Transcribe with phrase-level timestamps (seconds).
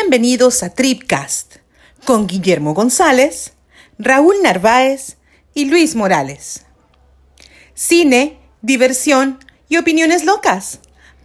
[0.00, 1.56] Bienvenidos a Tripcast
[2.04, 3.54] con Guillermo González,
[3.98, 5.16] Raúl Narváez
[5.54, 6.64] y Luis Morales.
[7.74, 10.78] Cine, diversión y opiniones locas.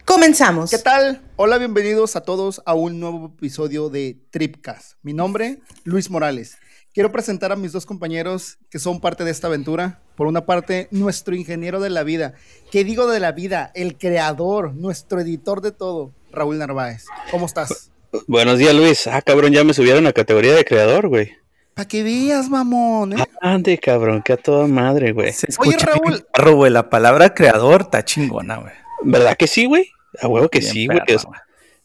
[0.04, 0.70] Comenzamos.
[0.70, 1.22] ¿Qué tal?
[1.36, 4.94] Hola, bienvenidos a todos a un nuevo episodio de Tripcast.
[5.02, 6.58] Mi nombre, Luis Morales.
[6.92, 10.02] Quiero presentar a mis dos compañeros que son parte de esta aventura.
[10.16, 12.34] Por una parte, nuestro ingeniero de la vida.
[12.72, 13.70] ¿Qué digo de la vida?
[13.76, 17.04] El creador, nuestro editor de todo, Raúl Narváez.
[17.30, 17.93] ¿Cómo estás?
[18.26, 19.06] Buenos días, Luis.
[19.06, 21.32] Ah, cabrón, ya me subieron a categoría de creador, güey.
[21.74, 23.14] Para que veas, mamón.
[23.14, 23.24] ¿eh?
[23.40, 25.32] Ande, cabrón, que a toda madre, güey.
[25.32, 26.26] Se escucha Oye, Raúl.
[26.32, 28.72] Perro, güey, la palabra creador está chingona, güey.
[29.02, 29.90] ¿Verdad que sí, güey?
[30.20, 31.00] A huevo que sí, güey.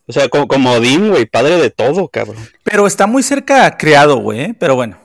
[0.05, 2.37] O sea, como, como Odín, güey, padre de todo, cabrón.
[2.63, 4.55] Pero está muy cerca creado, güey, ¿eh?
[4.57, 4.97] pero bueno.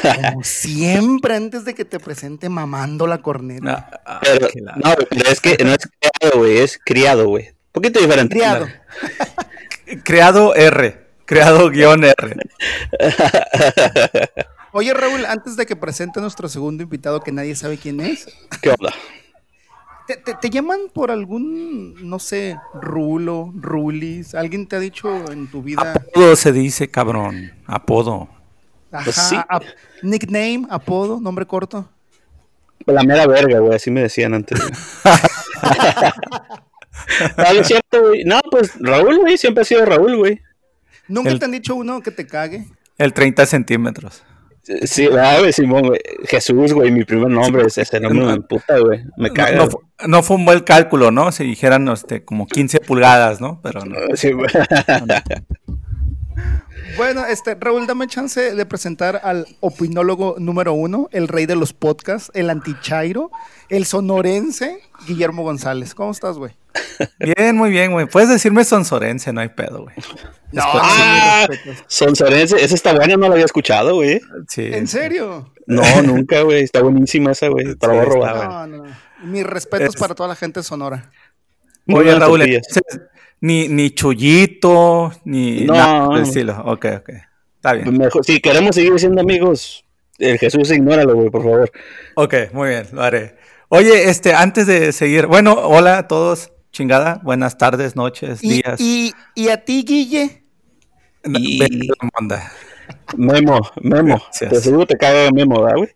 [0.00, 3.64] Como siempre, antes de que te presente mamando la corneta.
[3.64, 7.48] No, ah, pero, no, pero es que no es creado, güey, es criado, güey.
[7.48, 8.34] Un poquito diferente.
[8.34, 8.66] Criado.
[10.04, 11.02] Creado R.
[11.24, 12.14] Creado guion R.
[14.72, 18.26] Oye, Raúl, antes de que presente a nuestro segundo invitado que nadie sabe quién es.
[18.60, 18.92] ¿Qué onda?
[20.06, 24.34] ¿Te, te, llaman por algún, no sé, rulo, rulis?
[24.34, 25.94] ¿Alguien te ha dicho en tu vida?
[25.94, 27.52] Apodo se dice, cabrón.
[27.66, 28.28] Apodo.
[28.90, 29.36] Ajá, pues sí.
[30.02, 31.88] nickname, apodo, nombre corto.
[32.86, 34.60] La mera verga, güey, así me decían antes.
[37.36, 38.24] no, es cierto, güey.
[38.24, 40.40] No, pues Raúl, güey, siempre ha sido Raúl, güey.
[41.08, 42.66] ¿Nunca el, te han dicho uno que te cague?
[42.98, 44.22] El 30 centímetros.
[44.84, 46.00] Sí, güey, Simón, güey.
[46.24, 49.02] Jesús, güey, mi primer nombre es ese nombre me puta, güey.
[49.16, 49.56] Me caga.
[49.56, 51.32] No, no, no, fue un buen cálculo, ¿no?
[51.32, 53.60] Si dijeran este, como 15 pulgadas, ¿no?
[53.62, 53.96] Pero no.
[54.14, 54.48] Sí, güey.
[56.96, 61.72] Bueno, este, Raúl, dame chance de presentar al opinólogo número uno, el rey de los
[61.72, 63.30] podcasts, el antichairo,
[63.70, 65.94] el sonorense, Guillermo González.
[65.94, 66.52] ¿Cómo estás, güey?
[67.18, 68.06] Bien, muy bien, güey.
[68.06, 69.96] Puedes decirme sonsorense, no hay pedo, güey.
[70.52, 71.48] No, ah,
[71.86, 74.20] sonsorense, esa está buena, no la había escuchado, güey.
[74.48, 74.68] Sí.
[74.70, 75.50] ¿En serio?
[75.66, 76.64] No, nunca, güey.
[76.64, 77.74] Está buenísima esa, güey.
[77.74, 78.68] Para sí, robar.
[78.68, 78.84] No, no.
[79.24, 79.96] Mis respetos es...
[79.98, 81.10] para toda la gente sonora.
[81.86, 82.42] Muy bien, Raúl.
[83.40, 86.62] Ni, ni chullito, ni no, nada del estilo.
[86.66, 87.10] Ok, ok.
[87.56, 87.96] Está bien.
[87.96, 89.86] Mejor, si queremos seguir siendo amigos,
[90.18, 91.72] el Jesús ignóralo, güey, por favor.
[92.14, 93.36] Ok, muy bien, lo haré.
[93.68, 98.80] Oye, este, antes de seguir, bueno, hola a todos, chingada, buenas tardes, noches, ¿Y, días.
[98.80, 100.42] ¿Y, y a ti, Guille?
[101.24, 101.60] Y...
[103.16, 104.20] Memo, Memo.
[104.36, 105.90] Te seguro te caga Memo, ¿verdad, güey?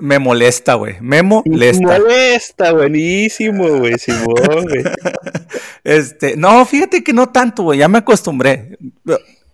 [0.00, 0.96] Me molesta, güey.
[1.00, 1.86] Me molesta.
[1.86, 3.98] Me molesta, buenísimo, güey.
[3.98, 4.84] Simón, güey.
[5.84, 7.78] Este, no, fíjate que no tanto, güey.
[7.78, 8.76] Ya me acostumbré.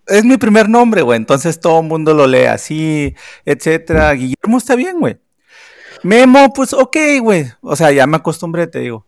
[0.07, 1.17] Es mi primer nombre, güey.
[1.17, 3.15] Entonces todo el mundo lo lee así,
[3.45, 4.13] etcétera.
[4.13, 5.19] Guillermo está bien, güey.
[6.03, 7.47] Memo, pues ok, güey.
[7.61, 9.07] O sea, ya me acostumbré, te digo.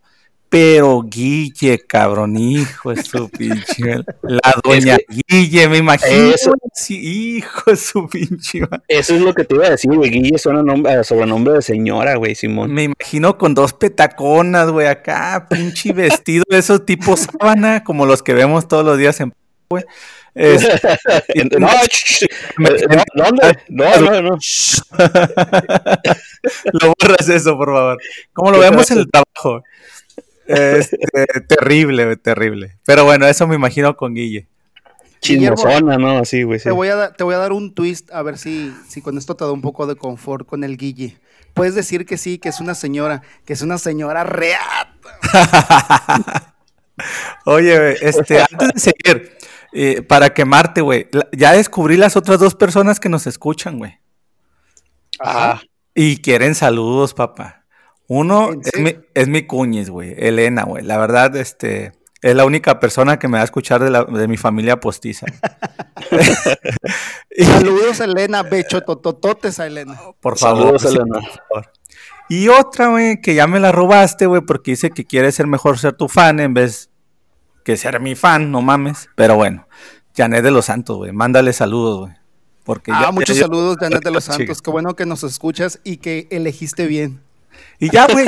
[0.48, 4.04] Pero Guille, cabrón, hijo de su pinche.
[4.22, 6.34] La doña es que Guille, me imagino.
[6.34, 8.60] Eso, sí, hijo de su pinche.
[8.86, 10.10] Eso es lo que te iba a decir, güey.
[10.10, 12.72] Guille suena nombre, sobrenombre de señora, güey, Simón.
[12.72, 18.22] Me imagino con dos petaconas, güey, acá, pinche vestido de esos tipos sábana, como los
[18.22, 19.34] que vemos todos los días en.
[19.68, 19.84] güey.
[20.36, 20.62] Es,
[21.58, 21.68] no,
[23.14, 23.58] ¿dónde?
[23.68, 24.30] No, no, no.
[26.72, 27.98] lo borras eso, por favor.
[28.34, 29.64] Como lo vemos en el trabajo.
[30.46, 30.98] Este,
[31.48, 32.78] terrible, terrible.
[32.84, 34.48] Pero bueno, eso me imagino con Guille.
[35.20, 36.18] Chismosona, ¿no?
[36.18, 36.58] Así, güey.
[36.58, 36.64] Sí.
[36.64, 39.34] Te, voy a te voy a dar un twist a ver si, si con esto
[39.34, 41.18] te da un poco de confort con el Guille.
[41.54, 45.18] Puedes decir que sí, que es una señora, que es una señora reata.
[47.46, 49.38] Oye, este, antes de seguir,
[49.72, 53.98] eh, para quemarte, güey, ya descubrí las otras dos personas que nos escuchan, güey.
[55.18, 55.62] Ajá.
[55.94, 57.66] Y quieren saludos, papá.
[58.08, 60.84] Uno es mi, es mi cuñiz, güey, Elena, güey.
[60.84, 64.28] La verdad, este, es la única persona que me va a escuchar de, la, de
[64.28, 65.26] mi familia postiza.
[67.30, 70.00] y, Saludos, Elena, becho totototes a Elena.
[70.20, 70.78] Por favor.
[70.80, 71.20] Saludos, Elena.
[71.20, 71.72] Por favor.
[72.28, 75.78] Y otra, güey, que ya me la robaste, güey, porque dice que quiere ser mejor
[75.78, 76.90] ser tu fan en vez
[77.62, 79.08] que ser mi fan, no mames.
[79.14, 79.66] Pero bueno,
[80.16, 82.12] Janet de los Santos, güey, mándale saludos, güey.
[82.64, 84.60] Porque ah, ya, muchos ya, saludos, Janet de los Santos.
[84.60, 87.22] Qué bueno que nos escuchas y que elegiste bien.
[87.78, 88.27] Y ya, güey,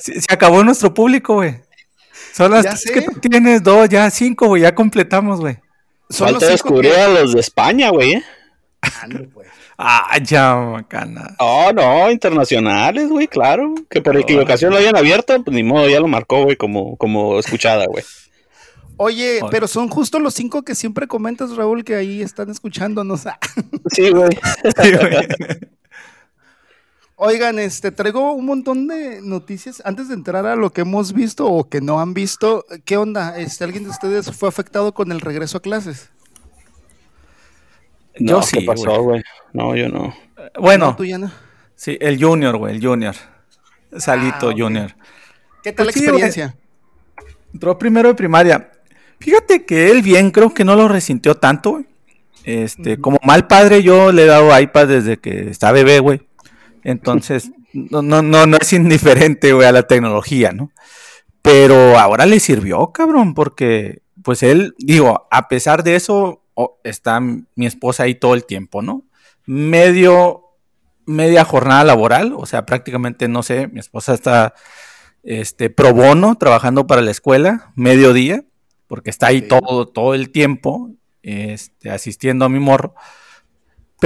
[0.00, 1.56] se, se, acabó nuestro público, güey.
[2.32, 5.58] Son las tres que tú tienes, dos, ya cinco, güey, ya completamos, güey.
[6.10, 7.00] Falta descubrir que...
[7.00, 8.12] a los de España, güey.
[8.14, 8.24] ¿eh?
[8.82, 9.48] Ah, pues.
[9.78, 11.34] Ah, ya, macana.
[11.38, 13.74] Oh, no, internacionales, güey, claro.
[13.90, 17.38] Que por equivocación lo hayan abierto, pues ni modo, ya lo marcó, güey, como, como
[17.38, 18.04] escuchada, güey.
[18.98, 23.24] Oye, Oye, pero son justo los cinco que siempre comentas, Raúl, que ahí están escuchándonos.
[23.90, 24.30] sí, güey.
[24.82, 25.28] Sí, güey.
[27.18, 29.80] Oigan, este, traigo un montón de noticias.
[29.86, 33.38] Antes de entrar a lo que hemos visto o que no han visto, ¿qué onda?
[33.38, 36.10] Este, ¿Alguien de ustedes fue afectado con el regreso a clases?
[38.18, 39.22] Yo No, sí, ¿Qué pasó, güey.
[39.54, 40.14] No, yo no.
[40.60, 41.30] Bueno, No, tú ya no.
[41.74, 43.14] sí, el Junior, güey, el Junior.
[43.96, 44.54] Salito Ah.
[44.56, 44.94] Junior.
[45.62, 46.22] ¿Qué tal Pues la sí, güey.
[46.22, 46.56] experiencia?
[47.54, 48.72] Entró primero de primaria.
[49.20, 51.86] Fíjate que él bien, creo que no lo resintió tanto, güey.
[52.44, 56.25] Este, como mal padre, yo le he dado iPad desde que está bebé, güey.
[56.86, 60.70] Entonces, no, no, no, no es indiferente, güey, a la tecnología, ¿no?
[61.42, 66.44] Pero ahora le sirvió, cabrón, porque, pues él, digo, a pesar de eso,
[66.84, 69.02] está mi esposa ahí todo el tiempo, ¿no?
[69.46, 70.44] Medio,
[71.06, 74.54] media jornada laboral, o sea, prácticamente, no sé, mi esposa está
[75.24, 78.44] este, pro bono, trabajando para la escuela, mediodía,
[78.86, 80.92] porque está ahí todo, todo el tiempo,
[81.24, 82.94] este, asistiendo a mi morro.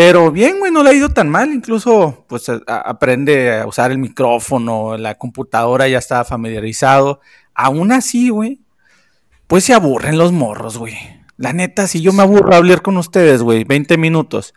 [0.03, 3.91] Pero bien, güey, no le ha ido tan mal, incluso pues a- aprende a usar
[3.91, 7.21] el micrófono, la computadora ya está familiarizado.
[7.53, 8.63] Aún así, güey,
[9.47, 10.95] pues se aburren los morros, güey.
[11.37, 14.55] La neta, si yo me aburro a hablar con ustedes, güey, 20 minutos.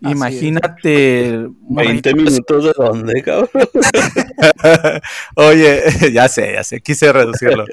[0.00, 0.16] Así es.
[0.16, 1.38] Imagínate.
[1.68, 2.14] 20 morritos.
[2.14, 3.50] minutos de dónde, cabrón.
[5.34, 5.82] Oye,
[6.12, 7.64] ya sé, ya sé, quise reducirlo.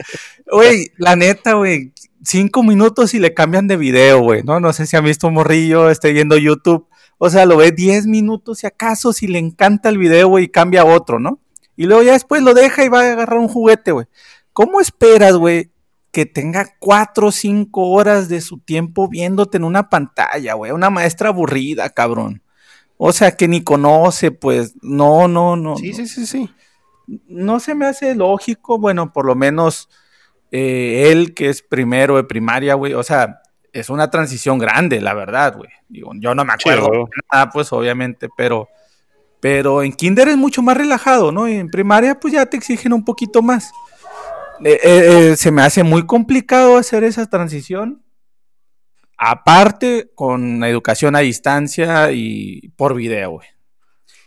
[0.51, 1.91] Güey, la neta, güey,
[2.23, 4.59] cinco minutos y le cambian de video, güey, ¿no?
[4.59, 6.87] No sé si han visto un morrillo, esté viendo YouTube.
[7.23, 10.49] O sea, lo ve 10 minutos si acaso, si le encanta el video, güey, y
[10.49, 11.39] cambia a otro, ¿no?
[11.75, 14.07] Y luego ya después lo deja y va a agarrar un juguete, güey.
[14.53, 15.69] ¿Cómo esperas, güey,
[16.11, 20.71] que tenga cuatro o cinco horas de su tiempo viéndote en una pantalla, güey?
[20.71, 22.41] Una maestra aburrida, cabrón.
[22.97, 25.77] O sea, que ni conoce, pues, no, no, no.
[25.77, 26.49] Sí, no sí, sí, sí.
[27.27, 29.89] no se me hace lógico, bueno, por lo menos
[30.49, 33.40] eh, él que es primero de primaria, güey, o sea,
[33.73, 35.69] es una transición grande, la verdad, güey.
[35.87, 38.67] Digo, yo no me acuerdo de nada, pues obviamente, pero,
[39.39, 41.47] pero en kinder es mucho más relajado, ¿no?
[41.47, 43.71] Y en primaria pues ya te exigen un poquito más.
[44.63, 48.03] Eh, eh, eh, se me hace muy complicado hacer esa transición.
[49.17, 53.47] Aparte, con educación a distancia y por video, güey.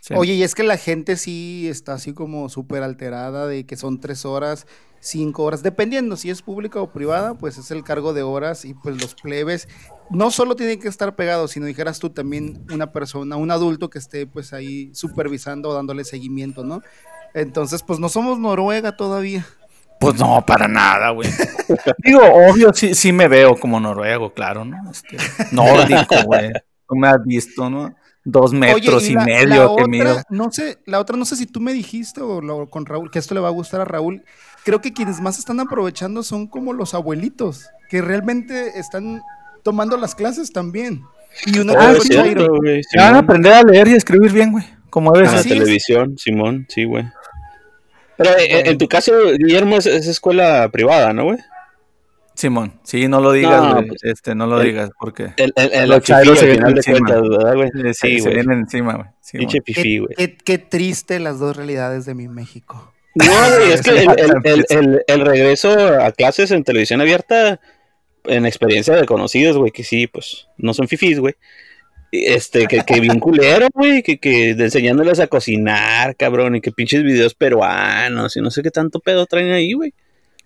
[0.00, 0.14] Sí.
[0.14, 4.00] Oye, y es que la gente sí está así como súper alterada de que son
[4.00, 4.66] tres horas,
[5.04, 8.72] cinco horas, dependiendo si es pública o privada, pues es el cargo de horas y
[8.72, 9.68] pues los plebes
[10.10, 13.98] no solo tienen que estar pegados, sino dijeras tú también una persona, un adulto que
[13.98, 16.80] esté pues ahí supervisando o dándole seguimiento, ¿no?
[17.34, 19.44] Entonces, pues no somos Noruega todavía.
[20.00, 21.28] Pues no, para nada, güey.
[21.98, 24.76] Digo, obvio, sí, sí me veo como noruego, claro, ¿no?
[24.90, 25.16] Este,
[25.52, 26.50] nórdico, güey.
[26.88, 27.94] Tú me has visto, ¿no?
[28.24, 30.10] Dos metros Oye, y, la- medio la que mido.
[30.12, 33.10] otra, no sé, la otra no sé si tú me dijiste o lo- con Raúl,
[33.10, 34.24] que esto le va a gustar a Raúl.
[34.64, 39.20] Creo que quienes más están aprovechando son como los abuelitos, que realmente están
[39.62, 41.02] tomando las clases también.
[41.46, 44.32] Y uno Oh, es cierto, güey, Ya van a aprender a leer y a escribir
[44.32, 44.64] bien, güey.
[44.90, 45.58] Como debe En la Así ser.
[45.58, 47.04] televisión, Simón, sí, güey.
[48.16, 48.70] Pero eh, Bueno.
[48.70, 51.38] en tu caso, Guillermo, es, es escuela privada, ¿no, güey?
[52.36, 53.86] Simón, sí, no lo digas, No, güey.
[53.88, 56.66] pues, este, no lo el- digas, porque El, el, el Los chairos se al vienen
[56.68, 56.98] final de encima.
[57.08, 57.70] cuentas, ¿verdad, güey?
[57.94, 58.34] Sí, se güey.
[58.34, 59.08] vienen encima, güey.
[59.32, 60.14] Pinche Qué, güey.
[60.16, 62.92] qué- qué triste las dos realidades de mi México.
[63.14, 63.24] No,
[63.58, 65.70] güey, es que el, el- el- el- el regreso
[66.00, 67.60] a clases en televisión abierta,
[68.24, 71.34] en experiencia de conocidos, güey, que sí, pues, no son fifís, güey.
[72.12, 77.02] Este, que, que bien culero, güey, que, que enseñándoles a cocinar, cabrón, y que pinches
[77.02, 79.92] videos peruanos, y no sé qué tanto pedo traen ahí, güey.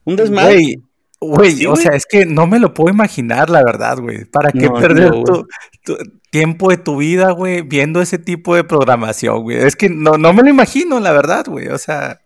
[0.05, 0.55] Un desmadre.
[0.55, 0.77] Güey,
[1.21, 1.83] güey, Sí, o güey.
[1.83, 4.25] sea, es que no me lo puedo imaginar, la verdad, güey.
[4.25, 5.47] ¿Para qué No, perder no, tu,
[5.85, 5.97] tu
[6.31, 9.59] tiempo de tu vida, güey, viendo ese tipo de programación, güey?
[9.59, 11.69] Es que no, no me lo imagino, la verdad, güey.
[11.69, 12.21] O sea,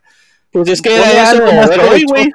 [0.52, 2.30] Pues es que ponle era eso, algo más a ver, hoy, güey.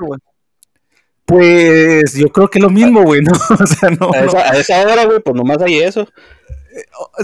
[1.25, 3.31] Pues yo creo que lo mismo, güey, ¿no?
[3.61, 6.07] O sea, no, A esa, a esa hora, güey, pues nomás hay eso.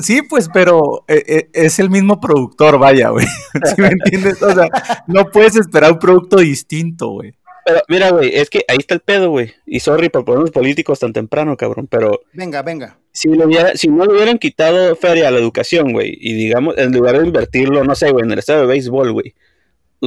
[0.02, 3.26] Sí, pues, pero eh, eh, es el mismo productor, vaya, güey.
[3.76, 4.42] ¿Sí me entiendes?
[4.42, 4.68] O sea,
[5.08, 7.34] no puedes esperar un producto distinto, güey.
[7.66, 9.54] Pero mira, güey, es que ahí está el pedo, güey.
[9.66, 12.98] Y sorry por ponernos políticos tan temprano, cabrón, pero Venga, venga.
[13.14, 16.78] si, le hubiera- si no le hubieran quitado feria a la educación, güey, y digamos,
[16.78, 19.34] en lugar de invertirlo, no sé, güey, en el estado de béisbol, güey,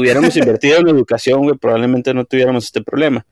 [0.01, 3.25] hubiéramos invertido en educación, güey, probablemente no tuviéramos este problema.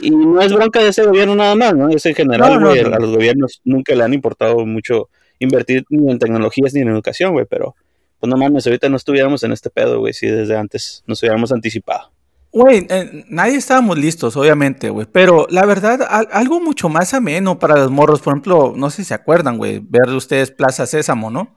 [0.00, 1.88] Y no es bronca de ese gobierno nada más, ¿no?
[1.88, 2.94] Es en general, No, no, güey, no.
[2.94, 7.32] a los gobiernos nunca le han importado mucho invertir ni en tecnologías ni en educación,
[7.32, 7.74] güey, pero
[8.18, 11.52] pues no mames, ahorita no estuviéramos en este pedo, güey, si desde antes nos hubiéramos
[11.52, 12.10] anticipado.
[12.52, 15.06] Güey, eh, nadie estábamos listos, obviamente, güey.
[15.10, 18.20] Pero la verdad, al- algo mucho más ameno para los morros.
[18.20, 21.56] Por ejemplo, no sé si se acuerdan, güey, ver ustedes Plaza Sésamo, ¿no?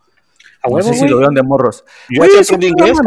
[0.69, 1.11] No huevo, sé si güey.
[1.11, 1.83] lo vieron de morros.
[2.15, 2.97] Güey, es un inglés.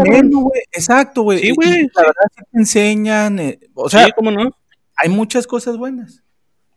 [0.72, 1.38] Exacto, güey.
[1.40, 3.38] Sí, güey, La verdad, sí te enseñan.
[3.38, 4.50] eh, o sea, sí, cómo no.
[4.96, 6.22] hay muchas cosas buenas.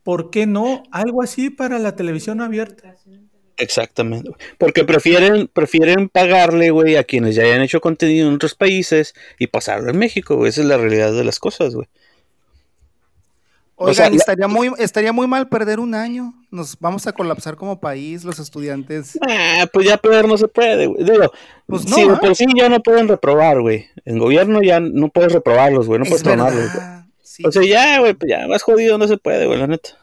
[0.04, 2.96] ¿Por qué no algo así para la televisión abierta?
[3.58, 4.32] Exactamente.
[4.58, 9.48] Porque prefieren, prefieren pagarle, güey, a quienes ya hayan hecho contenido en otros países y
[9.48, 10.50] pasarlo en México, güey.
[10.50, 11.88] Esa es la realidad de las cosas, güey.
[13.76, 16.34] Oigan, estaría, muy, estaría muy mal perder un año.
[16.52, 19.18] Nos vamos a colapsar como país, los estudiantes.
[19.28, 21.04] Ah, pues ya perder no se puede, güey.
[21.04, 21.32] Digo,
[21.66, 22.20] Pues no, ¿ah?
[22.20, 23.88] por sí ya no pueden reprobar, güey.
[24.06, 26.00] En gobierno ya no puedes reprobarlos, güey.
[26.00, 26.70] No puedes Es tomarlos,
[27.24, 27.44] sí.
[27.46, 29.98] O sea, ya, güey, pues ya más jodido no se puede, güey, la neta.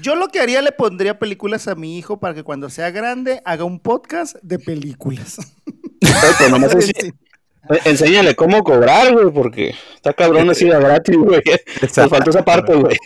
[0.00, 3.42] Yo lo que haría, le pondría películas a mi hijo para que cuando sea grande
[3.44, 5.36] haga un podcast de películas.
[6.00, 7.12] Pero, pues, nomás Sí.
[7.84, 11.42] Enséñale cómo cobrar, güey, porque está cabrón así de gratis, güey.
[11.82, 12.96] Nos faltó esa parte, güey.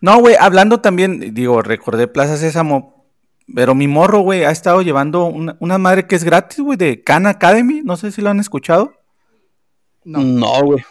[0.00, 3.06] No, güey, hablando también, digo, recordé Plaza Sésamo,
[3.54, 7.02] pero mi morro, güey, ha estado llevando una, una madre que es gratis, güey, de
[7.02, 8.92] Khan Academy, no sé si lo han escuchado.
[10.04, 10.20] No.
[10.20, 10.84] No, güey.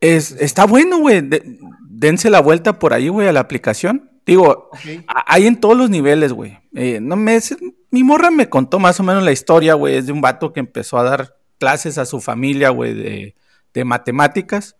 [0.00, 1.58] Es, está bueno, güey, de-
[1.88, 4.10] dense la vuelta por ahí, güey, a la aplicación.
[4.24, 4.70] Digo,
[5.06, 6.58] a- hay en todos los niveles, güey.
[6.74, 7.56] Eh, no me, es-
[7.90, 10.60] mi morra me contó más o menos la historia, güey, es de un vato que
[10.60, 13.34] empezó a dar clases a su familia, güey, de,
[13.72, 14.74] de matemáticas.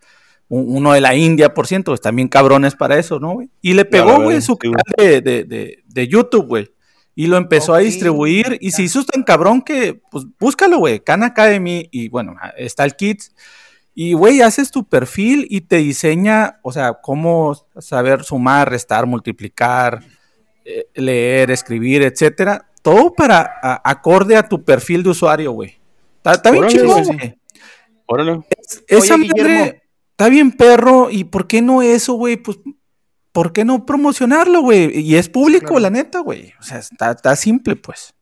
[0.48, 3.50] Un- Uno de la India, por ciento, están bien cabrones para eso, ¿no, güey?
[3.62, 6.72] Y le pegó, güey, su canal de, de- de- de YouTube, güey.
[7.14, 8.84] Y lo empezó a distribuir y se ya.
[8.86, 13.34] hizo tan cabrón que, pues, búscalo, güey, Khan Academy y, bueno, está el Kids.
[13.94, 20.02] Y, güey, haces tu perfil y te diseña, o sea, cómo saber sumar, restar, multiplicar,
[20.64, 22.66] eh, leer, escribir, etcétera.
[22.82, 25.79] Todo para a- acorde a tu perfil de usuario, güey.
[26.20, 27.38] Está, está bien chingón, güey.
[28.06, 28.40] Órale.
[28.88, 29.82] Esa Oye, madre
[30.20, 31.10] está bien perro.
[31.10, 32.36] ¿Y por qué no eso, güey?
[32.36, 32.58] Pues,
[33.32, 35.00] ¿por qué no promocionarlo, güey?
[35.00, 35.80] Y es público, claro.
[35.80, 36.52] la neta, güey.
[36.60, 38.12] O sea, está, está simple, pues.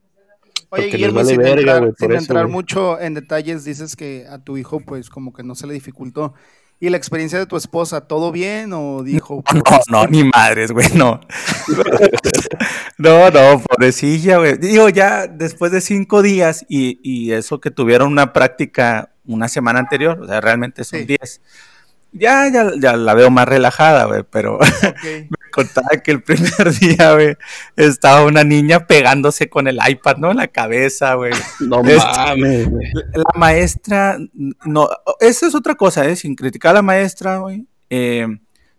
[0.70, 4.38] Oye, Porque Guillermo, vale sin verga, entrar, sin eso, mucho en detalles, dices que a
[4.38, 6.34] tu hijo, pues, como que no se le dificultó.
[6.80, 8.72] ¿Y la experiencia de tu esposa, todo bien?
[8.72, 11.20] ¿O dijo, No, no, ni madres, güey, no.
[12.98, 14.58] No, no, pobrecilla, güey.
[14.58, 19.78] Digo, ya después de cinco días y, y eso que tuvieron una práctica una semana
[19.78, 21.04] anterior, o sea, realmente son Sí.
[21.04, 21.40] diez.
[22.12, 24.62] Ya, ya, ya la veo más relajada, güey, pero ok,
[25.04, 27.36] me contaba que el primer día, güey,
[27.76, 30.30] estaba una niña pegándose con el iPad, ¿no?
[30.30, 31.32] En la cabeza, güey.
[31.60, 32.86] No Este- mames, güey.
[33.14, 34.18] La maestra,
[34.64, 34.88] no,
[35.20, 36.16] esa es otra cosa, ¿eh?
[36.16, 37.66] Sin criticar a la maestra, güey.
[37.90, 38.26] eh,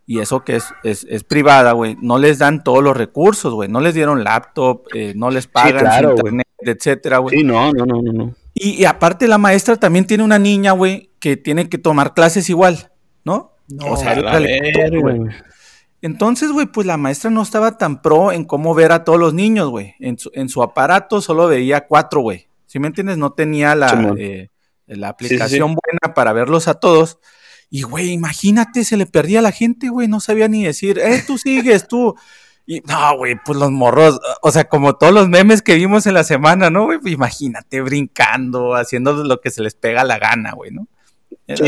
[0.06, 1.96] y eso que es, es, es privada, güey.
[2.02, 3.70] No les dan todos los recursos, güey.
[3.70, 7.38] No les dieron laptop, eh, no les pagan claro, internet, etcétera, güey.
[7.38, 8.36] Sí, no, no, no, no, no.
[8.56, 12.50] Y, y aparte la maestra también tiene una niña, güey, que tiene que tomar clases
[12.50, 12.90] igual,
[13.24, 13.52] ¿no?
[13.68, 15.20] No, o sea, A la realmente, verga, güey.
[16.02, 19.34] Entonces, güey, pues la maestra no estaba tan pro en cómo ver a todos los
[19.34, 19.96] niños, güey.
[20.00, 22.48] En su, en su aparato solo veía cuatro, güey.
[22.68, 23.18] ¿Sí me entiendes?
[23.18, 24.50] No tenía la, eh,
[24.88, 25.26] la sí, sí.
[25.26, 27.20] aplicación buena para verlos a todos.
[27.70, 30.08] Y, güey, imagínate, se le perdía a la gente, güey.
[30.08, 32.16] No sabía ni decir, eh, tú sigues, tú.
[32.66, 36.14] Y no, güey, pues los morros, o sea, como todos los memes que vimos en
[36.14, 37.00] la semana, ¿no, güey?
[37.00, 40.88] Pues imagínate brincando, haciendo lo que se les pega la gana, güey, ¿no?
[41.48, 41.68] Era-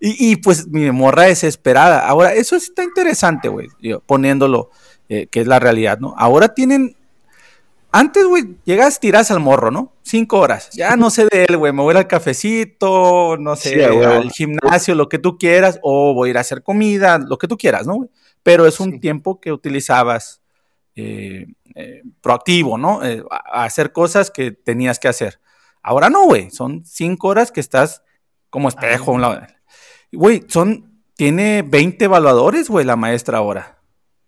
[0.00, 2.06] y, y, pues mi morra desesperada.
[2.08, 3.68] Ahora, eso está interesante, güey,
[4.06, 4.70] poniéndolo,
[5.08, 6.14] eh, que es la realidad, ¿no?
[6.16, 6.96] Ahora tienen.
[7.92, 9.92] Antes, güey, llegas, tiras al morro, ¿no?
[10.02, 10.70] Cinco horas.
[10.72, 11.72] Ya no sé de él, güey.
[11.72, 15.80] Me voy a ir al cafecito, no sé, Sí, al gimnasio, lo que tú quieras,
[15.82, 18.08] o voy a ir a hacer comida, lo que tú quieras, ¿no?
[18.44, 19.00] Pero es un Sí.
[19.00, 20.40] tiempo que utilizabas
[20.96, 23.04] eh, eh, proactivo, ¿no?
[23.04, 25.40] Eh, a, hacer cosas que tenías que hacer.
[25.82, 26.50] Ahora no, güey.
[26.50, 28.02] Son cinco horas que estás
[28.50, 29.10] como espejo.
[29.12, 29.40] a un lado.
[30.12, 30.86] Güey, son.
[31.16, 33.78] Tiene 20 evaluadores, güey, la maestra ahora.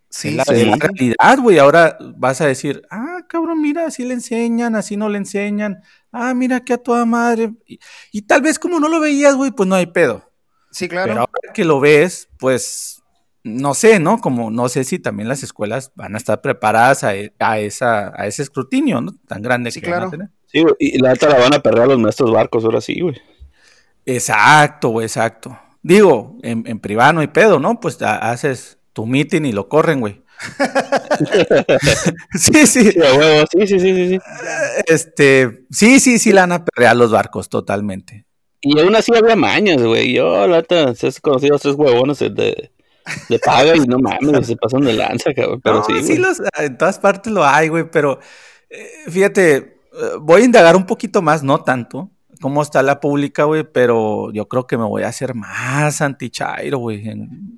[0.09, 0.53] Sí, es la, sí.
[0.53, 1.57] es la realidad, güey.
[1.57, 5.81] Ahora vas a decir, ah, cabrón, mira, así le enseñan, así no le enseñan.
[6.11, 7.51] Ah, mira que a toda madre.
[7.65, 7.79] Y,
[8.11, 10.31] y tal vez como no lo veías, güey, pues no hay pedo.
[10.69, 11.07] Sí, claro.
[11.07, 13.01] Pero ahora que lo ves, pues
[13.43, 14.19] no sé, ¿no?
[14.21, 18.13] Como no sé si también las escuelas van a estar preparadas a, e- a esa,
[18.15, 19.13] a ese escrutinio, ¿no?
[19.27, 20.11] Tan grande Sí, que van a claro.
[20.11, 20.29] tener.
[20.45, 20.75] Sí, güey.
[20.77, 23.19] Y la neta la van a perder a los maestros barcos, ahora sí, güey.
[24.05, 25.57] Exacto, güey, exacto.
[25.83, 27.79] Digo, en, en privado no hay pedo, ¿no?
[27.79, 30.23] Pues ha- haces tu meeting y lo corren, güey.
[32.35, 32.91] sí, sí.
[32.91, 33.45] Sí, huevo.
[33.51, 34.19] Sí, sí, sí, sí.
[34.87, 38.25] Este, sí, sí, sí, la van a perrear los barcos, totalmente.
[38.61, 40.13] Y aún así había mañas, güey.
[40.13, 42.29] Yo, la neta, has conocido a tres huevones de,
[43.29, 45.59] de paga y no mames, se pasan de lanza, cabrón.
[45.61, 48.19] Pero No, sí, los, en todas partes lo hay, güey, pero
[48.69, 49.75] eh, fíjate, eh,
[50.21, 52.09] voy a indagar un poquito más, no tanto,
[52.43, 56.77] cómo está la pública, güey, pero yo creo que me voy a hacer más anti-chairo,
[56.77, 57.57] güey, en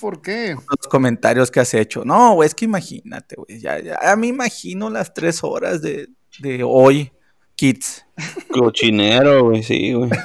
[0.00, 0.56] ¿Por qué?
[0.56, 2.04] los comentarios que has hecho.
[2.04, 6.08] No, güey, es que imagínate, güey, ya, ya me imagino las tres horas de,
[6.40, 7.12] de hoy,
[7.54, 8.04] kids.
[8.50, 10.10] Cochinero, güey, sí, güey.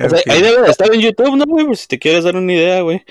[0.00, 1.66] O sea, ahí debe de estar en YouTube, ¿no, güey?
[1.66, 3.04] Por si te quieres dar una idea, güey.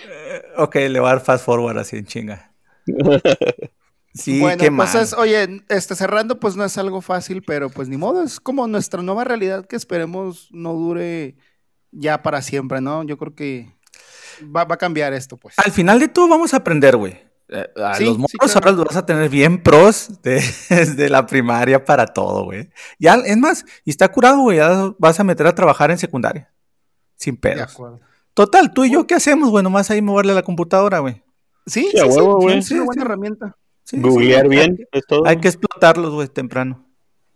[0.56, 2.54] Ok, le voy a dar fast forward así en chinga.
[4.17, 4.88] Sí, bueno, qué mal.
[4.88, 8.67] entonces, oye, este, cerrando, pues no es algo fácil, pero pues ni modo, es como
[8.67, 11.36] nuestra nueva realidad que esperemos no dure
[11.91, 13.03] ya para siempre, ¿no?
[13.03, 13.74] Yo creo que
[14.43, 15.55] va, va a cambiar esto, pues.
[15.57, 17.25] Al final de todo vamos a aprender, güey.
[17.50, 18.53] Eh, A Sí, los sí, morros claro.
[18.55, 22.69] ahora los vas a tener bien pros de- desde la primaria para todo, güey.
[23.00, 24.57] Ya, es más, y está curado, güey.
[24.57, 26.51] Ya vas a meter a trabajar en secundaria.
[27.15, 27.71] Sin De pedos.
[27.74, 28.00] acuerdo.
[28.33, 29.63] Total, tú y yo, ¿qué hacemos, güey?
[29.63, 31.24] Nomás ahí moverle a la computadora, güey.
[31.65, 32.57] Sí, Sí, sí, sí, huevo, sí, güey.
[32.59, 33.05] es una Sí, buena sí.
[33.05, 33.57] herramienta.
[33.89, 35.25] Sí, Googlear sí, bien, es todo.
[35.25, 36.84] Hay que explotarlos, güey, temprano.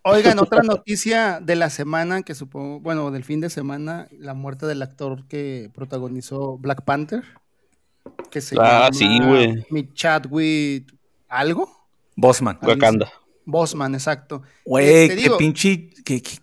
[0.03, 4.65] Oigan, otra noticia de la semana que supongo, bueno, del fin de semana, la muerte
[4.65, 7.23] del actor que protagonizó Black Panther,
[8.31, 9.65] que se Ah, llama sí, güey.
[9.69, 10.93] Mi Chadwick
[11.29, 11.69] algo,
[12.15, 12.57] Bosman.
[12.61, 13.09] Wakanda.
[13.45, 14.41] Bosman, exacto.
[14.65, 16.37] Güey, Eh, te qué digo- pinche, qué, qué,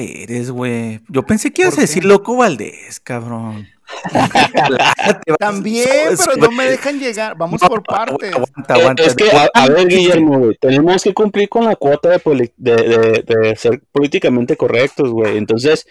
[0.00, 1.00] eres, güey.
[1.08, 3.68] Yo pensé que ibas a decir loco Valdés, cabrón.
[5.38, 7.36] También, pero no me dejan llegar.
[7.36, 8.32] Vamos No, por partes.
[8.34, 9.02] Aguanta, Eh, aguanta.
[9.04, 12.52] es que, a, a ver, Guillermo, güey, tenemos que cumplir con la cuota de, poli-
[12.56, 15.36] de, de- de ser políticamente correctos, güey.
[15.38, 15.86] Entonces,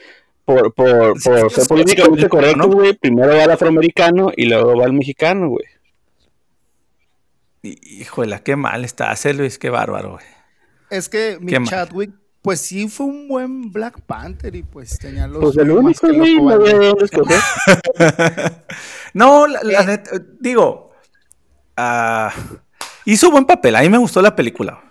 [0.46, 2.68] por, por, Sí, por sí, ser sí, políticamente ¿no?
[2.68, 5.66] güey, primero va el afroamericano y luego va el mexicano, güey.
[7.64, 10.26] Híjole, qué mal está hace Luis, qué bárbaro, güey.
[10.90, 11.90] Es que mi mal.
[12.48, 15.44] Pues sí fue un buen Black Panther y pues tenía los.
[15.44, 17.40] Pues el más único, que güey, no había dónde escoger.
[19.14, 19.86] No, la, la Eh.
[19.86, 20.92] neta, digo,
[21.76, 22.34] ah,
[23.04, 24.82] hizo buen papel, a mí me gustó la película.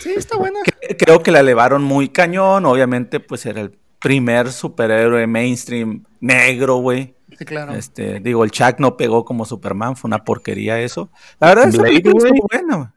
[0.00, 0.58] Sí, está buena.
[0.64, 6.78] Que- Creo que la elevaron muy cañón, obviamente, pues era el primer superhéroe mainstream negro,
[6.78, 7.14] güey.
[7.38, 7.74] Sí, claro.
[7.74, 11.10] Este, digo, el Chuck no pegó como Superman, fue una porquería eso.
[11.38, 12.32] La verdad, esa Blade, película güey.
[12.32, 12.88] estuvo buena, güey.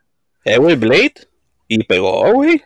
[0.46, 1.14] Eh, güey, Blade.
[1.68, 2.64] Y pegó, güey.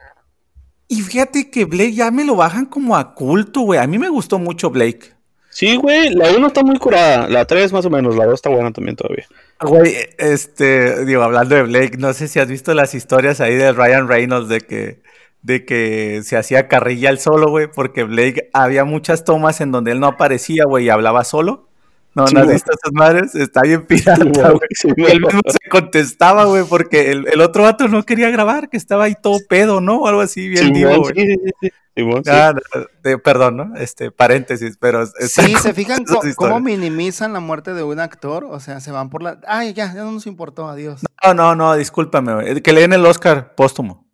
[0.92, 3.80] Y fíjate que Blake ya me lo bajan como a culto, güey.
[3.80, 5.14] A mí me gustó mucho Blake.
[5.50, 7.30] Sí, güey, la 1 está muy curada.
[7.30, 9.26] La 3 más o menos, la 2 está buena también todavía.
[9.62, 13.72] Güey, este, digo, hablando de Blake, no sé si has visto las historias ahí de
[13.72, 15.02] Ryan Reynolds de que,
[15.42, 19.94] de que se hacía carrilla él solo, güey, porque Blake había muchas tomas en donde
[19.94, 21.70] él no aparecía, güey, y hablaba solo.
[22.14, 22.56] No, Sí, ¿no has güey.
[22.56, 23.36] visto esas madres?
[23.36, 24.60] Está bien pirata, Sí, güey.
[24.72, 28.70] sí, Y él mismo se contestaba, güey, porque el, el otro vato no quería grabar,
[28.70, 30.00] que estaba ahí todo pedo, ¿no?
[30.02, 31.14] O algo así, bien Simón, vivo, güey.
[31.16, 31.70] sí, sí, sí, sí.
[31.96, 32.32] Simón, sí.
[32.34, 33.76] Ah, no, de- perdón, ¿no?
[33.76, 35.06] Este, paréntesis, pero...
[35.06, 36.04] Sí, con se fijan
[36.36, 38.46] cómo minimizan la muerte de un actor.
[38.46, 39.40] O sea, se van por la.
[39.46, 41.02] Ay, ya, ya no nos importó, adiós.
[41.26, 42.62] No, no, no, discúlpame, güey.
[42.62, 44.08] Que le den el Oscar póstumo.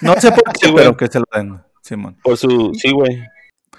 [0.00, 2.16] No sé por qué, pero que se lo den, Simón.
[2.22, 2.72] Por su.
[2.74, 3.22] Sí, güey.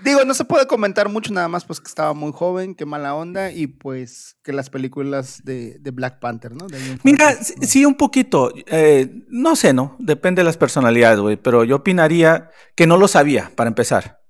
[0.04, 3.16] Digo, no se puede comentar mucho, nada más pues que estaba muy joven, qué mala
[3.16, 6.68] onda, y pues que las películas de, de Black Panther, ¿no?
[6.68, 8.52] De Mira, pues, sí, un poquito.
[8.68, 9.96] eh, no sé, ¿no?
[10.00, 11.38] Depende de las personalidades, güey.
[11.38, 14.22] Pero yo opinaría que no lo sabía, para empezar.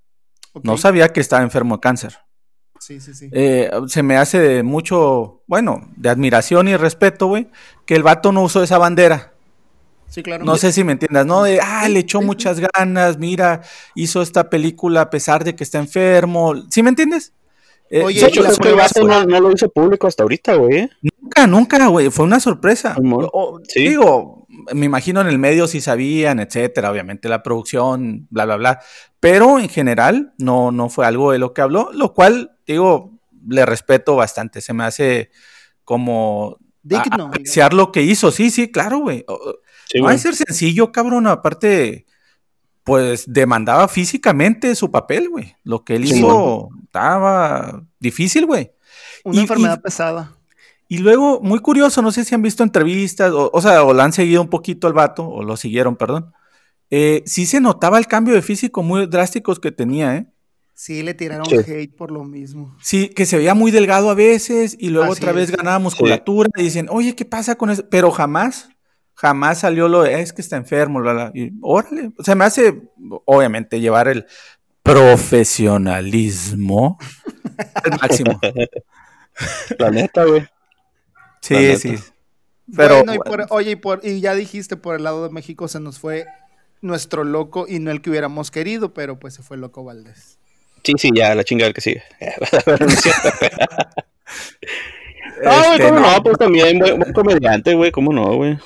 [0.62, 2.18] No sabía que estaba enfermo de cáncer.
[2.78, 3.30] Sí, sí, sí.
[3.32, 7.48] Eh, se me hace de mucho, bueno, de admiración y respeto, güey,
[7.86, 9.31] que el vato no usó esa bandera.
[10.12, 10.44] Sí, claro.
[10.44, 11.42] No sé si me entiendas, ¿no?
[11.42, 13.62] De, ah, le echó muchas ganas, mira,
[13.94, 16.54] hizo esta película a pesar de que está enfermo.
[16.70, 17.32] ¿Sí me entiendes?
[17.90, 20.76] Eh, Oye, hecho, creo que vato no, no lo hizo público hasta ahorita, güey.
[20.78, 20.90] ¿eh?
[21.20, 22.10] Nunca, nunca, güey.
[22.10, 22.96] Fue una sorpresa.
[23.32, 23.80] O- Sí.
[23.88, 26.90] Digo, me imagino en el medio sí sabían, etcétera.
[26.90, 28.80] Obviamente la producción, bla, bla, bla.
[29.20, 33.66] Pero en general no, no fue algo de lo que habló, lo cual, digo, le
[33.66, 34.62] respeto bastante.
[34.62, 35.30] Se me hace
[35.84, 37.26] como Digno.
[37.26, 38.30] apreciar lo que hizo.
[38.30, 39.24] Sí, sí, claro, güey.
[39.88, 41.26] Sí, no hay ser sencillo, cabrón.
[41.26, 42.06] Aparte,
[42.84, 45.54] pues demandaba físicamente su papel, güey.
[45.64, 48.72] Lo que él Sí, hizo estaba difícil, güey.
[49.24, 50.32] Una y- enfermedad y- pesada.
[50.88, 54.02] Y luego, muy curioso, no sé si han visto entrevistas, o, o sea, o lo
[54.02, 56.32] han seguido un poquito el vato, o lo siguieron, perdón.
[56.90, 60.26] Eh, sí se notaba el cambio de físico muy drásticos que tenía, ¿eh?
[60.74, 61.54] Sí, le tiraron Sí.
[61.56, 62.76] hate por lo mismo.
[62.82, 65.56] Sí, que se veía muy delgado a veces y luego Así otra vez es.
[65.56, 67.84] ganaba musculatura y dicen, oye, ¿qué pasa con eso?
[67.88, 68.68] Pero jamás,
[69.22, 71.30] jamás salió lo de, es que está enfermo, bla, bla.
[71.32, 72.82] Y órale, o sea, me hace,
[73.24, 74.26] obviamente, llevar el
[74.82, 76.98] profesionalismo
[77.84, 78.40] al máximo.
[79.78, 80.44] La neta, güey.
[81.40, 81.78] Sí, La neta.
[81.78, 81.94] sí.
[82.76, 85.68] Pero, bueno, y por- oye, y, por, y ya dijiste, por el lado de México
[85.68, 86.26] se nos fue
[86.80, 90.38] nuestro loco y no el que hubiéramos querido, pero pues se fue loco Valdés.
[90.82, 92.02] Sí, sí, ya, la chingada que sigue.
[93.00, 93.30] Cierto.
[95.44, 98.56] Ah, güey, este, cómo no, no, pues también, buen comediante, güey, cómo no, güey.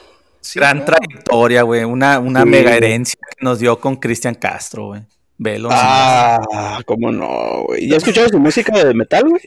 [0.46, 0.96] Sí, Gran claro.
[1.06, 1.84] trayectoria, güey.
[1.84, 5.02] Una, una Sí, mega herencia que nos dio con Cristian Castro, güey.
[5.38, 5.68] Velo.
[5.72, 7.88] Ah, cómo no, güey.
[7.88, 9.42] ¿Ya escuchabas su música de metal, güey?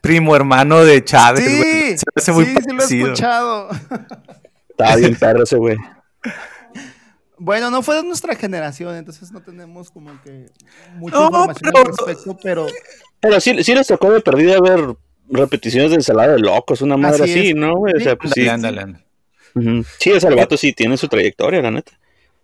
[0.00, 1.98] Primo hermano de Chávez, Sí, güey.
[1.98, 3.68] Se me hace muy sí, sí lo he escuchado.
[4.70, 5.76] Estaba bien perro ese, güey.
[7.38, 10.46] Bueno, no fue de nuestra generación, entonces no tenemos como que
[10.96, 12.66] mucha No, información pero- al respecto, pero
[13.20, 14.96] Pero sí, sí les tocó de perdida ver
[15.30, 17.54] repeticiones de ensalada de locos, una madre Así así, es.
[17.54, 17.94] ¿no, güey?
[17.94, 18.48] O Sí, sea, pues sí.
[18.48, 19.04] Ándale, ándale.
[19.98, 21.92] Sí, ese vato sí tiene su trayectoria, la neta.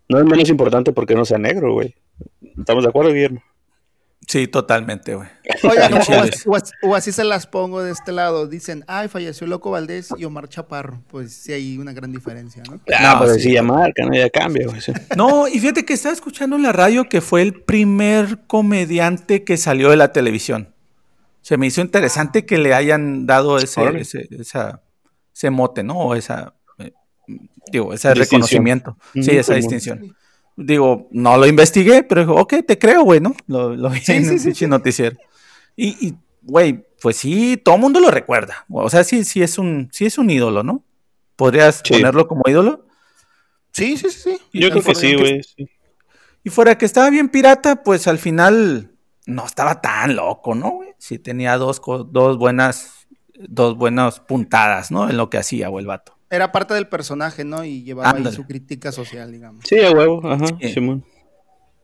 [0.09, 1.95] No es menos importante porque no sea negro, güey.
[2.59, 3.43] ¿Estamos de acuerdo, Guillermo?
[4.27, 5.29] Sí, totalmente, güey.
[5.65, 6.47] O, chiles.
[6.47, 8.47] o- o así se las pongo de este lado.
[8.47, 11.03] Dicen, ay, falleció Loco Valdés y Omar Chaparro.
[11.09, 12.81] Pues sí hay una gran diferencia, ¿no?
[12.97, 13.41] Ah, No, pero sí.
[13.41, 14.15] sí, ya marca, ¿no?
[14.15, 14.81] Ya cambia, güey.
[14.81, 14.93] sí.
[15.17, 19.59] No, y fíjate que estaba escuchando en la radio que fue el primer comediante que
[19.59, 20.75] salió de la televisión.
[21.43, 23.83] Se me hizo interesante que le hayan dado ese,
[24.31, 24.81] esa,
[25.35, 25.99] ese mote, ¿no?
[25.99, 26.64] O esa, eh,
[27.71, 28.41] digo, ese Distinción.
[28.43, 28.97] reconocimiento.
[29.15, 30.17] Sí, esa distinción.
[30.57, 33.35] Digo, no lo investigué, pero digo, ok, te creo, güey, ¿no?
[33.47, 35.17] Lo, lo vi Sí, en sí, noticiero.
[35.77, 38.65] Y, y, güey, pues sí, todo el mundo lo recuerda.
[38.71, 40.85] O sea, sí, sí es un, sí es un ídolo, ¿no?
[41.37, 41.95] ¿Podrías Sí.
[41.95, 42.87] ponerlo como ídolo?
[43.73, 44.39] Sí, sí, sí, sí.
[44.61, 45.43] Yo creo que sí, güey.
[45.43, 45.69] sí.
[46.45, 48.93] Y fuera que estaba bien pirata, pues al final
[49.27, 50.71] no estaba tan loco, ¿no?
[50.73, 50.91] güey?
[50.99, 53.09] Sí tenía dos, dos buenas,
[53.49, 55.09] dos buenas puntadas, ¿no?
[55.11, 56.17] En lo que hacía, o el vato.
[56.31, 57.65] Era parte del personaje, ¿no?
[57.65, 59.65] Y llevaba ahí su crítica social, digamos.
[59.69, 60.73] Sí, a huevo, ajá, Sí.
[60.73, 61.05] Simón.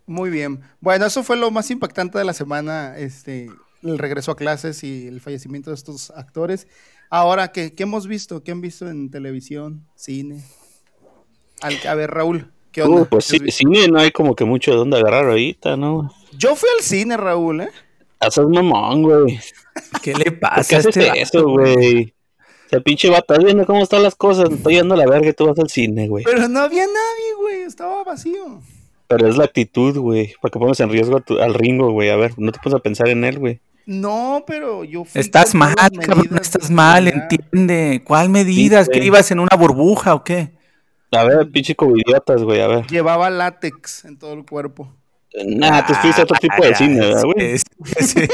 [0.06, 0.60] Muy bien.
[0.80, 3.48] Bueno, eso fue lo más impactante de la semana, este,
[3.82, 6.66] el regreso a clases y el fallecimiento de estos actores.
[7.10, 8.42] Ahora, ¿qué, qué hemos visto?
[8.42, 10.42] ¿Qué han visto en televisión, cine?
[11.60, 13.02] Al- a ver, Raúl, ¿qué onda?
[13.02, 15.76] Uh, pues ¿Qué has sí, cine no hay como que mucho de dónde agarrar ahorita,
[15.76, 16.12] ¿no?
[16.36, 17.70] Yo fui al cine, Raúl, ¿eh?
[18.18, 19.40] Haces mamón, güey.
[20.02, 22.14] ¿Qué le ¿Por pasa qué a haces este eso, güey?
[22.70, 24.48] O sea, pinche vato, estás viendo cómo están las cosas.
[24.48, 26.22] me Estoy yendo a la verga y tú vas al cine, güey.
[26.24, 27.62] Pero no había nadie, güey.
[27.62, 28.60] Estaba vacío.
[29.08, 30.34] Pero es la actitud, güey.
[30.40, 32.10] Para que pongas en riesgo a tu- al Ringo, güey.
[32.10, 33.60] A ver, no te pones a pensar en él, güey.
[33.86, 38.02] No, pero yo fui Estás mal, cabrón, estás mal, entiende.
[38.06, 38.86] ¿Cuál medidas?
[38.86, 39.06] Sí, ¿Qué güey.
[39.08, 40.52] ibas en una burbuja o qué?
[41.10, 42.60] A ver, pinche covidiotas, güey.
[42.60, 42.86] A ver.
[42.86, 44.94] Llevaba látex en todo el cuerpo.
[45.44, 47.58] Nah, tú fuiste a otro tipo de Ah, cine, ¿verdad, güey?
[47.58, 47.64] sí,
[48.00, 48.20] sí.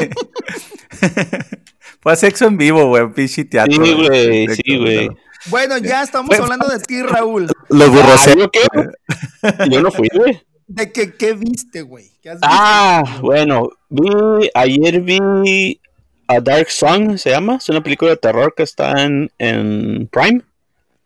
[2.07, 3.85] Fue a sexo en vivo, güey, pinche teatro.
[3.85, 5.11] Sí, güey, sí, güey.
[5.47, 7.49] Bueno, ya estamos Bueno, hablando de ti, Raúl.
[7.69, 7.91] Los.
[7.97, 8.61] Ah, ¿yo qué?
[9.69, 10.41] Yo no fui, güey.
[10.69, 12.13] De que, ¿qué viste, güey?
[12.43, 14.09] Ah, bueno, vi,
[14.55, 15.81] ayer vi
[16.29, 20.43] A Dark Song, se llama, es una película de terror que está en, en Prime.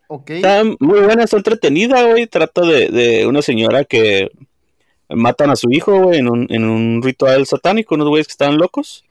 [0.05, 0.29] Ok.
[0.29, 2.27] Está muy buena, está entretenida, güey.
[2.27, 4.29] Trata de, de una señora que
[5.09, 8.59] matan a su hijo, güey, en un, en un ritual satánico, unos güeyes que estaban
[8.59, 9.03] locos.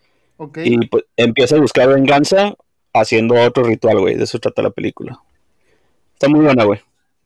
[0.56, 2.54] Y pues, empieza a buscar venganza
[2.92, 4.14] haciendo otro ritual, güey.
[4.14, 5.20] De eso trata la película.
[6.14, 6.80] Está muy buena, güey.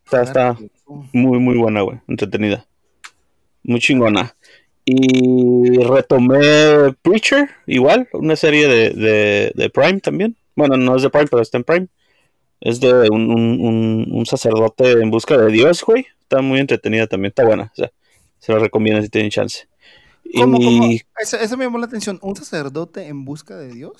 [0.04, 0.58] Está, está
[1.12, 1.98] muy, muy buena, güey.
[2.08, 2.66] Entretenida.
[3.62, 4.34] Muy chingona.
[4.84, 10.36] Y retomé Preacher, igual, una serie de, de, de Prime también.
[10.54, 11.88] Bueno, no es de Prime, pero está en Prime.
[12.60, 16.06] Es de un, un, un, un sacerdote en busca de Dios, güey.
[16.20, 17.70] Está muy entretenida también, está buena.
[17.72, 17.90] O sea,
[18.38, 19.66] se la recomiendo si tienen chance.
[20.36, 20.92] ¿Cómo, y cómo?
[21.20, 22.18] Eso, eso me llamó la atención.
[22.22, 23.92] ¿Un sacerdote en busca de Dios?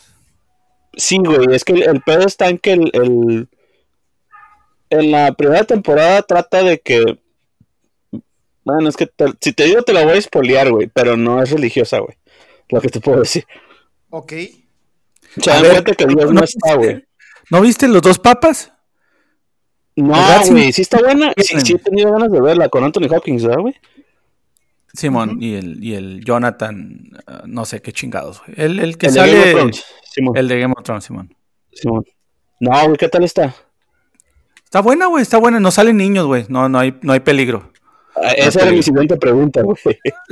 [0.96, 3.48] sí, güey, es que el, el pedo está en que el, el-
[4.90, 7.18] en la primera temporada trata de que
[8.64, 11.42] bueno, es que te- si te digo te la voy a espolear, güey, pero no
[11.42, 12.16] es religiosa, güey.
[12.70, 13.44] Lo que te puedo decir.
[14.10, 14.32] Ok.
[15.40, 17.04] Se A dan ver, cuenta que Dios no está, güey.
[17.50, 18.72] ¿No viste los dos papas?
[19.96, 20.14] No,
[20.48, 21.32] güey, sí está buena.
[21.36, 23.74] Sí, sí he tenido ganas de verla con Anthony Hopkins, ¿verdad, güey?
[24.94, 28.54] Simón y, el, y el Jonathan, ah, no sé qué chingados, güey.
[28.58, 31.04] El, el que El de Game of sale, Thrones, Simón, el de Game of Thrones,
[31.04, 31.36] Simón.
[31.72, 32.04] Simón.
[32.60, 33.54] No, güey, ¿qué tal está?
[34.64, 35.60] Está buena, güey, está buena.
[35.60, 36.46] No salen niños, güey.
[36.48, 37.72] No, no hay, no hay peligro.
[38.16, 39.76] Ah, Esa era mi siguiente pregunta, güey.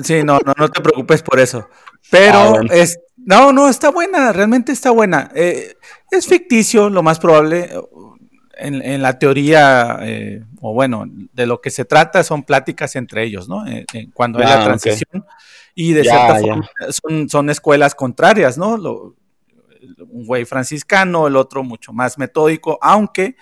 [0.03, 1.69] Sí, no, no, no te preocupes por eso.
[2.11, 2.73] Pero Ah, bueno.
[2.73, 5.31] es, no, no, está buena, realmente está buena.
[5.35, 5.75] Eh,
[6.11, 7.71] es ficticio, lo más probable.
[8.59, 13.25] En, en la teoría, eh, o bueno, de lo que se trata son pláticas entre
[13.25, 13.67] ellos, ¿no?
[13.67, 14.63] Eh, eh, cuando hay Ah, la ok.
[14.65, 15.25] transición.
[15.75, 18.77] Y de Ya, cierta forma son, son escuelas contrarias, ¿no?
[18.77, 19.17] Lo-
[20.09, 23.37] un güey franciscano, el otro mucho más metódico, aunque,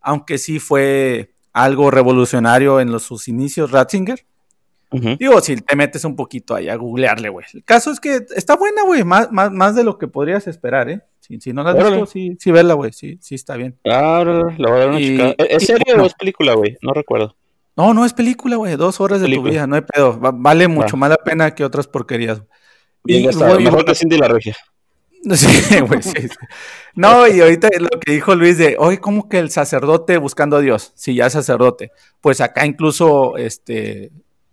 [0.00, 4.24] aunque sí fue algo revolucionario en los, sus inicios, Ratzinger.
[5.18, 7.46] Digo, si te metes un poquito ahí a googlearle, güey.
[7.54, 10.90] El caso es que está buena, güey, más, más, más de lo que podrías esperar,
[10.90, 11.00] ¿eh?
[11.30, 11.96] Si, si no la has Órale.
[11.98, 13.78] visto, sí, sí verla, güey, sí, sí está bien.
[13.88, 15.34] Ah, órale, le voy a dar una Y- chicada.
[15.38, 16.76] ¿Es y serie o es película, güey?
[16.82, 17.36] No recuerdo.
[17.76, 19.48] No, no es película, güey, dos horas de Película.
[19.50, 20.18] tu vida, no hay pedo.
[20.20, 22.42] Va- vale mucho más la pena que otras porquerías.
[23.04, 23.54] Bien Y gastado.
[23.54, 24.56] voy- Mejor que Cindy la Regia.
[25.34, 26.28] Sí, güey, sí, sí.
[26.94, 30.60] No, y ahorita lo que dijo Luis de, oye, ¿cómo que el sacerdote buscando a
[30.60, 30.92] Dios?
[30.96, 31.92] Si ya es sacerdote.
[32.22, 34.10] Pues acá incluso, este,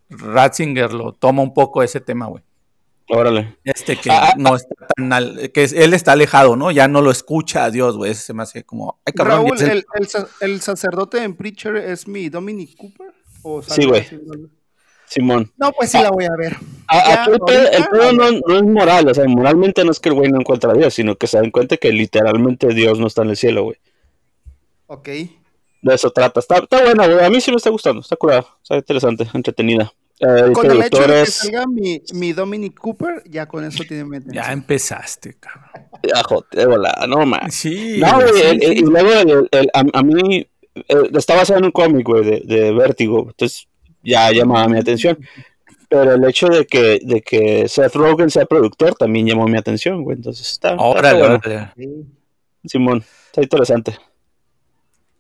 [0.10, 2.44] Ratzinger lo toma un poco ese tema, güey.
[3.10, 3.58] Órale.
[3.64, 6.72] Este que Ah, ah, no está tan al- que él está alejado, ¿no?
[6.72, 8.12] Ya no lo escucha a Dios, güey.
[8.12, 11.36] Ese se me hace como, ay, cabrón, Raúl, el- el, el sa- el sacerdote en
[11.36, 13.14] Preacher es mi Dominic Cooper?
[13.44, 14.06] ¿O Sí, güey.
[15.06, 15.54] Simón.
[15.56, 16.58] No, pues sí la voy a ver.
[16.88, 19.92] A- Aquí el pedo, el ahorita, pedo no, no es moral, o sea, moralmente no
[19.92, 22.68] es que el güey no encuentra a Dios, sino que se dan cuenta que literalmente
[22.74, 23.78] Dios no está en el cielo, güey.
[24.88, 25.08] Ok.
[25.08, 26.42] De eso trata.
[26.42, 27.24] Está, está buena, güey.
[27.24, 29.94] A mí sí me está gustando, está curada, está interesante, entretenida.
[30.20, 34.04] El Con el hecho de que salga mi, mi Dominic Cooper, ya con eso tiene
[34.04, 34.44] mi atención.
[34.44, 36.44] Ya empezaste, cabrón.
[36.52, 37.54] De volada, no más.
[37.54, 37.98] Sí.
[38.00, 38.80] No, güey, sí, el- el- sí.
[38.80, 42.40] y luego el- el- a, a mí eh, está basado en un cómic, güey, de,
[42.46, 43.68] de Vértigo, entonces
[44.04, 45.18] ya llamaba mi atención.
[45.90, 50.04] Pero el hecho de que, de que Seth Rogen sea productor también llamó mi atención,
[50.04, 51.36] güey, entonces está, está Órale, bueno.
[51.36, 51.72] órale.
[52.66, 53.98] Simón, está interesante.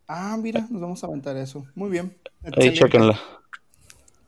[0.07, 1.65] Ah, mira, nos vamos a aventar eso.
[1.75, 2.17] Muy bien.
[2.57, 3.19] Ahí chequenla.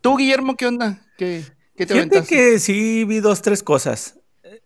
[0.10, 1.00] Tú, Guillermo, ¿qué onda?
[1.18, 1.44] ¿Qué,
[1.76, 4.16] qué te Fíjate que sí vi dos, tres cosas.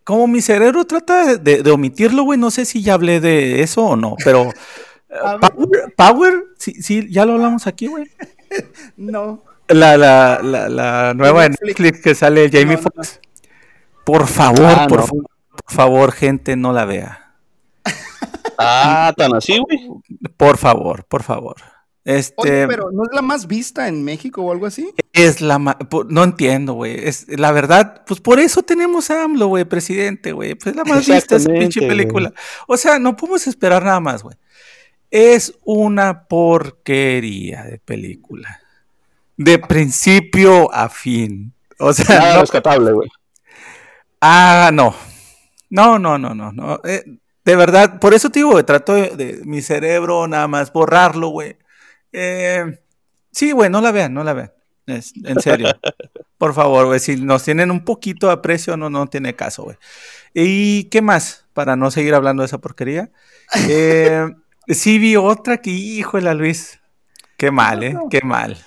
[0.04, 3.84] Como mi cerebro trata de, de omitirlo, güey, no sé si ya hablé de eso
[3.84, 4.50] o no, pero
[5.10, 5.38] eh.
[5.42, 8.06] Power, Power, sí, sí, ya lo hablamos aquí, güey.
[8.98, 9.44] No.
[9.68, 11.80] La, la, la, la nueva de Netflix.
[11.80, 13.20] Netflix que sale Jamie No, no, Foxx.
[14.06, 15.08] Por favor, Ah, por, no.
[15.08, 17.36] favor, por favor, gente, no la vea.
[18.58, 19.90] Ah, tan así, güey.
[20.38, 21.56] Por favor, por favor.
[22.06, 24.94] Este Oye, pero ¿no es la más vista en México o algo así?
[25.14, 27.08] es la po- no entiendo, güey.
[27.08, 30.56] Es la verdad, pues por eso tenemos a AMLO, güey, presidente, güey.
[30.56, 32.34] Pues es la más vista esa pinche película.
[32.68, 34.36] O sea, no podemos esperar nada más, güey.
[35.12, 38.60] Es una porquería de película.
[39.38, 41.54] De principio a fin.
[41.80, 43.10] O sea, Nada no, rescatable, güey.
[44.22, 44.96] Ah, no.
[45.70, 46.82] No, no, no, no, no.
[46.84, 47.04] Eh,
[47.46, 51.58] de verdad, por eso te digo, trato de, de mi cerebro nada más borrarlo, güey.
[52.14, 52.80] Eh,
[53.32, 54.54] sí, güey, no la vean, no la vean.
[54.86, 55.68] Es- en serio.
[56.38, 59.78] por favor, güey, si nos tienen un poquito de aprecio, no, no tiene caso, güey.
[60.34, 61.46] ¿Y qué más?
[61.54, 63.12] Para no seguir hablando de esa porquería.
[63.70, 64.26] Eh,
[64.68, 66.80] sí vi otra que, híjole, Luis.
[67.38, 67.96] Qué mal, ¿eh?
[68.10, 68.58] Qué mal.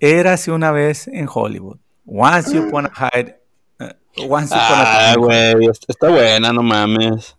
[0.00, 1.78] Érase una vez en Hollywood.
[2.06, 3.40] Once upon a hide.
[3.80, 3.92] eh,
[4.28, 7.35] once upon a Ah, güey, est- está buena, no mames.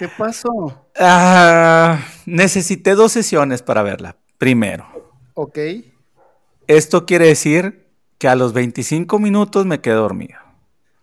[0.00, 0.86] ¿Qué pasó?
[0.98, 4.16] Ah, necesité dos sesiones para verla.
[4.38, 4.86] Primero,
[5.34, 5.58] Ok.
[6.66, 7.86] esto quiere decir
[8.16, 10.38] que a los 25 minutos me quedé dormido.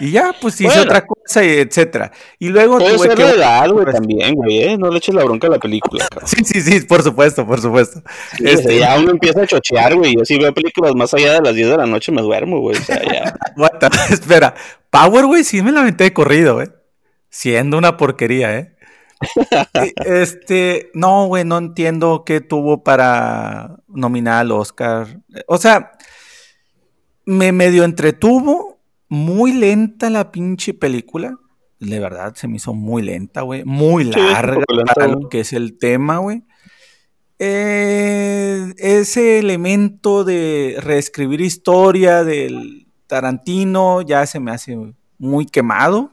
[0.00, 0.82] y ya, pues hice Bueno.
[0.82, 2.12] otra cosa, y etcétera.
[2.38, 3.22] Y luego Puede tuve ser que...
[3.24, 4.76] la edad, güey, también, güey, ¿eh?
[4.78, 6.28] No le eches la bronca a la película, cabrón.
[6.28, 8.02] Sí, sí, sí, por supuesto, por supuesto.
[8.36, 10.16] Sí, Este- ya uno empieza a chochear, güey.
[10.16, 12.76] Yo si veo películas más allá de las 10 de la noche me duermo, güey.
[12.76, 13.34] O sea, ya.
[13.80, 14.54] The- Espera,
[14.90, 16.68] Power, güey, sí me la aventé de corrido, güey.
[17.30, 18.74] Siendo una porquería, ¿eh?
[20.06, 25.20] Este, no, güey, no entiendo qué tuvo para nominar al Oscar.
[25.46, 25.92] O sea,
[27.24, 28.77] me medio entretuvo,
[29.08, 31.36] muy lenta la pinche película.
[31.80, 33.64] De verdad, se me hizo muy lenta, güey.
[33.64, 35.22] Muy larga lenta, para güey.
[35.22, 36.42] lo que es el tema, güey.
[37.38, 44.76] Eh, ese elemento de reescribir historia del Tarantino ya se me hace
[45.18, 46.12] muy quemado.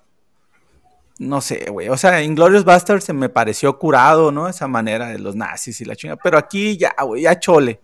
[1.17, 1.89] No sé, güey.
[1.89, 4.47] O sea, Inglorious Bastards se me pareció curado, ¿no?
[4.47, 6.17] Esa manera de los nazis y la chinga.
[6.17, 7.79] Pero aquí ya, güey, ya chole.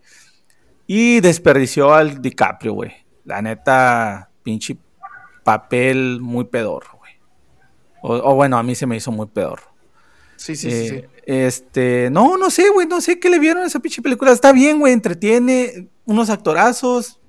[0.86, 2.91] Y desperdició al DiCaprio, güey.
[3.24, 4.78] La neta, pinche
[5.43, 7.13] papel muy pedorro, güey.
[8.01, 9.71] O, o bueno, a mí se me hizo muy pedorro.
[10.36, 10.95] Sí, sí, sí, sí.
[10.95, 11.08] Eh,
[11.47, 14.32] Este, no, no sé, güey, no sé qué le vieron a esa pinche película.
[14.32, 17.19] Está bien, güey, entretiene, unos actorazos,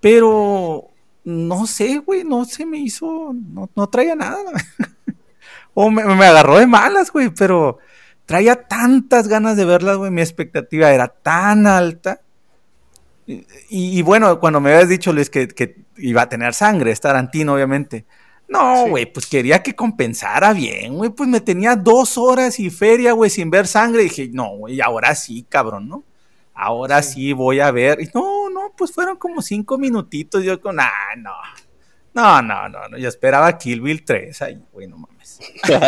[0.00, 0.88] pero
[1.24, 4.38] no sé, güey, no se me hizo, no, no traía nada.
[5.74, 7.78] o me, me agarró de malas, güey, pero
[8.26, 12.20] traía tantas ganas de verlas, güey, mi expectativa era tan alta.
[13.26, 17.00] Y, y bueno, cuando me habías dicho, Luis, que, que iba a tener sangre, es
[17.00, 18.06] Tarantino, obviamente.
[18.48, 18.90] No, Sí.
[18.90, 21.10] güey, pues quería que compensara bien, güey.
[21.10, 24.02] Pues me tenía dos horas y feria, güey, sin ver sangre.
[24.04, 26.04] dije, no, güey, ahora sí, cabrón, ¿no?
[26.54, 27.32] Ahora sí.
[27.34, 28.00] voy a ver.
[28.00, 30.42] Y no, no, pues fueron como cinco minutitos.
[30.44, 31.32] Yo con, ah, no.
[32.14, 32.98] No, no, no, no.
[32.98, 34.42] Yo esperaba Kill Bill 3.
[34.42, 35.38] Ay, güey, no mames.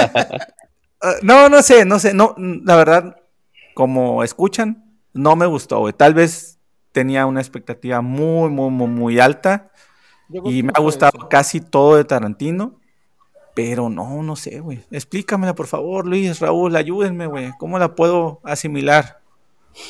[1.03, 2.13] Ah, no, no sé, no sé.
[2.13, 3.17] No, la verdad,
[3.73, 5.95] como escuchan, no me gustó, güey.
[5.95, 6.59] Tal vez
[6.93, 9.71] tenía una expectativa muy, muy, muy, muy alta.
[10.45, 11.29] Y me ha gustado eso.
[11.29, 12.75] casi todo de Tarantino.
[13.55, 14.81] Pero no, no sé, güey.
[14.93, 17.51] Explícamela, por favor, Luis, Raúl, ayúdenme, güey.
[17.59, 19.19] ¿Cómo la puedo asimilar?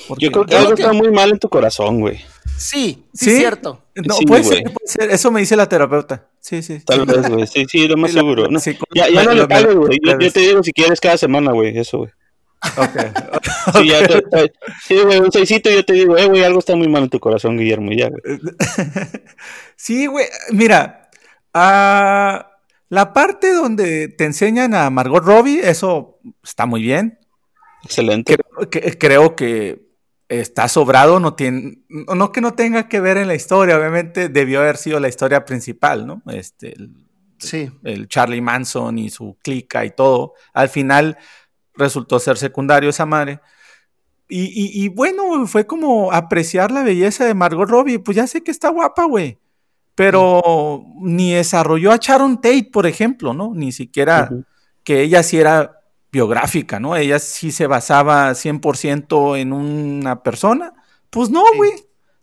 [0.09, 2.19] Porque- Yo creo que algo que- está muy mal en tu corazón, güey.
[2.57, 3.31] Sí, sí, ¿Sí?
[3.33, 3.83] es cierto.
[3.95, 5.11] No, Sí, puede ser, puede ser.
[5.11, 6.27] Eso me dice la terapeuta.
[6.41, 6.81] Sí, sí.
[6.81, 7.47] Tal vez, güey.
[7.47, 8.49] Sí, sí, lo más seguro.
[8.49, 9.99] No, sí, ya, ya no le pagues, güey.
[10.21, 11.77] Yo te digo si quieres cada semana, güey.
[11.77, 12.11] Eso, güey.
[12.77, 12.97] Ok.
[13.75, 14.53] Sí, ya te- te-
[14.87, 17.21] sí, güey, un seisito yo te digo, eh, güey, algo está muy mal en tu
[17.21, 17.93] corazón, Guillermo.
[17.93, 18.23] y Ya, güey.
[19.77, 20.27] sí, güey.
[20.51, 21.09] Mira,
[21.55, 22.51] ah,
[22.89, 27.19] la parte donde te enseñan a Margot Robbie, eso está muy bien.
[27.85, 28.37] Excelente.
[28.37, 29.83] Creo que, creo que
[30.29, 34.61] está sobrado, no tiene, no que no tenga que ver en la historia, obviamente debió
[34.61, 36.23] haber sido la historia principal, ¿no?
[36.33, 36.91] Este, el,
[37.39, 37.71] Sí.
[37.85, 40.35] el Charlie Manson y su clica y todo.
[40.53, 41.17] Al final
[41.81, 43.41] resultó ser secundario esa madre.
[44.29, 47.99] y, y, bueno, fue como apreciar la belleza de Margot Robbie.
[47.99, 49.39] Pues ya sé que está guapa, güey.
[49.97, 53.53] Pero ni desarrolló a Sharon Tate, por ejemplo, ¿no?
[53.55, 54.31] Ni siquiera
[54.85, 55.81] que ella sí era
[56.13, 56.97] biográfica, ¿no?
[56.97, 60.73] Ella sí se basaba 100% en una persona.
[61.11, 61.73] Pues no, güey.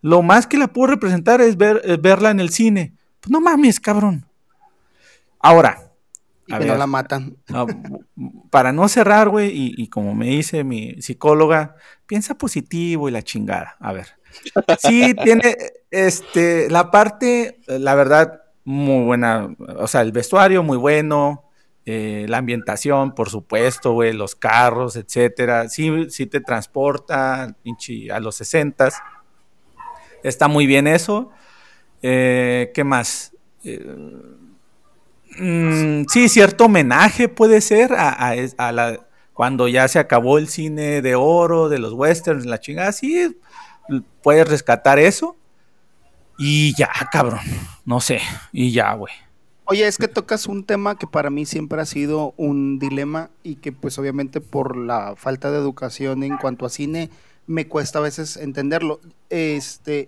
[0.02, 2.94] Lo más que la puedo representar es, ver, verla en el cine.
[3.20, 4.26] Pues no mames, cabrón.
[5.40, 5.87] Ahora.
[6.48, 7.38] Y que no la matan.
[8.50, 13.22] para no cerrar, güey, y, y, como me dice mi psicóloga, piensa positivo y la
[13.22, 13.76] chingada.
[13.80, 14.08] A ver.
[14.80, 15.56] Sí, tiene
[15.92, 19.56] este, la parte, la verdad, muy buena.
[19.78, 21.44] O sea, el vestuario muy bueno.
[21.90, 25.70] Eh, la ambientación, por supuesto, güey, los carros, etcétera.
[25.70, 29.02] Sí, sí te transporta a los sesentas.
[30.22, 31.32] Está muy bien eso.
[32.02, 33.34] Eh, ¿Qué más?
[33.64, 33.86] Eh,
[35.40, 38.36] mm, sí, cierto homenaje puede ser a,
[38.72, 39.00] la,
[39.34, 42.92] cuando ya se acabó el cine de oro, de los westerns, la chingada.
[42.92, 43.38] Sí,
[44.22, 45.36] puedes rescatar eso.
[46.38, 47.40] Y ya, cabrón.
[47.86, 48.20] No sé.
[48.52, 49.14] Y ya, güey.
[49.66, 53.56] Oye, es que tocas un tema que para mí siempre ha sido un dilema y
[53.56, 57.10] que pues obviamente por la falta de educación en cuanto a cine
[57.48, 59.02] me cuesta a veces entenderlo.
[59.30, 60.08] Este,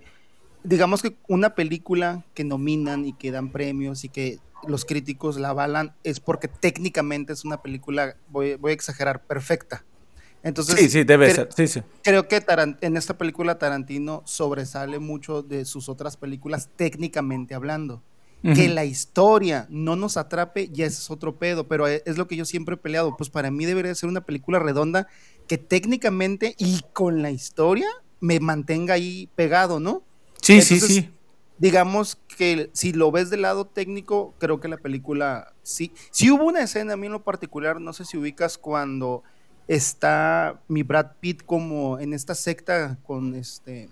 [0.63, 5.49] digamos que una película que nominan y que dan premios y que los críticos la
[5.49, 9.83] avalan es porque técnicamente es una película, voy, voy a exagerar, perfecta.
[10.41, 11.49] Entonces, sí, sí, debe ser.
[11.55, 11.81] Sí, sí.
[12.03, 12.43] Creo que
[12.81, 18.01] en esta película Tarantino sobresale mucho de sus otras películas técnicamente hablando.
[18.41, 22.37] Que la historia no nos atrape, ya es otro pedo, pero e, es lo que
[22.37, 23.17] yo siempre he peleado.
[23.17, 25.07] Pues para mí debería ser una película redonda
[25.45, 27.87] que técnicamente y con la historia
[28.21, 30.03] me mantenga ahí pegado, ¿no?
[30.41, 31.09] Sí, sí, sí.
[31.57, 35.91] Digamos que si lo ves del lado técnico, creo que la película sí.
[36.09, 39.23] Sí hubo una escena a mí en lo particular, no sé si ubicas cuando
[39.67, 43.89] está mi Brad Pitt como en esta secta con este...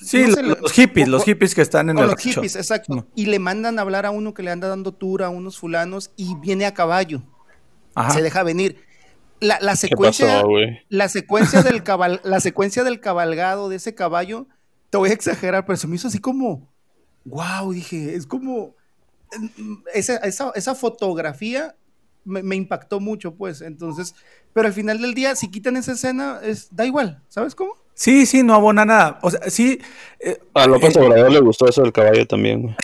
[0.00, 3.06] Sí, los, hippies, los hippies que están en el Los hippies, exacto.
[3.14, 6.10] Y le mandan a hablar a uno que le anda dando tour a unos fulanos
[6.16, 7.22] y viene a caballo.
[8.12, 8.84] Se deja venir.
[9.38, 10.42] La, la secuencia,
[10.88, 14.48] la secuencia del cabal, la secuencia del cabalgado de ese caballo,
[14.90, 16.68] te voy a exagerar, pero se me hizo así como,
[17.24, 18.74] wow, dije, es como
[19.94, 21.74] esa, esa, esa fotografía
[22.24, 23.60] me, impactó mucho, pues.
[23.60, 24.14] Entonces,
[24.52, 27.74] pero al final del día, si quitan esa escena, es, da igual, ¿sabes cómo?
[27.94, 29.18] Sí, sí, no abona nada.
[29.22, 29.78] O sea, sí.
[30.20, 32.74] Eh, a López eh, Obrador le gustó eso del caballo también.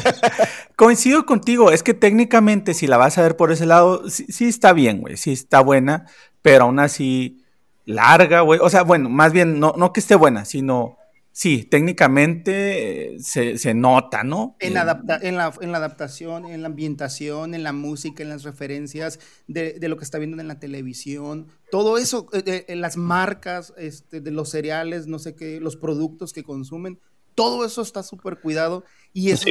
[0.76, 4.46] Coincido contigo, es que técnicamente, si la vas a ver por ese lado, sí, sí
[4.46, 6.06] está bien, güey, sí está buena,
[6.42, 7.44] pero aún así
[7.84, 8.60] larga, güey.
[8.62, 10.96] O sea, bueno, más bien, no, no que esté buena, sino
[11.34, 14.54] Sí, técnicamente eh, se, nota, ¿no?
[14.60, 18.42] En, adapta en, la, en, la, adaptación, en la ambientación, en la música, en las
[18.42, 23.72] referencias de, lo que está viendo en la televisión, todo eso, eh, eh, las marcas
[23.78, 27.00] este, de los cereales, no sé qué, los productos que consumen,
[27.34, 28.84] todo eso está súper cuidado.
[29.14, 29.46] Y eso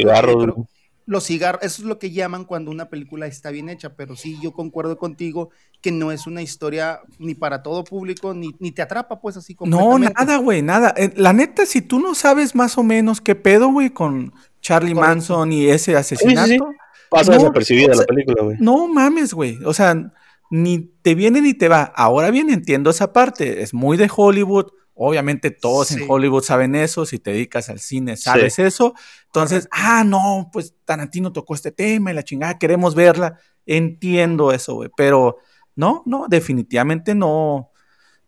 [1.06, 4.38] los cigarros, eso es lo que llaman cuando una película está bien hecha, pero sí,
[4.42, 5.50] yo concuerdo contigo
[5.82, 9.56] que no es una historia ni para todo público, ni, ni te atrapa pues así
[9.56, 9.72] como.
[9.72, 10.94] No, nada, güey, nada.
[10.96, 14.96] Eh, la neta, si tú no sabes más o menos qué pedo, güey, con Charlie
[14.96, 16.72] Manson y ese asesinato.
[17.10, 18.58] Pasa desapercibida la película, güey.
[18.60, 19.60] No mames, güey.
[19.66, 20.14] O sea,
[20.50, 21.84] ni te viene ni te va.
[21.84, 23.64] Ahora bien, entiendo esa parte.
[23.64, 24.68] Es muy de Hollywood
[25.04, 28.94] Obviamente todos en Hollywood saben eso, si te dedicas al cine sabes eso.
[29.26, 33.40] Entonces, ah, no, pues Tarantino tocó este tema y la chingada, queremos verla.
[33.66, 35.38] Entiendo eso, güey, pero
[35.76, 37.72] no, no, definitivamente no.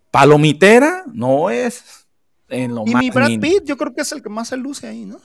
[0.09, 2.07] Palomitera no es
[2.49, 4.87] en lo y mi Brad Pitt, yo creo que es el que más se luce
[4.87, 5.19] ahí, ¿no?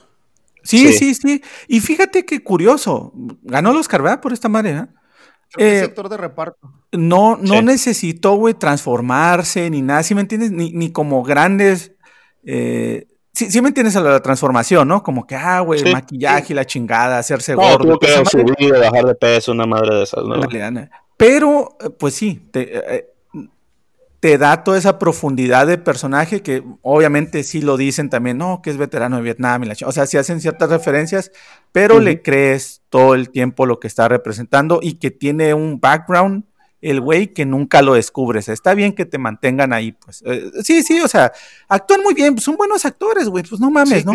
[0.61, 4.89] Sí, sí, sí, Y fíjate qué curioso, ganó los Oscar, Por esta manera.
[4.89, 4.98] Eh,
[5.57, 6.71] sector de reparto.
[6.91, 10.51] No, no necesitó, güey, transformarse ni nada, ¿sí me entiendes?
[10.51, 11.93] Ni, ni como grandes.
[12.43, 15.03] Eh, sí, sí me entiendes a la transformación, ¿no?
[15.03, 17.97] Como que, ah, güey, maquillaje y la chingada, hacerse no, gordo.
[17.97, 20.39] Tuvo que subir, bajar de peso, una madre de esas, ¿no?
[21.17, 23.09] Pero, eh, pues sí, te,
[24.19, 28.69] te da toda esa profundidad de personaje que obviamente sí lo dicen también, no, que
[28.69, 31.31] es veterano de Vietnam y la O sea, sí hacen ciertas referencias,
[31.71, 36.43] pero le crees todo el tiempo lo que está representando y que tiene un background,
[36.81, 38.49] el güey, que nunca lo descubres.
[38.49, 40.21] Está bien que te mantengan ahí, pues.
[40.25, 41.31] Eh, sí, sí, o sea,
[41.69, 44.13] actúan muy bien, son buenos actores, güey, pues no mames, ¿no?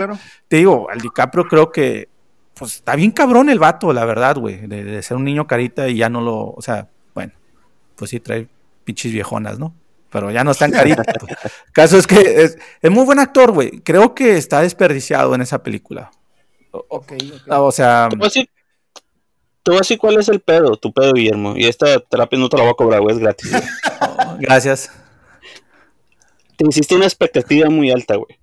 [0.48, 2.10] Te digo, al DiCaprio creo que,
[2.52, 5.88] pues está bien cabrón el vato, la verdad, güey, de, de ser un niño carita
[5.88, 7.32] y ya no lo, o sea, bueno,
[7.96, 8.48] pues sí trae
[8.84, 9.74] pinches viejonas, ¿no?
[10.14, 11.04] Pero ya no están caritas.
[11.72, 12.56] caso es que es,
[12.88, 13.80] muy buen actor, güey.
[13.80, 16.12] Creo que está desperdiciado en esa película.
[16.70, 17.14] Ok,
[17.48, 18.06] O sea.
[18.08, 18.28] Te voy,
[19.76, 21.54] a decir, cuál es el pedo, tu pedo, Guillermo.
[21.56, 23.50] Y esta terapia no te la voy a cobrar, güey, es gratis.
[24.38, 24.92] gracias.
[26.56, 28.38] te hiciste una expectativa muy alta, güey.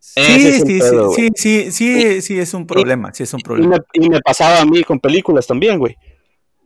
[0.00, 3.76] Sí, sí, sí, sí, sí, sí, es un problema, sí es un problema.
[3.92, 5.96] Y me, pasaba a mí con películas también, güey.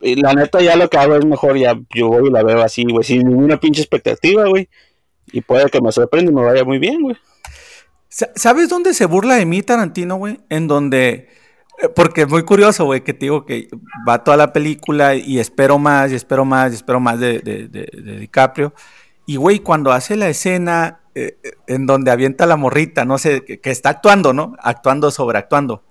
[0.01, 2.85] La neta ya lo que hago es mejor, ya yo voy y la veo así,
[2.85, 4.69] güey, sin ninguna pinche expectativa, güey.
[5.33, 7.17] Y puede que me sorprenda y me vaya muy bien, güey.
[8.09, 10.39] ¿Sabes dónde se burla de mí Tarantino, güey?
[10.49, 11.29] En donde...
[11.81, 13.69] Eh, porque es muy curioso, güey, que te digo que
[14.09, 17.69] va toda la película y espero más, y espero más, y espero más de, de,
[17.69, 18.73] de DiCaprio.
[19.27, 21.37] Y, güey, cuando hace la escena eh,
[21.67, 24.55] en donde avienta la morrita, no sé, que, está actuando, ¿no?
[24.61, 25.83] Actuando, sobreactuando.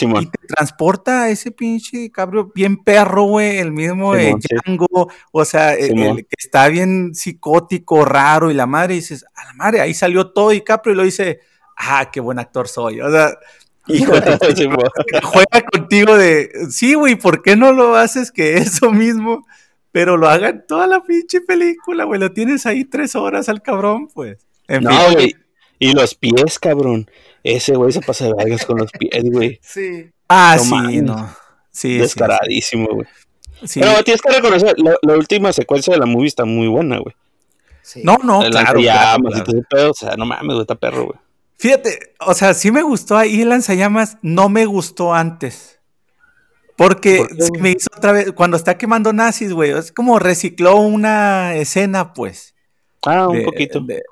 [0.00, 5.44] Y te transporta a ese pinche cabrón bien perro, güey, el mismo de Django, o
[5.44, 9.94] sea, el, que está bien psicótico, raro, y la madre dices, a la madre, ahí
[9.94, 11.40] salió todo y Caprio y lo dice,
[11.76, 13.00] ah, qué buen actor soy.
[13.00, 13.36] O sea,
[13.86, 14.12] hijo
[15.22, 19.46] juega contigo de, sí, güey, ¿por qué no lo haces que eso mismo?
[19.92, 23.62] Pero lo haga en toda la pinche película, güey, lo tienes ahí tres horas al
[23.62, 24.38] cabrón, pues
[24.68, 25.36] no, güey.
[25.84, 27.10] Y los pies, cabrón.
[27.42, 29.60] Ese güey se pasa de vergas con los pies, güey.
[29.62, 30.10] Sí.
[30.30, 31.28] Ah, sí, no.
[31.70, 33.06] Sí, Descaradísimo, güey.
[33.64, 33.80] Sí.
[33.80, 37.14] Pero tienes que reconocer, la, última secuencia de la movie está muy buena, güey.
[37.82, 38.00] Sí.
[38.02, 38.80] No, no, claro.
[39.68, 41.18] Pedo, o sea, no mames, güey, está perro, güey.
[41.58, 45.80] Fíjate, o sea, sí me gustó ahí el lanzallamas, no me gustó antes.
[46.76, 47.26] Porque
[47.60, 52.53] me hizo otra vez, cuando está quemando nazis, güey, es como recicló una escena, pues.
[53.06, 54.02] Ah, un poquito, eh,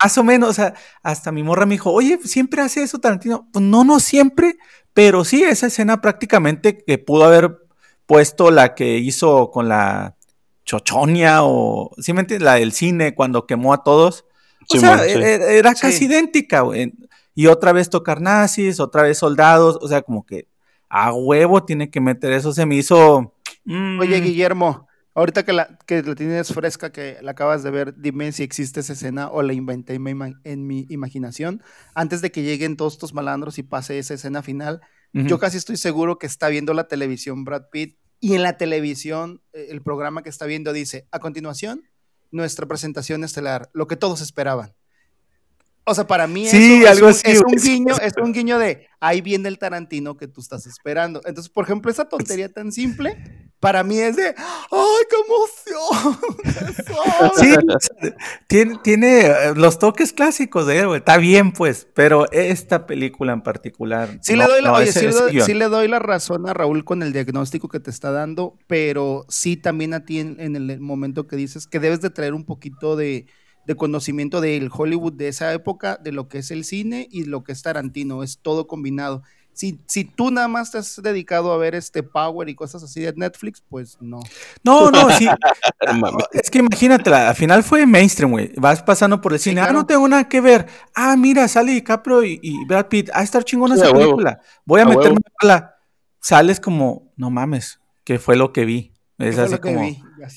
[0.00, 3.48] Más o menos, o sea, hasta mi morra me dijo, oye, ¿siempre hace eso Tarantino?
[3.52, 4.56] Pues no, no siempre,
[4.94, 7.58] pero sí, esa escena prácticamente que pudo haber
[8.06, 10.16] puesto la que hizo con la
[10.64, 12.44] Chochonia o, ¿sí me entiendes?
[12.44, 14.24] La del cine cuando quemó a todos.
[14.68, 16.92] O sea, e, e, era, casi idéntica, güey.
[17.34, 20.48] Y otra vez tocar nazis, otra vez soldados, o sea, como que
[20.88, 23.34] a huevo tiene que meter eso, se me hizo...
[23.66, 24.24] Oye, mm.
[24.24, 24.87] Guillermo,
[25.18, 28.78] Ahorita que la, que la tienes fresca, que la acabas de ver, dime si existe
[28.78, 31.60] esa escena o la inventé en mi, imaginación.
[31.92, 34.80] Antes de que lleguen todos estos malandros y pase esa escena final,
[35.12, 39.42] yo casi estoy seguro que está viendo la televisión Brad Pitt y en la televisión
[39.52, 41.82] eh, el programa que está viendo dice, a continuación,
[42.30, 44.72] nuestra presentación estelar, lo que todos esperaban.
[45.82, 48.56] O sea, para mí sí, eso, algo es, un, es, un, guiño, es un guiño
[48.56, 51.22] de ahí viene el Tarantino que tú estás esperando.
[51.24, 56.18] Entonces, por ejemplo, esa tontería tan simple para mí es de, ¡ay, qué emoción!
[57.36, 57.54] sí,
[58.46, 63.42] tiene, tiene, eh, los toques clásicos de él, Está bien, pues, pero esta película en
[63.42, 64.18] particular.
[64.22, 67.80] Sí, le, doy la, sí, le doy la razón a Raúl con el diagnóstico que
[67.80, 72.00] te está dando, pero sí también a ti en, el momento que dices que debes
[72.00, 73.26] de traer un poquito de,
[73.66, 77.42] de conocimiento del Hollywood de esa época, de lo que es el cine y lo
[77.42, 79.22] que es Tarantino, es todo combinado
[79.58, 83.00] si, si tú nada más te has dedicado a ver este Power y cosas así
[83.00, 84.20] de Netflix, pues no.
[84.62, 85.26] No, no, sí.
[86.32, 88.52] es que imagínate, al final fue mainstream, güey.
[88.56, 90.68] Vas pasando por el cine, ah, no tengo nada que ver.
[90.94, 93.10] Ah, mira, sale DiCaprio y, y Brad Pitt.
[93.12, 94.40] Ah, estar chingona esa película.
[94.64, 95.74] Voy a, meterme a la.
[96.20, 98.92] Sales como, no mames, ¿qué fue lo que vi?
[99.18, 99.84] Es así como,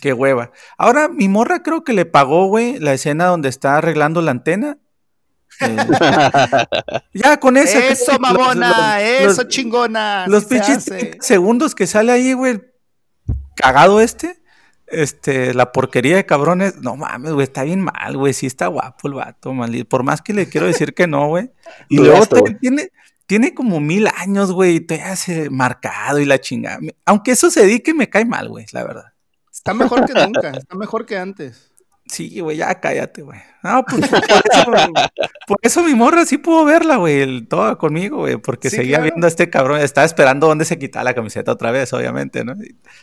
[0.02, 0.52] qué hueva.
[0.80, 4.80] Ahora, mi morra creo que le pagó, güey, la escena donde está arreglando la antena
[7.14, 7.88] ya con esa.
[7.88, 10.26] Eso, mamona, eso, chingona.
[10.28, 10.86] Los pinches
[11.20, 12.62] segundos que sale ahí, güey,
[13.56, 14.42] cagado este.
[14.88, 19.08] Este, la porquería de cabrones, no mames, güey, está bien mal, güey, sí está guapo
[19.08, 21.50] el vato, mal, por más que le quiero decir que no, güey.
[21.90, 22.26] Y luego
[22.60, 22.92] tiene,
[23.26, 26.80] tiene como mil años, güey, y te hace marcado y la chingada.
[27.06, 29.14] Aunque eso se dedique, me cae mal, güey, la verdad.
[29.50, 31.71] Está mejor que nunca, está mejor que antes.
[32.12, 33.40] Sí, güey, ya cállate, güey.
[33.64, 34.02] No, pues
[35.48, 39.30] por eso, mi morra sí pudo verla, güey, toda conmigo, güey, porque seguía viendo a
[39.30, 42.54] este cabrón, estaba esperando dónde se quitaba la camiseta otra vez, obviamente, ¿no?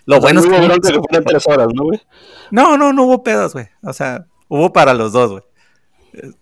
[0.04, 0.58] lo bueno es que...
[0.60, 2.02] No, tres horas, ¿no, güey?
[2.50, 3.68] No, no, no hubo pedos, güey.
[3.82, 5.42] O sea, hubo para los dos, güey.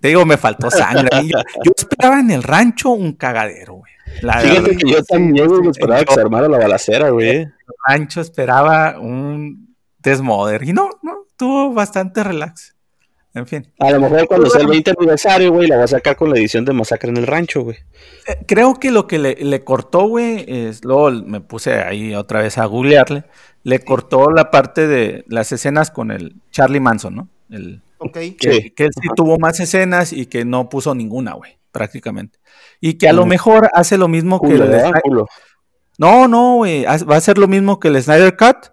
[0.00, 1.08] Te digo, me faltó sangre.
[1.28, 3.92] Yo, esperaba en el rancho un cagadero, güey.
[4.20, 7.28] Fíjate que yo también me esperaba que se armara la balacera, güey.
[7.28, 7.54] En el
[7.86, 10.62] rancho esperaba un desmoder.
[10.64, 12.76] Y no, no, tuvo bastante relax.
[13.36, 13.70] En fin.
[13.78, 16.38] A lo mejor cuando sea el 20 aniversario, güey, la va a sacar con la
[16.38, 17.76] edición de Masacre en el Rancho, güey.
[18.26, 20.82] Eh, creo que lo que le, cortó, güey, es.
[20.86, 23.24] Luego me puse ahí otra vez a googlearle.
[23.62, 27.28] Le cortó la parte de las escenas con el Charlie Manson, ¿no?
[27.50, 28.36] El, okay.
[28.36, 32.38] que, que, él sí tuvo más escenas y que no puso ninguna, güey, prácticamente.
[32.80, 34.82] Y que a lo mejor hace lo mismo que el.
[35.98, 36.84] No, no, güey.
[36.84, 38.72] Va a ser lo mismo que el Snyder Cut.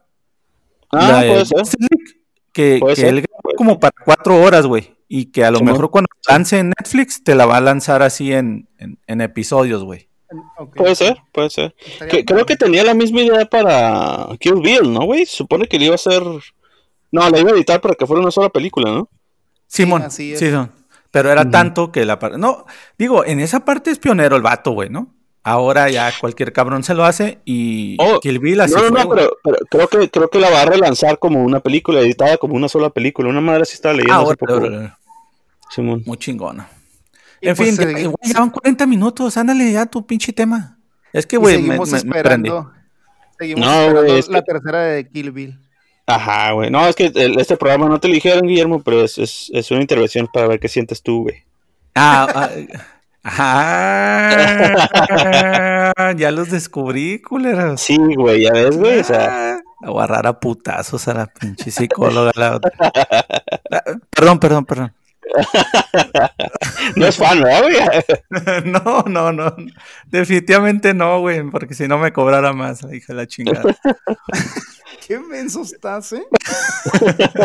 [0.90, 1.66] Ah, puede ser
[2.54, 3.26] que, él
[3.58, 4.92] como para cuatro horas, güey.
[5.10, 8.34] Y que a lo mejor cuando lance en Netflix te la va a lanzar así
[8.34, 10.10] en, en, episodios, güey.
[10.76, 11.76] Puede ser, puede ser.
[12.26, 15.26] creo que tenía la misma idea para Kill Bill, ¿no, güey?
[15.26, 16.24] Supone que le iba a hacer...
[17.12, 19.10] No, la iba a editar para que fuera una sola película, ¿no?
[19.68, 20.72] Simón, sí, son.
[21.12, 22.40] Pero era tanto que la parte.
[22.40, 22.66] No,
[22.98, 25.14] digo, en esa parte es pionero el vato, güey, ¿no?
[25.46, 29.04] Ahora ya cualquier cabrón se lo hace y Oh, Kill Bill así No, no, fue,
[29.04, 32.38] no, pero, pero creo que creo que la va a relanzar como una película, editada
[32.38, 33.28] como una sola película.
[33.30, 34.62] Una madre sí estaba leyendo Ah, hace poco.
[35.70, 36.04] Simón.
[36.06, 36.70] Muy chingona.
[37.42, 39.36] En pues fin, ya, segui- güey, ya van 40 minutos.
[39.36, 40.78] Ándale ya tu pinche tema.
[41.12, 42.72] Es que, güey, me, seguimos me- esperando.
[43.38, 45.60] Seguimos No, esperando güey, es la que- tercera de Kill Bill.
[46.06, 46.70] Ajá, güey.
[46.70, 49.72] No, es que el- este programa no te lo dijeron, Guillermo, pero es, es, es
[49.72, 51.44] una intervención para ver qué sientes tú, güey.
[51.96, 52.50] Ah, ah,
[55.98, 57.82] ah, ya los descubrí, culeros.
[57.82, 59.00] Sí, güey, ya ves, güey.
[59.00, 62.32] O sea, La voy a agarrar a putazos a la pinche psicóloga.
[62.36, 62.72] la otra.
[63.72, 64.94] Ah, Perdón, perdón, perdón.
[66.96, 67.76] no es fan, ¿verdad, güey?
[68.72, 69.56] No, no, no.
[70.08, 73.64] Definitivamente no, güey, porque si no me cobrara más, la hija de la chingada.
[75.08, 76.24] Qué menso estás, ¿eh?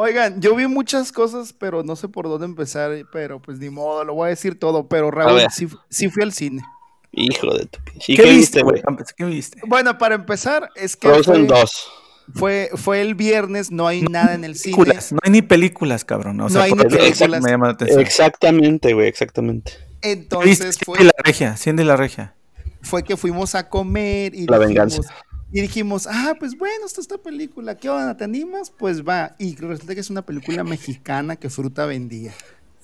[0.00, 4.04] Oigan, yo vi muchas cosas, pero no sé por dónde empezar, pero pues ni modo,
[4.04, 6.62] lo voy a decir todo, pero Raúl, sí, sí fui al cine.
[7.10, 8.12] Hijo de tu pinche.
[8.12, 8.80] ¿Y ¿Qué, viste, güey?
[9.16, 9.60] ¿Qué viste?
[9.66, 11.90] Bueno, para empezar, es que Frozen fue, 2.
[12.32, 14.76] fue, fue el viernes, no hay nada en el cine.
[15.10, 16.40] No hay ni películas, cabrón.
[16.42, 17.42] O sea, No hay ni películas.
[17.42, 18.00] me llama la atención.
[18.00, 19.72] Exactamente, güey, exactamente.
[19.94, 21.56] ¿Viste Entonces fue, la regia?
[21.56, 22.34] Cindy la regia.
[22.82, 25.14] fue que fuimos a comer y La dijimos, venganza.
[25.50, 28.16] Y dijimos, ah, pues bueno, está esta película, ¿qué onda?
[28.16, 28.70] ¿Te animas?
[28.70, 29.34] Pues va.
[29.38, 32.34] Y resulta que es una película mexicana que Fruta vendía.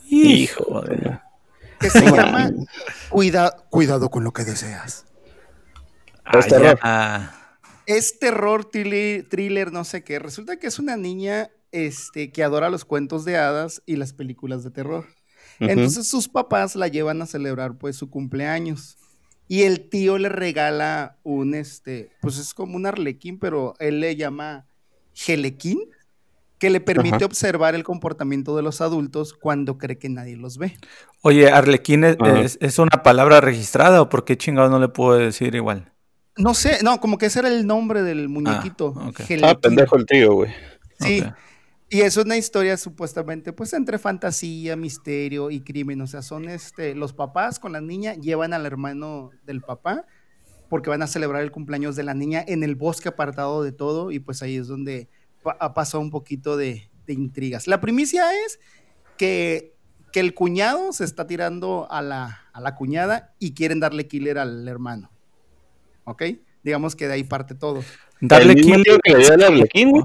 [0.08, 1.20] Hijo de...
[1.78, 2.50] que se llama
[3.08, 5.06] Cuida, Cuidado con lo que deseas.
[6.32, 6.78] Es terror.
[6.82, 7.34] Ah,
[7.86, 10.18] Es terror, thriller, thriller, no sé qué.
[10.18, 14.64] Resulta que es una niña este, que adora los cuentos de hadas y las películas
[14.64, 15.06] de terror.
[15.58, 18.98] Entonces sus papás la llevan a celebrar pues su cumpleaños.
[19.46, 24.16] Y el tío le regala un, este, pues es como un arlequín, pero él le
[24.16, 24.66] llama
[25.12, 25.78] gelequín,
[26.58, 27.26] que le permite Ajá.
[27.26, 30.74] observar el comportamiento de los adultos cuando cree que nadie los ve.
[31.20, 32.40] Oye, Arlequín es, Ajá.
[32.40, 35.92] es- es una palabra registrada o por qué chingados no le puedo decir igual?
[36.36, 38.88] No sé, no, como que ese era el nombre del muñequito.
[38.88, 39.20] ok.
[39.42, 40.52] Ah, pendejo el tío, güey.
[41.00, 41.22] Sí.
[41.94, 46.00] Y es una historia supuestamente, pues entre fantasía, misterio y crimen.
[46.00, 50.04] O sea, son este, los papás con la niña llevan al hermano del papá
[50.68, 54.10] porque van a celebrar el cumpleaños de la niña en el bosque apartado de todo
[54.10, 55.08] y pues ahí es donde
[55.44, 57.68] pa- ha pasado un poquito de, de intrigas.
[57.68, 58.58] La primicia es
[59.16, 59.76] que,
[60.10, 64.38] que el cuñado se está tirando a la, a la cuñada y quieren darle killer
[64.38, 65.12] al hermano.
[66.02, 66.24] ¿Ok?
[66.64, 67.84] Digamos que de ahí parte todo.
[68.20, 68.82] Darle el mismo kill.
[68.82, 70.04] tío que le dio el Arlequín, güey.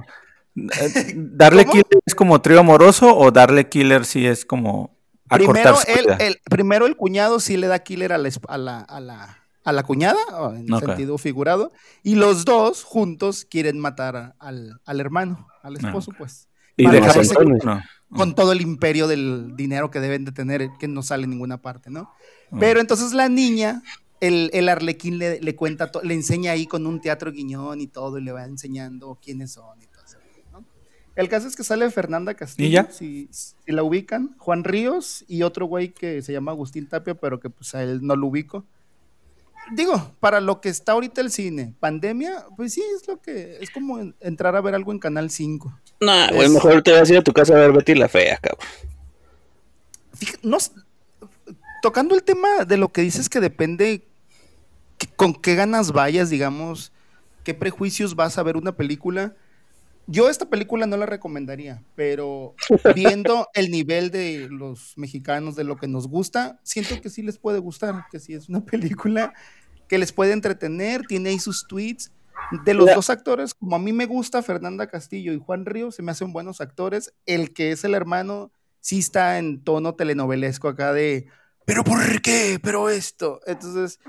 [1.16, 1.72] ¿Darle ¿Cómo?
[1.72, 4.98] killer es como trío amoroso o darle killer si es como
[5.30, 5.78] Primero
[6.20, 9.72] el, primero el cuñado sí le da killer a la, a la, a la, a
[9.72, 10.20] la cuñada,
[10.56, 10.86] en Ok.
[10.88, 16.48] sentido figurado, y los dos juntos quieren matar al, al hermano, al Ah, esposo, pues.
[16.78, 17.32] Y entonces.
[17.64, 17.82] no.
[18.10, 21.62] Con todo el imperio del dinero que deben de tener, que no sale en ninguna
[21.62, 22.10] parte, ¿no?
[22.52, 22.58] Ah.
[22.60, 23.84] Pero entonces la niña,
[24.20, 28.18] el, el arlequín le, le cuenta, le enseña ahí con un teatro guiñón y todo,
[28.18, 29.89] y le va enseñando quiénes son y.
[31.20, 32.90] El caso es que sale Fernanda Castillo, ¿Y ya?
[32.92, 37.42] Si, si la ubican, Juan Ríos y otro güey que se llama Agustín Tapia, pero
[37.42, 38.64] que pues a él no lo ubico.
[39.74, 43.70] Digo, para lo que está ahorita el cine, pandemia, pues sí, es lo que, es
[43.70, 45.78] como en- entrar a ver algo en Canal 5.
[46.00, 48.08] Nah, güey, Es- mejor te vas a ir a tu casa a ver Betty la
[48.08, 48.66] Fea, cabrón.
[50.14, 50.58] Fíjate, no
[51.82, 54.06] tocando el tema de lo que dices que depende
[54.98, 56.92] que- con qué ganas vayas, digamos,
[57.44, 59.36] qué prejuicios vas a ver una película.
[60.12, 62.56] Yo esta película no la recomendaría, pero
[62.96, 67.38] viendo el nivel de los mexicanos, de lo que nos gusta, siento que sí les
[67.38, 69.34] puede gustar, que sí es una película
[69.88, 72.12] que les puede entretener, tiene ahí sus tweets.
[72.64, 76.02] De los dos actores, como a mí me gusta Fernanda Castillo y Juan Ríos, se
[76.02, 77.14] me hacen buenos actores.
[77.26, 81.28] El que es el hermano sí está en tono telenovelesco acá de,
[81.66, 82.58] pero ¿por qué?
[82.64, 83.42] Pero esto.
[83.46, 84.00] Entonces,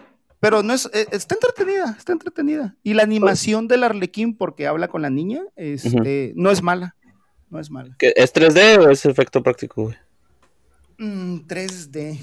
[0.41, 2.75] pero no es, eh, está entretenida, está entretenida.
[2.83, 6.97] Y la animación del Arlequín, porque habla con la niña, este, no es mala,
[7.51, 7.95] no es mala.
[7.99, 9.97] ¿Qué- ¿Es 3D o es efecto práctico, güey?
[10.99, 12.19] Mm, 3D.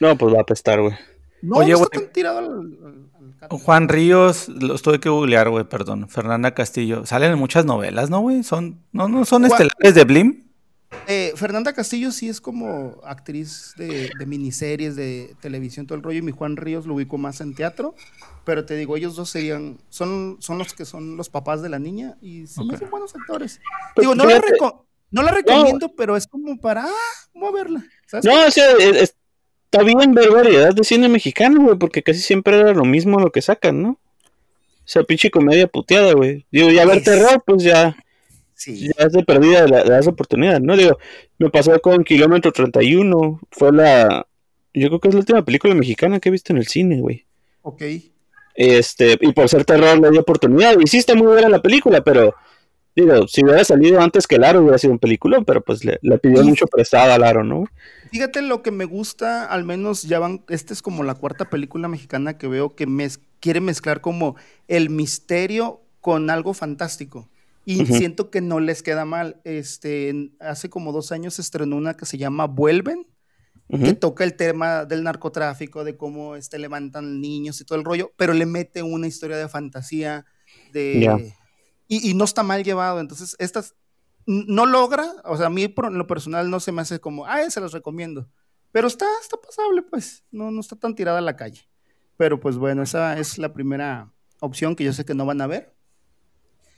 [0.00, 0.94] No, pues va a apestar, güey.
[1.42, 2.04] No, Oye, no está güey.
[2.06, 6.08] tan tirado al, al- al cat- Juan Ríos, los tuve que googlear, güey, perdón.
[6.08, 7.06] Fernanda Castillo.
[7.06, 8.42] Salen en muchas novelas, ¿no, güey?
[8.42, 10.45] Son, no, no son Juan- estelares de Blim.
[11.08, 16.18] Eh, Fernanda Castillo sí es como actriz de, de miniseries, de televisión, todo el rollo,
[16.18, 17.94] y mi Juan Ríos lo ubico más en teatro,
[18.44, 21.78] pero te digo, ellos dos serían, son, son los que son los papás de la
[21.78, 23.60] niña y sí, son buenos actores.
[23.94, 24.82] Pues digo, no la, fíjate- reco-
[25.12, 26.90] no la recomiendo, pero es como para, ah,
[27.34, 27.84] vamos a verla.
[28.06, 28.24] ¿sabes?
[28.24, 29.16] No, o sea, es- es-
[29.70, 33.30] está bien ver variedad de cine mexicano, güey, porque casi siempre era lo mismo lo
[33.30, 33.90] que sacan, ¿no?
[33.90, 36.46] O sea, pinche comedia puteada, güey.
[36.50, 37.96] Digo, ya ver Es- terror, pues ya.
[38.56, 38.90] Sí.
[38.98, 40.76] ya se perdida la, la oportunidad, ¿no?
[40.76, 40.98] Digo,
[41.38, 44.26] me pasó con Kilómetro 31, fue la,
[44.74, 47.26] yo creo que es la última película mexicana que he visto en el cine, güey.
[47.62, 47.82] Ok.
[48.54, 52.02] Este, y por ser terror le di oportunidad, y sí está muy buena la película,
[52.02, 52.34] pero
[52.96, 56.42] Digo, si hubiera salido antes que Laro hubiera sido un película, pero pues le, pidió
[56.42, 57.66] mucho prestado a Laro, ¿no?
[58.10, 61.88] Fíjate lo que me gusta, al menos ya van, esta es como la cuarta película
[61.88, 62.86] mexicana que veo que
[63.38, 64.36] quiere mezclar como
[64.66, 67.28] el misterio con algo fantástico.
[67.68, 69.40] Y siento que no les queda mal.
[69.42, 73.06] Este, hace como dos años se estrenó una que se llama Vuelven,
[73.68, 78.12] que toca el tema del narcotráfico, de cómo este, levantan niños y todo el rollo,
[78.16, 80.24] pero le mete una historia de fantasía,
[80.72, 81.34] de
[81.88, 83.00] y, no está mal llevado.
[83.00, 83.74] Entonces, estas
[84.26, 87.50] no logra, o sea, a mí en lo personal no se me hace como, ah,
[87.50, 88.28] se los recomiendo.
[88.70, 91.68] Pero está, está pasable, pues, no, no está tan tirada a la calle.
[92.16, 95.46] Pero pues bueno, esa es la primera opción que yo sé que no van a
[95.46, 95.75] ver.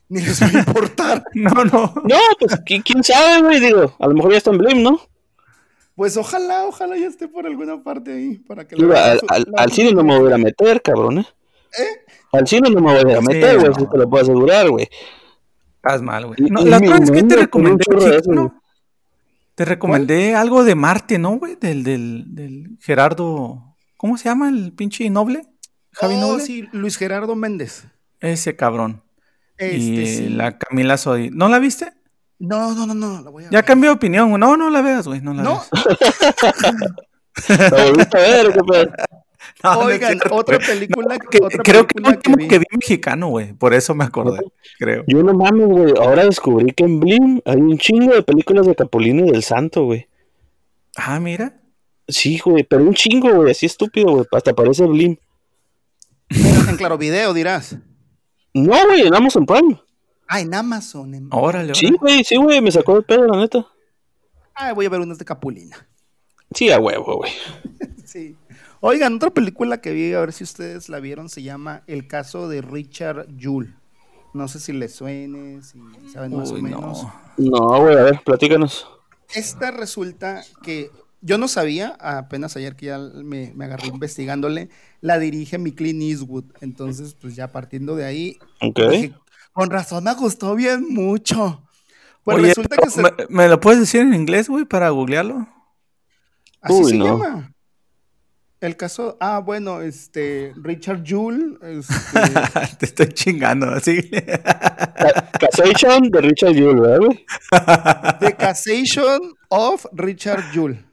[0.09, 1.25] Ni les va a importar.
[1.35, 1.95] no, no.
[2.05, 5.01] No, pues quién sabe, güey, digo, a lo mejor ya está en Blim, ¿no?
[5.95, 8.39] Pues ojalá, ojalá ya esté por alguna parte ahí.
[8.39, 11.27] Para que al, cine no me voy a meter, cabrón, ¿eh?
[11.79, 12.05] ¿Eh?
[12.33, 14.89] Al cine no me voy a meter, güey, si te lo puedo asegurar, güey.
[15.77, 16.39] Estás mal, güey.
[16.51, 17.85] la otra vez que te recomendé,
[19.55, 21.57] Te recomendé algo de Marte, ¿no, güey?
[21.57, 23.77] Del, del, del Gerardo.
[23.97, 25.43] ¿Cómo se llama el pinche noble?
[25.93, 26.45] Javi oh, Noble.
[26.45, 27.87] sí, Luis Gerardo Méndez.
[28.21, 29.03] Ese cabrón.
[29.59, 31.31] Este, y la Camila Sodi.
[31.31, 31.93] ¿No la viste?
[32.39, 33.21] No, no, no, no.
[33.23, 34.39] La voy a ya cambió de opinión.
[34.39, 35.21] No, no la veas, güey.
[35.21, 35.63] No la ¿No?
[35.73, 35.91] veas.
[38.15, 38.61] a ver, ¿qué
[39.65, 42.49] Oigan, otra película, que, otra creo película que, vi.
[42.49, 43.55] que vi mexicano, güey.
[43.55, 44.41] Por eso me acordé,
[44.79, 45.03] creo.
[45.09, 45.95] Yo no mames, güey.
[45.99, 49.85] Ahora descubrí que en Blim hay un chingo de películas de Capulino y del Santo,
[49.85, 50.07] güey.
[50.97, 51.61] Ah, mira.
[52.07, 53.51] Sí, güey, pero un chingo, güey.
[53.51, 54.27] Así estúpido, güey.
[54.31, 55.17] Hasta parece Blim.
[56.31, 57.77] en Claro Video, dirás.
[58.55, 59.81] No, güey, en Amazon Prime.
[60.27, 61.15] Ah, en Amazon.
[61.15, 61.29] En...
[61.31, 62.61] Órale, Sí, güey, sí, güey.
[62.61, 63.67] Me sacó de pedo, la neta.
[64.55, 65.89] Ah, voy a ver unas de Capulina.
[66.55, 67.33] Sí, a huevo, güey.
[68.05, 68.37] sí.
[68.81, 72.49] Oigan, otra película que vi, a ver si ustedes la vieron, se llama El caso
[72.49, 73.75] de Richard Jule.
[74.35, 75.81] No sé si les suene, si
[76.13, 77.07] saben más o menos.
[77.39, 78.87] No, güey, a ver, platícanos.
[79.35, 80.91] Esta resulta que
[81.21, 84.69] yo no sabía, apenas ayer que ya me, agarré investigándole,
[85.01, 86.45] la dirige mi Clint Eastwood.
[86.61, 88.39] Entonces, pues ya partiendo de ahí,
[89.53, 91.65] con razón me gustó bien mucho.
[92.25, 95.49] Pues resulta que ¿me, lo puedes decir en inglés, güey, para googlearlo?
[96.61, 97.53] Así se llama.
[98.61, 101.59] El caso, ah, bueno, este, Richard Jule.
[101.63, 101.95] Este...
[102.79, 104.11] Te estoy chingando, así.
[105.39, 108.19] Cassation de Richard Jule, ¿verdad?
[108.19, 110.88] The Cassation of Richard Jule.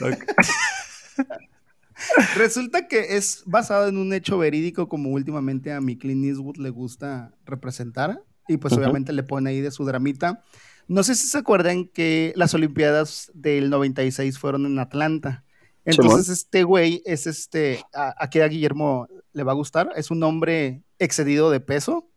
[2.36, 6.70] Resulta que es basado en un hecho verídico, como últimamente a mi Clint Eastwood le
[6.70, 8.22] gusta representar.
[8.48, 10.42] Y pues obviamente le pone ahí de su dramita.
[10.88, 15.44] No sé si se acuerdan que las Olimpiadas del 96 fueron en Atlanta.
[15.84, 20.82] Entonces, este güey es este, aquí a Guillermo le va a gustar, es un hombre
[20.98, 22.10] excedido de peso,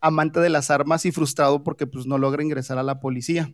[0.00, 3.52] amante de las armas y frustrado porque pues no logra ingresar a la policía.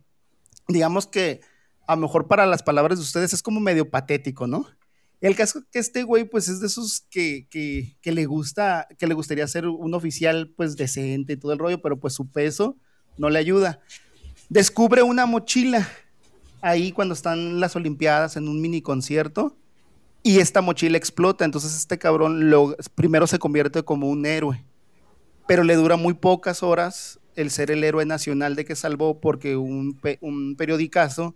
[0.69, 1.41] Digamos que
[1.87, 4.67] a lo mejor para las palabras de ustedes es como medio patético, ¿no?
[5.21, 9.15] El caso que este güey pues es de esos que, que, le gusta, que le
[9.15, 12.77] gustaría ser un oficial pues decente y todo el rollo, pero pues su peso
[13.17, 13.81] no le ayuda.
[14.49, 15.89] Descubre una mochila
[16.61, 19.57] ahí cuando están las Olimpiadas en un mini concierto
[20.23, 21.45] y esta mochila explota.
[21.47, 24.65] Entonces este cabrón lo, primero se convierte como un héroe,
[25.47, 29.57] pero le dura muy pocas horas el ser el héroe nacional de que salvó porque
[29.57, 31.35] un, un periodicazo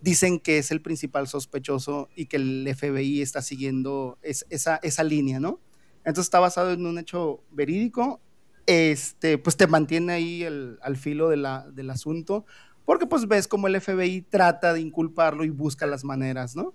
[0.00, 5.40] dicen que es el principal sospechoso y que el FBI está siguiendo esa, esa línea,
[5.40, 5.60] ¿no?
[5.98, 8.20] Entonces está basado en un hecho verídico,
[8.66, 12.46] este, pues te mantiene ahí al filo de la, del asunto,
[12.84, 16.74] porque pues ves como el FBI trata de inculparlo y busca las maneras, ¿no?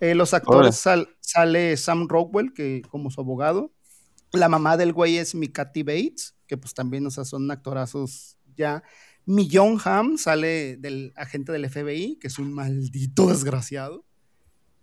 [0.00, 0.82] Eh, los actores
[1.20, 3.70] sale Sam Rockwell, que como su abogado.
[4.32, 8.82] La mamá del güey es Mikati Bates, que pues también, o sea, son actorazos ya.
[9.26, 14.04] Millon Ham sale del agente del FBI, que es un maldito desgraciado.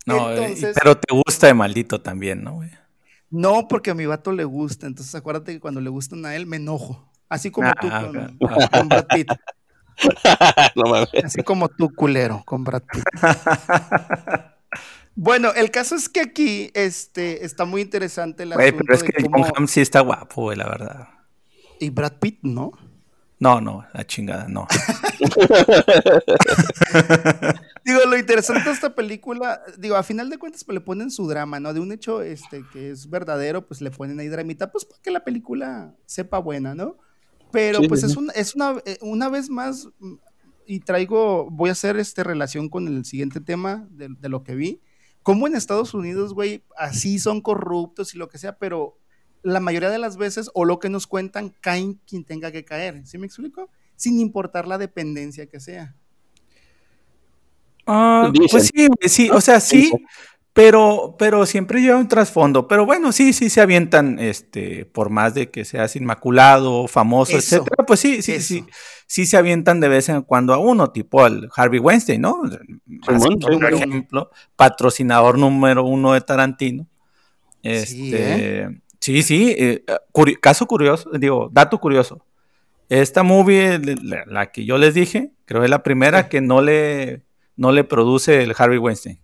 [0.06, 0.30] No,
[0.76, 2.72] pero te gusta de maldito también, ¿no, güey?
[3.30, 4.88] No, porque a mi vato le gusta.
[4.88, 7.12] Entonces acuérdate que cuando le gustan a él me enojo.
[7.30, 8.10] Así como tú ah,
[8.72, 9.28] con Brad Pitt.
[11.26, 13.04] Así como tú, culero, con Brad Pitt.
[15.20, 19.12] Bueno, el caso es que aquí este, está muy interesante la Güey, pero es que
[19.20, 21.08] John Hamm sí está guapo, güey, la verdad.
[21.80, 22.72] Y Brad Pitt, ¿no?
[23.40, 24.68] No, no, la chingada, no.
[27.86, 31.28] digo, lo interesante de esta película, digo, a final de cuentas pues, le ponen su
[31.28, 31.74] drama, ¿no?
[31.74, 35.12] De un hecho este, que es verdadero, pues le ponen ahí dramita, pues para que
[35.12, 36.98] la película sepa buena, ¿no?
[37.52, 39.88] Pero Sí, pues es, un- es una, eh, una vez más,
[40.66, 44.56] y traigo, voy a hacer este relación con el siguiente tema de, de lo que
[44.56, 44.82] vi.
[45.24, 48.98] Como en Estados Unidos, güey, así son corruptos y lo que sea, pero
[49.48, 53.06] la mayoría de las veces, o lo que nos cuentan, caen quien tenga que caer.
[53.08, 53.70] ¿Sí me explico?
[53.96, 55.96] Sin importar la dependencia que sea.
[57.86, 58.48] Ah, Dicen.
[58.50, 59.92] pues sí, sí, o sea, sí,
[60.54, 62.68] pero, pero siempre lleva un trasfondo.
[62.68, 67.38] Pero bueno, sí, sí se avientan, este, por más de que seas inmaculado, famoso, Eso,
[67.38, 68.48] etcétera, pues sí, sí, eso.
[68.48, 68.66] sí,
[69.08, 72.42] sí se avientan de vez en cuando a uno, tipo al Harvey Weinstein, ¿no?
[73.08, 73.84] Simón, por sí.
[73.84, 76.88] ejemplo, patrocinador número uno de Tarantino.
[77.64, 79.84] Sí, Este, sí, sí, eh,
[80.14, 82.24] curi- caso curioso, digo, dato curioso.
[82.90, 86.30] Esta movie, la, la que yo les dije, creo que es la primera Sí.
[86.30, 87.24] que no le,
[87.56, 89.20] no le produce el Harvey Weinstein.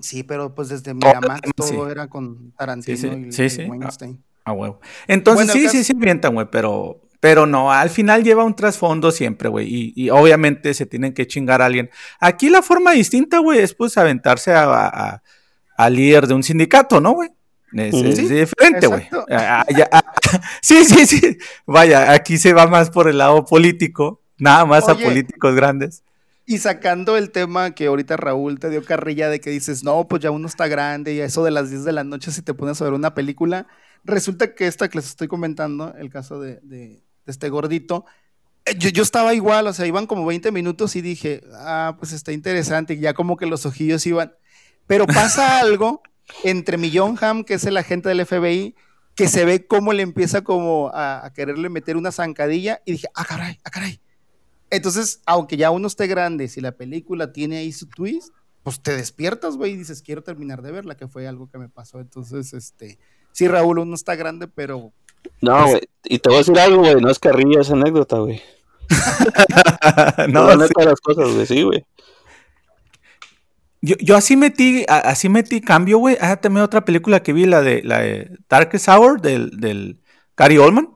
[0.00, 1.76] Sí, pero pues desde Todo- Miramax todo sí.
[1.90, 3.62] era con Tarantino Sí, y, sí, y sí.
[3.64, 4.22] Weinstein.
[4.44, 4.80] A huevo.
[5.06, 8.54] Entonces, Bueno, sí, acá- sí, sí avientan, güey, pero, pero no, al final lleva un
[8.56, 11.88] trasfondo siempre, güey, y, y obviamente se tienen que chingar a alguien.
[12.18, 15.22] Aquí la forma distinta, güey, es pues aventarse a, a-
[15.76, 17.30] al líder de un sindicato, ¿no, güey?
[17.74, 18.06] Es, Ujú.
[18.06, 19.08] es Sí, diferente, güey.
[19.30, 20.02] Ah, ya, ah,
[20.62, 21.38] sí, sí, sí.
[21.66, 25.02] Vaya, aquí se va más por el lado político, nada más Oye.
[25.04, 26.02] a políticos grandes.
[26.44, 30.20] Y sacando el tema que ahorita Raúl te dio carrilla de que dices, no, pues
[30.22, 32.52] ya uno está grande y a eso de las 10 de la noche si te
[32.52, 33.68] pones a ver una película,
[34.04, 38.04] resulta que esta que les estoy comentando, el caso de, de- de este gordito,
[38.64, 42.12] eh, yo, yo estaba igual, o sea, iban como 20 minutos y dije, ah, pues
[42.12, 44.32] está interesante, y ya como que los ojillos iban,
[44.88, 46.02] pero pasa algo
[46.44, 48.74] entre Millón Ham, que es el agente del FBI,
[49.14, 53.08] que se ve cómo le empieza como a, a quererle meter una zancadilla y dije,
[53.14, 54.00] ah, caray, ah, caray.
[54.70, 58.96] Entonces, aunque ya uno esté grande, si la película tiene ahí su twist, pues te
[58.96, 62.00] despiertas, güey, y dices, quiero terminar de verla, que fue algo que me pasó.
[62.00, 62.98] Entonces, este,
[63.32, 64.92] sí, Raúl, uno está grande, pero
[65.40, 65.80] No, güey.
[66.04, 66.94] Y te voy a decir algo, güey.
[66.96, 68.40] No es carrilla, es anécdota, güey.
[70.28, 70.72] no, la sí.
[70.76, 71.46] las cosas, güey.
[71.46, 71.84] Sí, güey.
[73.84, 76.16] Yo, yo así metí, así metí cambio, güey.
[76.20, 80.00] Ah, también otra película que vi, la de, la de Darkest Hour del, del
[80.36, 80.88] Gary Oldman.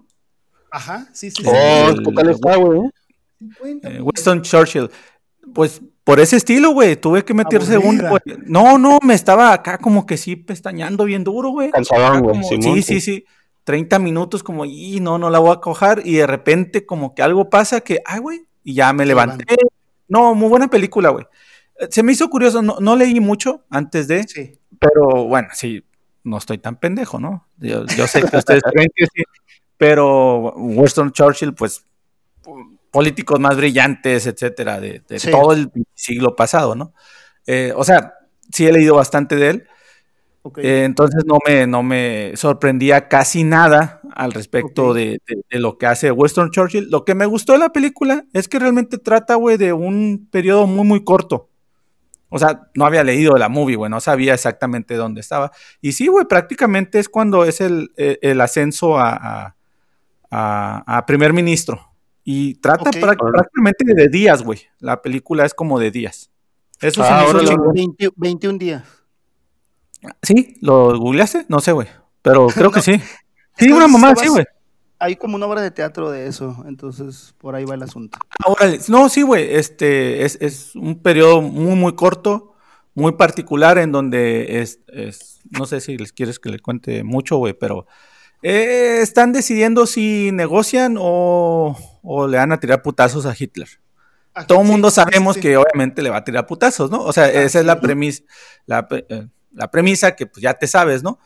[0.70, 1.49] ajá, sí, sí, sí.
[1.51, 2.80] Oh, el- ¿qué tal está, güey?
[3.82, 4.89] Eh, Winston Churchill.
[5.55, 7.78] Pues por ese estilo, güey, tuve que meter Aburrida.
[7.80, 8.20] segundo, güey.
[8.47, 11.70] No, no, me estaba acá como que sí pestañando bien duro, güey.
[11.72, 13.01] Cansadón, güey, como- Simón, sí, sí.
[13.01, 13.24] sí, sí.
[13.64, 16.03] 30 minutos como, y no, no la voy a cojar.
[16.05, 19.45] Y de repente como que algo pasa que, ay, güey, y ya me levanté.
[20.09, 21.26] No, muy buena película, güey.
[21.90, 24.58] Se me hizo curioso, no, no leí mucho antes de, Sí.
[24.78, 25.84] pero bueno, sí,
[26.24, 27.46] no estoy tan pendejo, ¿no?
[27.58, 29.22] Yo, yo sé que ustedes creen que sí,
[29.76, 31.84] pero Winston Churchill, pues,
[32.90, 35.30] políticos más brillantes, etcétera, de, de Sí.
[35.30, 36.94] todo el siglo pasado, ¿no?
[37.46, 38.14] Eh, o sea,
[38.50, 39.64] sí he leído bastante de él,
[40.58, 45.86] eh, entonces no me, no me sorprendía casi nada al respecto de- de lo que
[45.86, 46.88] hace Winston Churchill.
[46.88, 50.66] Lo que me gustó de la película es que realmente trata, güey, de un periodo
[50.68, 51.50] muy, muy corto.
[52.28, 55.52] O sea, no había leído la movie, güey, no sabía exactamente dónde estaba.
[55.80, 59.56] Y sí, güey, prácticamente es cuando es el, eh, el ascenso a, a-
[60.30, 61.92] a- a primer ministro.
[62.24, 64.62] Y trata prácticamente de días, güey.
[64.80, 66.30] La película es como de días.
[66.80, 67.46] Eso Ah, órale.
[67.48, 67.72] chingón.
[67.72, 68.82] 20 21 días.
[70.22, 70.56] ¿Sí?
[70.60, 71.46] ¿Lo googleaste?
[71.48, 71.86] No sé, güey.
[72.22, 73.00] Pero creo que sí.
[73.58, 74.44] Sí, una mamá, sí, güey.
[74.99, 78.18] Hay como una obra de teatro de eso, entonces por ahí va el asunto.
[78.44, 78.80] Ah, órale.
[78.88, 79.55] No, sí, güey.
[79.55, 82.55] Este es, es un periodo muy, muy corto,
[82.94, 87.36] muy particular, en donde es, es- no sé si les quieres que le cuente mucho,
[87.36, 87.86] güey, pero
[88.42, 93.68] eh, están decidiendo si negocian o, o le van a tirar putazos a Hitler.
[94.47, 95.40] Todo el Sí, mundo sí, sabemos sí.
[95.40, 97.01] que obviamente le va a tirar putazos, ¿no?
[97.03, 98.22] O sea, esa es la premisa,
[98.66, 101.18] la, eh, la premisa que pues ya te sabes, ¿no?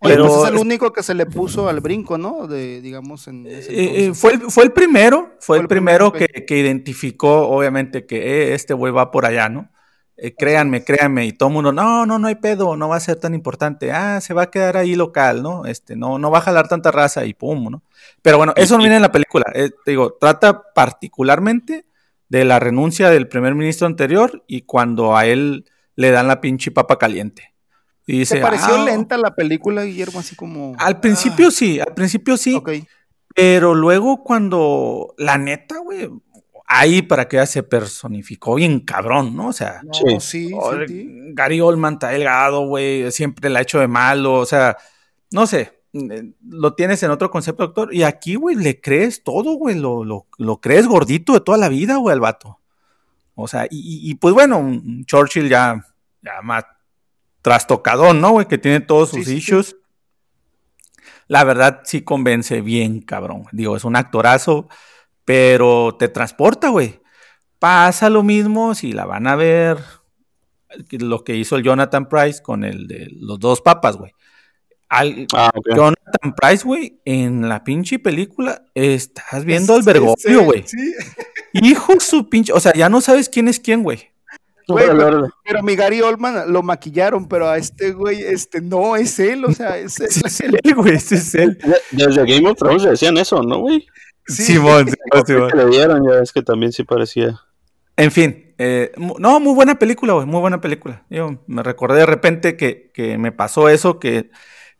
[0.00, 2.46] Oye, Pero pues es el único que se le puso al brinco, ¿no?
[2.46, 4.20] De, digamos, en ese Eh, eh, entonces.
[4.20, 8.16] fue, el, fue el primero, fue, el el primero primero, que, que identificó, obviamente, que
[8.50, 9.70] eh, este güey va por allá, ¿no?
[10.18, 13.00] Eh, créanme, créanme, y todo el mundo, no, no, no hay pedo, no va a
[13.00, 15.66] ser tan importante, ah, se va a quedar ahí local, ¿no?
[15.66, 17.82] Este, no, no va a jalar tanta raza y pum, ¿no?
[18.22, 21.86] Pero bueno, eso no viene en la película, te digo, trata particularmente
[22.28, 25.66] de la renuncia del primer ministro anterior y cuando a él
[25.96, 27.55] le dan la pinche papa caliente.
[28.06, 30.20] Y dice, ¿Te pareció "Ah, lenta la película, Guillermo?
[30.20, 30.74] Así como.
[30.78, 32.70] Al principio sí, al principio sí, Ah, ok.
[33.34, 36.08] pero luego cuando, la neta, güey,
[36.68, 39.48] ahí para que ya se personificó bien cabrón, ¿no?
[39.48, 40.20] O sea, No, Sí.
[40.20, 40.72] sí, oh.
[41.34, 44.76] Gary Oldman está delgado, güey, siempre la ha hecho de malo, o sea,
[45.32, 49.54] no sé, eh, lo tienes en otro concepto, doctor, y aquí, güey, le crees todo,
[49.54, 52.60] güey, lo, lo, lo crees gordito de toda la vida, güey, al vato.
[53.34, 55.84] O sea, y, y- pues bueno, Churchill ya,
[56.22, 56.64] ya más
[57.46, 58.46] trastocadón, ¿no, güey?
[58.48, 59.36] Que tiene todos Sí, sus sí, sí.
[59.38, 59.76] issues.
[61.28, 63.44] la verdad sí convence bien, cabrón.
[63.52, 64.68] Digo, es un actorazo,
[65.24, 67.00] pero te transporta, güey.
[67.60, 69.78] Pasa lo mismo si la van a ver
[70.90, 74.10] lo que hizo el Jonathan Price con el de los dos papas, güey.
[74.88, 80.64] Al, ah, Jonathan Price, güey, en la pinche película estás viendo al Bergoglio, güey.
[81.52, 84.10] Hijo su pinche, o sea, ya no sabes quién es quién, güey.
[84.66, 89.52] Pero, mi Gary Oldman lo maquillaron, pero a este güey, este no es él, o
[89.52, 91.58] sea, es, es él, güey, ese es él.
[91.92, 93.86] Desde Game of Thrones decían eso, ¿no, güey?
[94.26, 94.88] Sí, Simón,
[95.26, 97.40] Simón, Le dieron, ya es que también sí parecía.
[97.96, 101.04] En fin, eh, no, muy buena película, güey, muy buena película.
[101.10, 104.30] Yo me recordé de repente que, que me pasó eso, que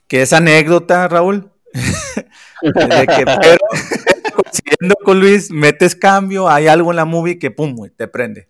[0.09, 1.51] que esa anécdota, Raúl,
[2.63, 3.59] de que pero
[4.35, 8.49] coincidiendo con Luis, metes cambio, hay algo en la movie que pum, güey, te prende.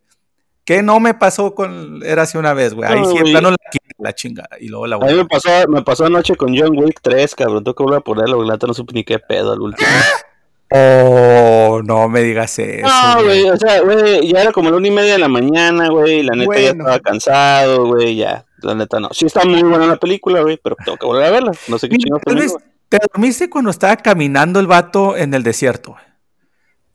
[0.66, 2.90] ¿Qué no me pasó con era hace una vez, güey?
[2.90, 3.54] Ahí no, sí, la,
[3.98, 4.48] la chinga.
[4.60, 7.62] Y luego la A mí me pasó, me pasó anoche con John Wick 3, cabrón.
[7.62, 8.58] Tengo que volver a ponerlo, güey.
[8.66, 9.88] no supe ni qué pedo al último.
[10.68, 12.88] Oh, no me digas eso.
[12.88, 15.90] No, güey, o sea, güey, ya era como la una y media de la mañana,
[15.90, 16.24] güey.
[16.24, 18.44] La neta ya estaba cansado, güey, ya.
[18.62, 19.10] La neta no.
[19.12, 21.52] Sí está muy buena la película, güey, pero tengo que volver a verla.
[21.68, 22.56] No sé qué chingados.
[22.88, 26.02] ¿Te dormiste cuando estaba caminando el vato en el desierto, güey?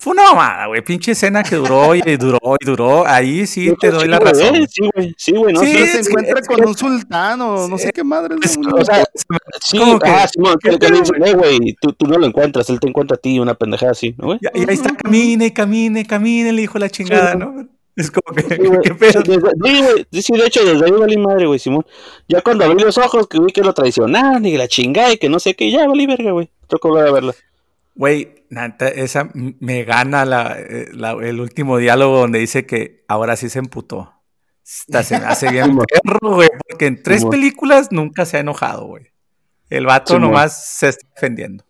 [0.02, 0.82] Fue una mamada, güey.
[0.82, 3.06] Pinche escena que duró y duró y duró.
[3.06, 4.68] Ahí sí te doy la razón.
[4.68, 5.14] sí, güey.
[5.16, 5.54] Sí, güey.
[5.54, 8.36] No sí, se encuentra con un sultán o no sé qué madre.
[8.42, 9.04] Es, o sea,
[9.64, 12.80] sí, como que, ah, Simón, que, que eh, güey, tú, tú, no lo encuentras, él
[12.80, 14.40] te encuentra a ti, una pendejada así, ¿no, güey?
[14.42, 17.68] Y, ahí está, camine, camine, camine, le dijo la chingada, ¿no?
[17.96, 19.22] Es como que, sí, ¿qué pedo?
[19.24, 21.86] Sí, güey, sí, de hecho, desde ahí valí madre, güey, Simón.
[22.28, 25.30] Ya cuando abrí los ojos, que vi que lo traicionaron y la chingada y que
[25.30, 26.50] no sé qué, ya valí verga, güey.
[26.68, 27.36] Tocó volver a verla.
[27.96, 28.46] Güey,
[28.96, 30.24] esa me gana
[30.58, 34.14] eh, la, el último diálogo donde dice que ahora sí se emputó.
[34.64, 38.88] Esta se me hace bien perro, güey, porque en tres películas nunca se ha enojado,
[38.88, 39.08] güey.
[39.70, 41.66] El vato nomás se está defendiendo.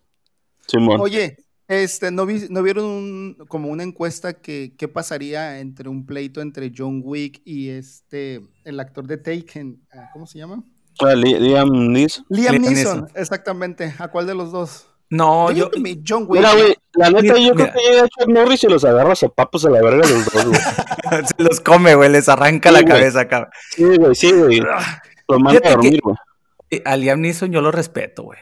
[0.98, 1.36] Oye,
[1.68, 7.00] este, ¿no, ¿no vieron como una encuesta que qué pasaría entre un pleito entre John
[7.04, 9.80] Wick y este, el actor de Taken?
[9.92, 10.64] Ah, ¿Cómo se llama?
[11.00, 12.26] Ah, Liam Neeson.
[12.28, 13.94] Liam Neeson, exactamente.
[13.98, 14.88] ¿A cuál de los dos?
[15.12, 15.70] No, yo.
[16.08, 16.40] John Wick.
[16.40, 19.62] Mira, güey, la neta, yo creo que llega Chuck Norris y los agarra a papos
[19.66, 20.58] a la verga los dos, güey.
[21.36, 23.50] Se los come, güey, les arranca la cabeza acá.
[23.72, 24.62] Sí, güey, sí, güey.
[25.28, 26.16] Lo manda a dormir, güey.
[26.86, 28.38] A Liam Neeson yo lo respeto, güey.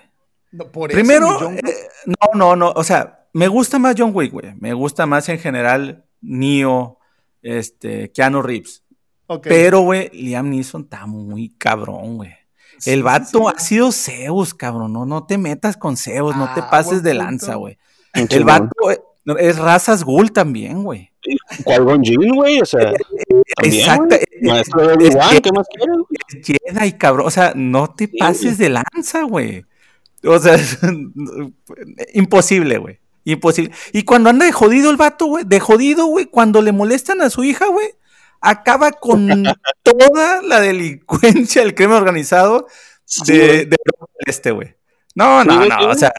[0.91, 1.61] Primero, eh,
[2.07, 4.55] no, no, no, o sea, me gusta más John Wick, güey.
[4.61, 7.01] Me gusta más en general Neo,
[7.43, 8.85] este, Keanu Reeves.
[9.43, 12.40] Pero, güey, Liam Neeson está muy cabrón, güey
[12.87, 14.93] el vato ha sido Zeus, cabrón.
[14.93, 17.79] No, no te metas con Zeus, no te ah, pases de lanza, güey.
[18.13, 19.01] El vato eh,
[19.39, 21.11] es razas ghoul también, güey.
[21.65, 22.61] ¿Cuál Gonjin, güey?
[22.61, 22.93] O sea,
[23.63, 24.17] exacto.
[24.43, 26.61] Maestro de Obi-Wan, ¿qué más quieres?
[26.65, 27.27] Jedi, cabrón.
[27.27, 29.65] O sea, no te pases de lanza, güey.
[30.25, 30.59] O sea,
[32.15, 33.01] imposible, güey.
[33.25, 33.73] Imposible.
[33.93, 37.31] Y cuando anda de jodido el vato, güey, de jodido, güey, cuando le molestan a
[37.31, 37.89] su hija, güey,
[38.41, 39.45] acaba con
[39.83, 42.67] toda la delincuencia, el crimen organizado
[43.27, 43.69] de,
[44.27, 44.77] este, güey.
[45.15, 46.13] No, no, no, o sea...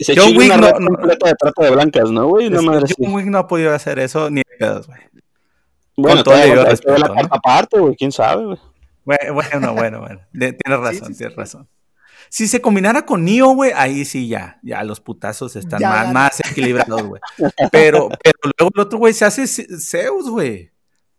[0.00, 2.50] Se John Wick no, completa de trata de blancas, ¿no, güey?
[2.50, 5.00] No John Wick no ha podido hacer eso ni de pedos, güey.
[5.96, 8.58] Bueno, todo le respeto, la carta aparte, güey, quién sabe, güey.
[9.04, 10.20] Bueno, bueno, bueno.
[10.32, 11.68] tienes razón, tienes razón.
[12.28, 16.40] Si se combinara con Neo, güey, ahí sí ya, ya los putazos están más, más,
[16.50, 17.20] equilibrados, güey.
[17.72, 20.70] Pero, pero luego el otro güey se hace Zeus, güey.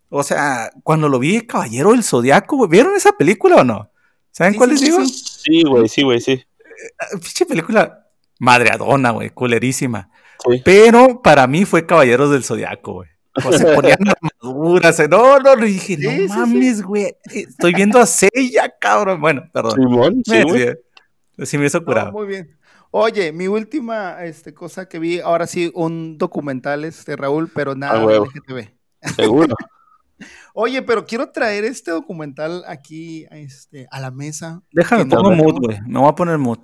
[0.09, 3.91] O sea, cuando lo vi, Caballero del Zodiaco, ¿vieron esa película o no?
[4.31, 5.05] ¿Saben cuál les digo?
[5.05, 6.31] Sí, güey, sí, güey, sí.
[6.31, 6.45] Eh,
[7.13, 8.07] pinche película
[8.39, 10.09] madreadona, güey, culerísima.
[10.63, 13.09] Pero para mí fue Caballeros del Zodiaco, güey.
[13.45, 13.97] O se ponían
[14.41, 15.09] armaduras.
[15.09, 17.15] No, no, le dije, no mames, güey.
[17.25, 19.21] Estoy viendo a Seiya, cabrón.
[19.21, 19.75] Bueno, perdón.
[19.75, 20.77] Simón, sí, güey.
[21.43, 22.11] Sí, me hizo curado.
[22.11, 22.57] muy bien.
[22.91, 28.03] Oye, mi última este, cosa que vi, ahora sí, un documental, este, Raúl, pero nada
[28.05, 28.69] de LGTB.
[29.15, 29.55] Seguro.
[30.61, 34.61] Oye, pero quiero traer este documental aquí este, a la mesa.
[34.73, 35.79] Déjame, pongo mood, güey.
[35.87, 36.59] Me voy a poner mood.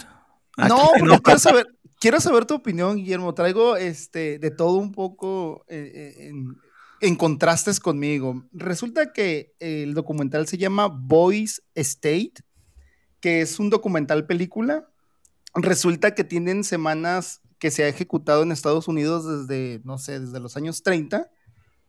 [0.57, 1.67] no, porque quiero saber,
[1.97, 3.33] quiero saber tu opinión, Guillermo.
[3.33, 6.31] Traigo este, de todo un poco eh, eh,
[6.99, 8.43] en, contrastes conmigo.
[8.51, 12.33] Resulta que el documental se llama Boys State,
[13.21, 14.89] que es un documental película.
[15.53, 20.41] Resulta que tienen semanas que se ha ejecutado en Estados Unidos desde, no sé, desde
[20.41, 21.29] los años 30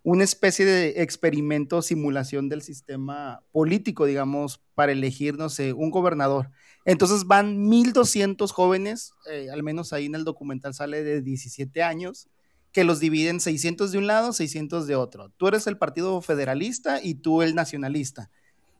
[0.07, 6.53] una especie de experimento, simulación del sistema político, digamos, para elegir, no sé, un gobernador.
[6.85, 12.29] Entonces van 1.200 jóvenes, eh, al menos ahí en el documental sale de 17 años,
[12.71, 15.31] que los dividen 600 de un lado, 600 de otro.
[15.39, 18.31] Tú eres el partido federalista y tú el nacionalista.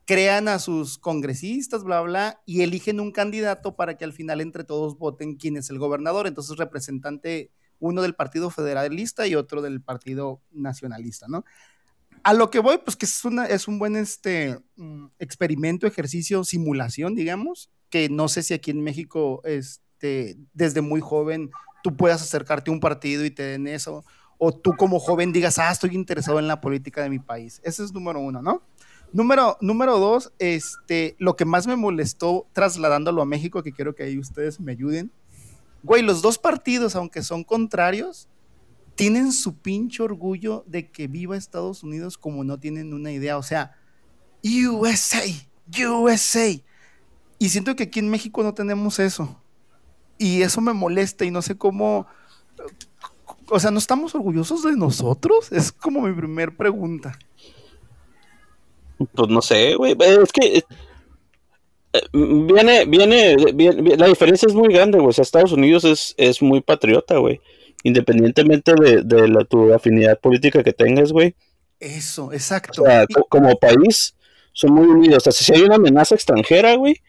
[0.05, 4.63] crean a sus congresistas, bla, bla, y eligen un candidato para que al final entre
[4.63, 6.25] todos voten quién es el gobernador.
[6.27, 11.45] Entonces, representante uno del Partido Federalista y otro del Partido Nacionalista, ¿no?
[12.23, 16.43] A lo que voy, pues que es, una, es un buen este, mm, experimento, ejercicio,
[16.43, 21.51] simulación, digamos, que no sé si aquí en México, este, desde muy joven,
[21.83, 24.03] tú puedas acercarte a un partido y te den eso,
[24.37, 27.61] o tú como joven digas, ah, estoy interesado en la política de mi país.
[27.63, 28.61] Ese es número uno, ¿no?
[29.13, 34.03] Número, número dos, este, lo que más me molestó trasladándolo a México, que quiero que
[34.03, 35.11] ahí ustedes me ayuden.
[35.83, 38.27] Güey, los dos partidos, aunque son contrarios,
[38.95, 43.37] tienen su pinche orgullo de que viva Estados Unidos como no tienen una idea.
[43.37, 43.77] O sea,
[44.43, 45.23] USA,
[45.67, 46.61] USA.
[47.39, 49.39] Y siento que aquí en México no tenemos eso.
[50.17, 52.07] Y eso me molesta y no sé cómo...
[53.49, 55.51] O sea, ¿no estamos orgullosos de nosotros?
[55.51, 57.17] Es como mi primer pregunta.
[58.97, 59.95] Pues no sé, güey.
[59.99, 60.63] Es que
[61.97, 63.35] eh, viene, viene,
[63.97, 65.09] la diferencia es muy grande, güey.
[65.09, 67.39] O sea, Estados Unidos es, es muy patriota, güey.
[67.83, 71.35] Independientemente de, la, tu afinidad política que tengas, güey.
[71.79, 72.81] Eso, exacto.
[72.81, 74.15] O sea, como país,
[74.53, 75.27] son muy unidos.
[75.27, 77.01] O sea, si hay una amenaza extranjera, güey,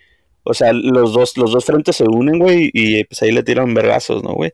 [0.42, 3.74] o sea, los dos, los dos frentes se unen, güey, y pues ahí le tiran
[3.74, 4.52] vergazos, ¿no, güey?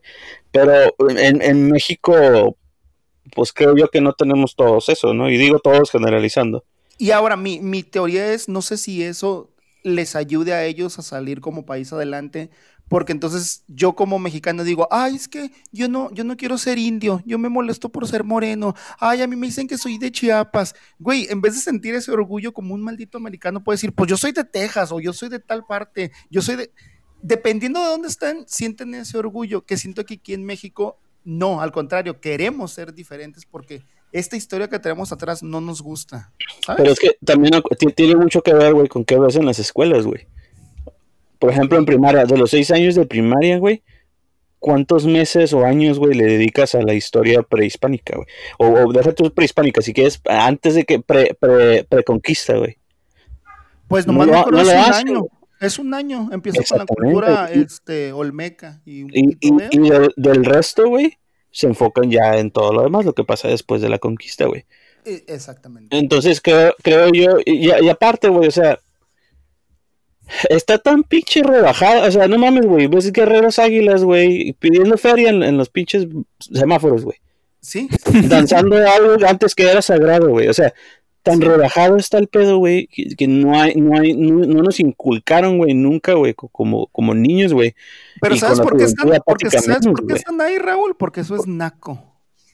[0.51, 2.57] Pero en, en México,
[3.33, 5.29] pues creo yo que no tenemos todos eso, ¿no?
[5.29, 6.63] Y digo todos generalizando.
[6.97, 9.49] Y ahora mi, mi teoría es, no sé si eso
[9.85, 12.49] les ayude a ellos a salir como país adelante,
[12.87, 16.79] porque entonces yo como mexicano digo, ay, es que yo no, yo no quiero ser
[16.79, 20.11] indio, yo me molesto por ser moreno, ay, a mí me dicen que soy de
[20.11, 20.73] Chiapas.
[20.97, 24.17] Güey, en vez de sentir ese orgullo como un maldito americano, puede decir, pues yo
[24.17, 26.71] soy de Texas o yo soy de tal parte, yo soy de...
[27.21, 31.71] Dependiendo de dónde estén, sienten ese orgullo, que siento que aquí en México, no, al
[31.71, 33.83] contrario, queremos ser diferentes porque
[34.15, 36.31] esta historia que tenemos atrás no nos gusta.
[36.77, 37.61] Pero es que también
[37.95, 40.25] tiene mucho que ver, güey, con qué ves en las escuelas, güey.
[41.37, 43.83] Por ejemplo, en primaria, de los seis años de primaria, güey,
[44.59, 48.27] ¿cuántos meses o años, güey, le dedicas a la historia prehispánica, güey?
[48.57, 52.77] O, o deja tu prehispánica, si quieres, antes de que pre, pre, preconquista, güey.
[53.89, 55.27] Pues nomás no, no, es un año.
[55.59, 58.81] Es un año, empieza con la cultura este, olmeca.
[58.85, 61.17] Y, y, y del resto, güey,
[61.55, 64.65] se enfocan ya en todo lo demás, lo que pasa después de la conquista, güey.
[65.05, 65.97] E, exactamente.
[65.97, 68.77] Entonces creo, creo yo, y, aparte, güey, o sea,
[70.49, 75.29] está tan pinche rebajado, o sea, no mames, güey, ves guerreros águilas, güey, pidiendo feria
[75.29, 76.07] en, los pinches
[76.39, 77.19] semáforos, güey.
[77.61, 77.87] Sí.
[78.27, 80.73] Danzando algo antes que era sagrado, güey, o sea,
[81.25, 85.73] tan relajado está el pedo, güey, que, no hay, no hay, no, nos inculcaron, güey,
[85.73, 87.75] nunca, güey, como, como niños, güey.
[88.21, 90.95] Pero ¿sabes por, qué están, porque, ¿sabes por qué están ahí, Raúl?
[90.95, 91.99] Porque eso es naco.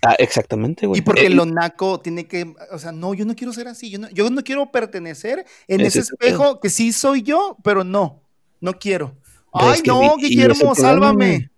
[0.02, 1.00] Ah, exactamente, güey.
[1.00, 3.90] Y porque eh, lo naco tiene que, o sea, no, yo no quiero ser así,
[3.90, 8.22] yo no, yo no quiero pertenecer en ese espejo que sí soy yo, pero no,
[8.62, 9.18] no quiero.
[9.52, 11.52] Ay, no, Guillermo, sálvame.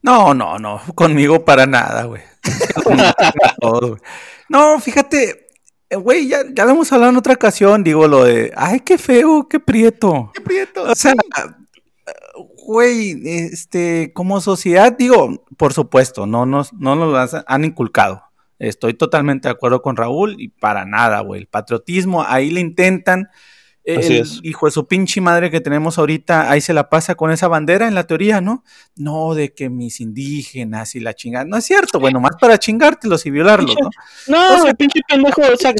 [0.00, 2.22] No, no, no, conmigo para nada, güey.
[4.48, 5.45] no, fíjate,
[5.90, 9.48] güey, ya, ya lo hemos hablado en otra ocasión, digo lo de, ay, qué feo,
[9.48, 10.30] qué prieto.
[10.34, 10.82] Qué prieto.
[10.82, 11.14] O sea,
[12.66, 18.22] güey, este, como sociedad, digo, por supuesto, no nos, no nos han inculcado.
[18.58, 21.42] Estoy totalmente de acuerdo con Raúl y para nada, güey.
[21.42, 23.28] El patriotismo, ahí le intentan,
[23.86, 27.46] el hijo de su pinche madre que tenemos ahorita, ahí se la pasa con esa
[27.46, 28.64] bandera en la teoría, ¿no?
[28.96, 31.44] No, de que mis indígenas y la chingada.
[31.44, 33.90] No es cierto, bueno, más para chingártelos y violarlos, ¿no?
[34.26, 35.72] No, el pinche pendejo, o sea,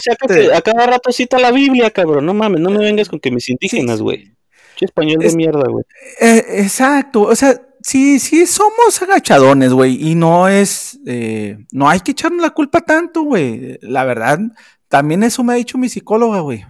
[0.55, 2.25] a cada rato cita la Biblia, cabrón.
[2.25, 4.33] No mames, no me vengas con que mis indígenas, güey.
[4.79, 5.85] Sí, español de mierda, güey.
[6.21, 12.01] Eh, exacto, o sea, sí, sí somos agachadones, güey, y no es, eh, no hay
[12.01, 13.79] que echarnos la culpa tanto, güey.
[13.81, 14.39] La verdad,
[14.87, 16.65] también eso me ha dicho mi psicóloga, güey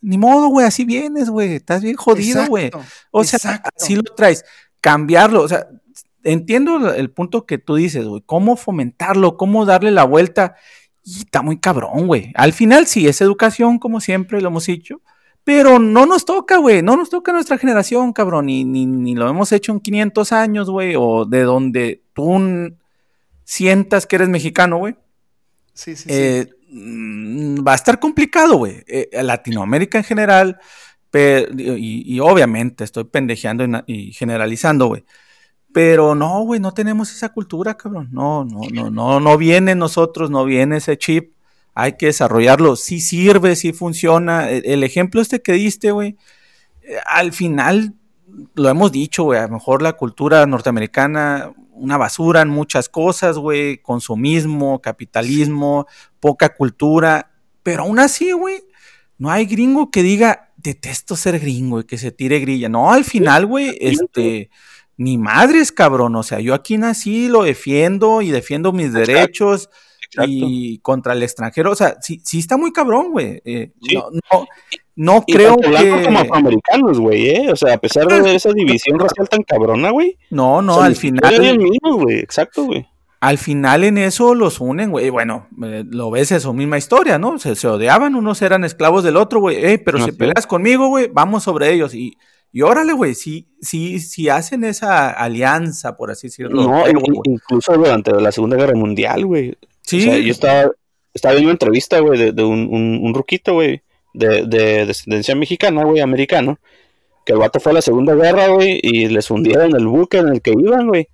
[0.00, 2.70] ni modo, güey, así vienes, güey, estás bien jodido, güey.
[3.10, 4.44] O sea, así lo traes.
[4.80, 5.66] Cambiarlo, o sea,
[6.22, 10.56] entiendo el punto que tú dices, güey, cómo fomentarlo, cómo darle la vuelta.
[11.04, 12.32] Y está muy cabrón, güey.
[12.34, 15.00] Al final sí, es educación, como siempre lo hemos dicho,
[15.42, 19.28] pero no nos toca, güey, no nos toca nuestra generación, cabrón, ni, ni, ni lo
[19.28, 22.76] hemos hecho en 500 años, güey, o de donde tú
[23.44, 24.96] sientas que eres mexicano, güey.
[25.72, 26.57] Sí, sí, eh, sí.
[26.68, 28.84] Mm, va a estar complicado, güey.
[28.86, 30.60] Eh, Latinoamérica en general,
[31.12, 35.04] y, obviamente estoy pendejeando y, generalizando, güey.
[35.72, 38.08] Pero no, güey, no tenemos esa cultura, cabrón.
[38.12, 41.34] No, no, no, no, no viene nosotros, no viene ese chip.
[41.74, 42.76] Hay que desarrollarlo.
[42.76, 44.50] Sí sirve, sí funciona.
[44.50, 46.16] El, el ejemplo este que diste, güey,
[46.82, 47.94] eh, al final
[48.54, 53.38] lo hemos dicho, güey, a lo mejor la cultura norteamericana una basura en muchas cosas,
[53.38, 55.86] güey, consumismo, capitalismo,
[56.20, 57.30] poca cultura,
[57.62, 58.62] pero aún así, güey,
[59.16, 62.68] no hay gringo que diga, detesto ser gringo y que se tire grilla.
[62.68, 64.50] No, al final, güey, este,
[64.96, 66.16] ni madres, cabrón.
[66.16, 69.70] O sea, yo aquí nací, lo defiendo y defiendo mis derechos
[70.26, 71.72] y contra el extranjero.
[71.72, 73.40] O sea, sí, sí está muy cabrón, güey.
[73.44, 74.46] Eh, no, no,
[74.98, 76.02] no creo que.
[76.04, 77.52] como afroamericanos, güey, ¿eh?
[77.52, 80.18] O sea, a pesar de esa división racial tan cabrona, güey.
[80.30, 81.20] No, no, al final.
[81.82, 82.18] güey.
[82.18, 82.84] Exacto, güey.
[83.20, 85.10] Al final en eso los unen, güey.
[85.10, 87.38] Bueno, eh, lo ves, es su misma historia, ¿no?
[87.38, 89.64] Se, se odiaban, unos eran esclavos del otro, güey.
[89.64, 91.94] Eh, pero si peleas conmigo, güey, vamos sobre ellos.
[91.94, 92.16] Y,
[92.50, 96.60] y órale, güey, si, si, si hacen esa alianza, por así decirlo.
[96.60, 96.84] No,
[97.24, 99.56] incluso durante la Segunda Guerra Mundial, güey.
[99.82, 100.00] Sí.
[100.00, 100.70] O sea, yo estaba,
[101.14, 103.82] estaba viendo una entrevista, güey, de, un, un, ruquito, güey,
[104.18, 106.58] de, de, descendencia mexicana, güey, americano.
[107.24, 110.28] Que el vato fue a la Segunda Guerra, güey, y les hundieron el buque en
[110.28, 111.08] el que iban, güey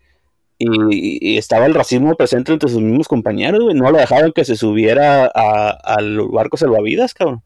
[0.58, 3.74] y, estaba el racismo presente entre sus mismos compañeros, güey.
[3.74, 7.42] No lo dejaban que se subiera al barco salvavidas, cabrón.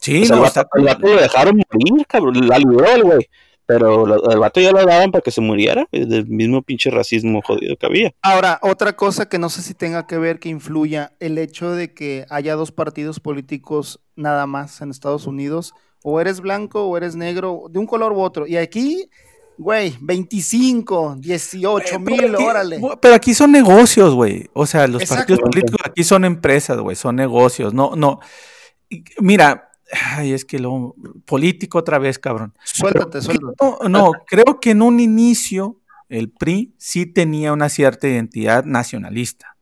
[0.00, 2.48] Sí, no, el, vato, lo dejaron morir, cabrón.
[2.48, 3.28] La libró el güey.
[3.66, 7.76] Pero el vato ya lo daban para que se muriera, del mismo pinche racismo jodido
[7.76, 8.14] que había.
[8.22, 11.92] Ahora, otra cosa que no sé si tenga que ver que influya, el hecho de
[11.92, 17.16] que haya dos partidos políticos nada más en Estados Unidos, o eres blanco o eres
[17.16, 18.46] negro, de un color u otro.
[18.46, 19.10] Y aquí
[19.58, 22.78] Güey, 25, 18 mil, órale.
[23.00, 24.50] Pero aquí son negocios, güey.
[24.52, 27.72] O sea, los partidos políticos aquí son empresas, güey, son negocios.
[27.72, 28.20] No, no.
[29.18, 32.54] Mira, ay, es que lo político otra vez, cabrón.
[32.64, 33.54] Suéltate, suéltate.
[33.60, 39.56] No, no, creo que en un inicio el PRI sí tenía una cierta identidad nacionalista.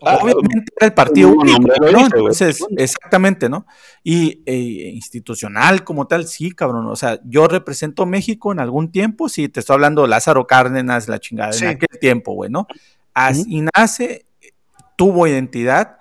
[0.00, 1.58] Ah, Obviamente era el partido único,
[1.90, 2.04] ¿no?
[2.04, 3.66] Entonces, exactamente, ¿no?
[4.04, 4.56] Y e,
[4.94, 6.86] institucional como tal, sí, cabrón.
[6.86, 11.18] O sea, yo represento México en algún tiempo, sí, te estoy hablando Lázaro Cárdenas, la
[11.18, 12.68] chingada, en aquel tiempo, güey, ¿no?
[13.12, 14.24] Así nace,
[14.96, 15.98] tuvo identidad,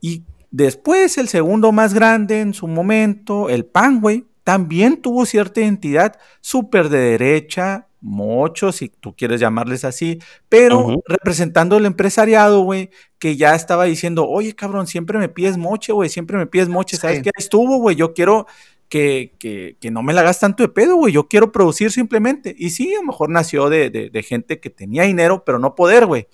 [0.00, 5.60] y después el segundo más grande en su momento, el PAN, güey, también tuvo cierta
[5.60, 12.90] identidad súper de derecha, muchos, si tú quieres llamarles así, pero representando el empresariado, güey,
[13.18, 16.96] que ya estaba diciendo, oye, cabrón, siempre me pides moche, güey, siempre me pides moche,
[16.96, 17.30] ¿sabes qué?
[17.36, 18.46] Estuvo, güey, yo quiero
[18.88, 22.54] que, que, que, no me la hagas tanto de pedo, güey, yo quiero producir simplemente.
[22.58, 26.06] Y sí, a lo mejor nació de, de, gente que tenía dinero, pero no poder,
[26.06, 26.26] güey.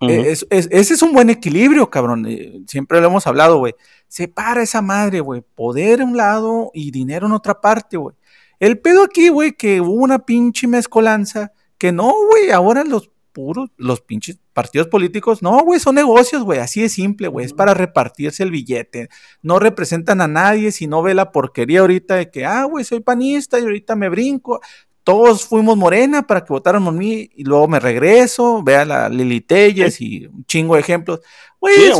[0.00, 2.26] E, ese es un buen equilibrio, cabrón.
[2.28, 3.74] Eh, siempre lo hemos hablado, güey.
[4.06, 5.42] Separa esa madre, güey.
[5.54, 8.14] Poder en un lado y dinero en otra parte, güey.
[8.60, 13.70] El pedo aquí, güey, que hubo una pinche mezcolanza, que no, güey, ahora los puros,
[13.76, 17.72] los pinches partidos políticos, no, güey, son negocios, güey, así de simple, güey, es para
[17.72, 19.08] repartirse el billete.
[19.42, 22.98] No representan a nadie si no ve la porquería ahorita de que, ah, güey, soy
[22.98, 24.60] panista y ahorita me brinco.
[25.08, 29.40] Todos fuimos morena para que votaran por mí y luego me regreso, vea la Lili
[29.40, 31.20] Telles y un chingo de ejemplos.
[31.58, 31.92] Güey,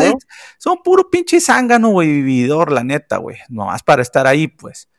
[0.59, 4.91] son puro pinche zángano, güey, vividor, la neta, güey, nomás para estar ahí, pues.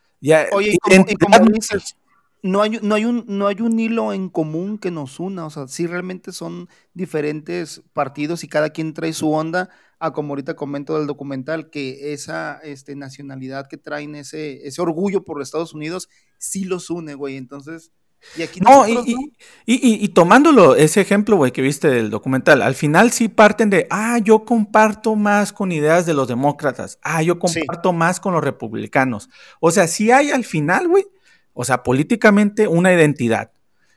[0.50, 1.96] Oye, y como, dices,
[2.42, 5.50] no hay, no, hay un, no hay un hilo en común que nos una, o
[5.50, 10.56] sea, sí realmente son diferentes partidos y cada quien trae su onda, a como ahorita
[10.56, 16.08] comento del documental, que esa este, nacionalidad que traen, ese, ese orgullo por Estados Unidos,
[16.38, 17.92] sí los une, güey, entonces
[18.36, 19.32] y aquí no, y,
[19.66, 24.18] Y, tomándolo, ese ejemplo, güey, que viste del documental, al final sí parten de, ah,
[24.18, 29.28] yo comparto más con ideas de los demócratas, ah, yo comparto más con los republicanos.
[29.60, 31.06] O sea, sí hay al final, güey,
[31.52, 33.50] o sea, políticamente una identidad.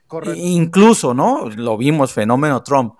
[0.07, 0.39] Correcto.
[0.39, 1.49] Incluso, ¿no?
[1.49, 2.95] Lo vimos, fenómeno Trump,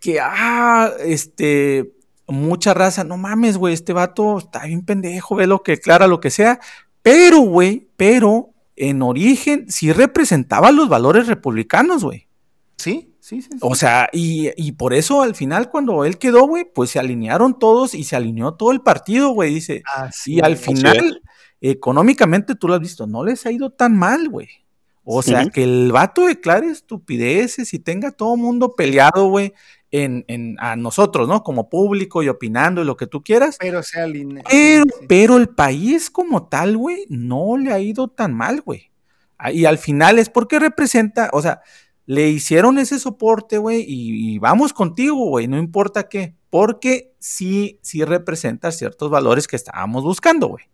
[0.00, 1.92] que, ah, este,
[2.26, 6.20] mucha raza, no mames, güey, este vato está bien pendejo, ve lo que clara, lo
[6.20, 6.60] que sea,
[7.02, 12.28] pero, güey, pero en origen sí representaba los valores republicanos, güey.
[12.76, 16.90] Sí, sí, sí, O sea, y, por eso al final cuando él quedó, güey, pues
[16.90, 19.82] se alinearon todos y se alineó todo el partido, güey, dice.
[20.26, 21.22] y al final,
[21.60, 24.48] económicamente tú lo has visto, no les ha ido tan mal, güey.
[25.04, 29.52] O sea, que el vato declare estupideces y tenga todo el mundo peleado, güey,
[30.02, 31.42] en, a nosotros, ¿no?
[31.42, 33.56] Como público y opinando y lo que tú quieras.
[33.60, 34.42] Pero se alinea.
[35.08, 38.90] Pero, el país como tal, güey, no le ha ido tan mal, güey.
[39.38, 41.60] Ah, y al final es porque representa, o sea,
[42.06, 48.04] le hicieron ese soporte, güey, y, vamos contigo, güey, no importa qué, porque sí, sí
[48.04, 50.64] representa ciertos valores que estábamos buscando, güey.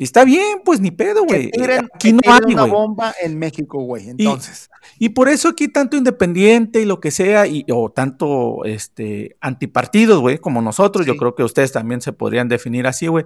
[0.00, 1.50] Y está bien, pues ni pedo, güey.
[1.92, 4.10] Aquí no hay una bomba en México, güey.
[4.10, 4.70] Entonces.
[5.00, 10.20] Y, por eso aquí tanto independiente y lo que sea, y, o tanto este antipartidos,
[10.20, 13.24] güey, como nosotros, yo creo que ustedes también se podrían definir así, güey.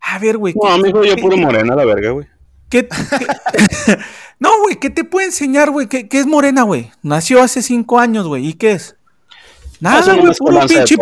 [0.00, 0.54] A ver, güey.
[0.54, 2.26] No, amigo, yo puro morena, la verga, güey.
[2.70, 2.88] ¿Qué,
[4.40, 5.88] no, güey, ¿qué te puede enseñar, güey?
[5.88, 6.90] ¿Qué, es morena, güey?
[7.02, 8.48] Nació hace cinco años, güey.
[8.48, 8.96] ¿Y qué es?
[9.80, 10.96] Nada, güey, puro pinche.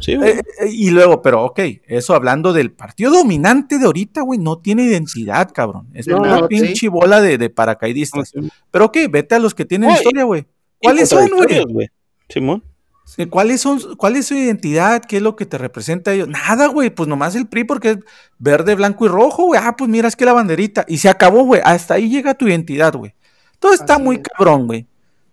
[0.00, 4.38] Sí, eh, eh, y luego, pero ok, eso hablando del partido dominante de ahorita, güey,
[4.38, 5.88] no tiene identidad, cabrón.
[5.94, 8.32] Es una pinche bola de, de paracaidistas.
[8.70, 10.46] Pero ok, vete a los que tienen historia, güey.
[10.78, 11.28] ¿Cuáles son,
[11.72, 11.88] güey?
[12.28, 12.64] Simón.
[13.28, 15.02] ¿Cuáles son, ¿Cuál es su identidad?
[15.02, 16.28] ¿Qué es lo que te representa a ellos?
[16.28, 17.98] Nada, güey, pues nomás el PRI porque es
[18.38, 19.60] verde, blanco y rojo, güey.
[19.62, 20.86] Ah, pues mira, es que la banderita.
[20.88, 21.60] Y se acabó, güey.
[21.62, 23.14] Hasta ahí llega tu identidad, güey.
[23.58, 24.86] Todo está muy cabrón, güey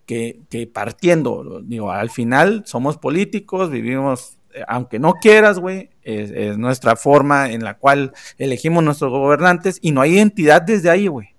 [0.10, 6.96] que, partiendo, digo, al final somos políticos, vivimos, eh, aunque no quieras, güey, es, nuestra
[6.96, 11.36] forma en la cual elegimos nuestros gobernantes y no hay identidad desde ahí, güey.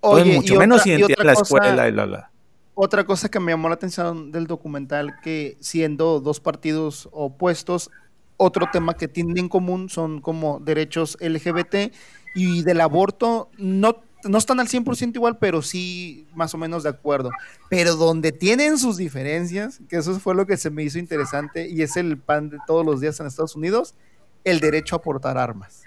[0.00, 2.30] Oye, mucho menos identidad en la escuela y la, la.
[2.74, 7.90] Otra cosa que me llamó la atención del documental, que siendo dos partidos opuestos,
[8.36, 11.94] otro tema que tienen en común son como derechos LGBT
[12.34, 16.90] y del aborto, no no están al 100% igual, pero sí más o menos de
[16.90, 17.30] acuerdo.
[17.68, 21.82] Pero donde tienen sus diferencias, que eso fue lo que se me hizo interesante, y
[21.82, 23.94] es el pan de todos los días en Estados Unidos,
[24.44, 25.82] el derecho a portar armas.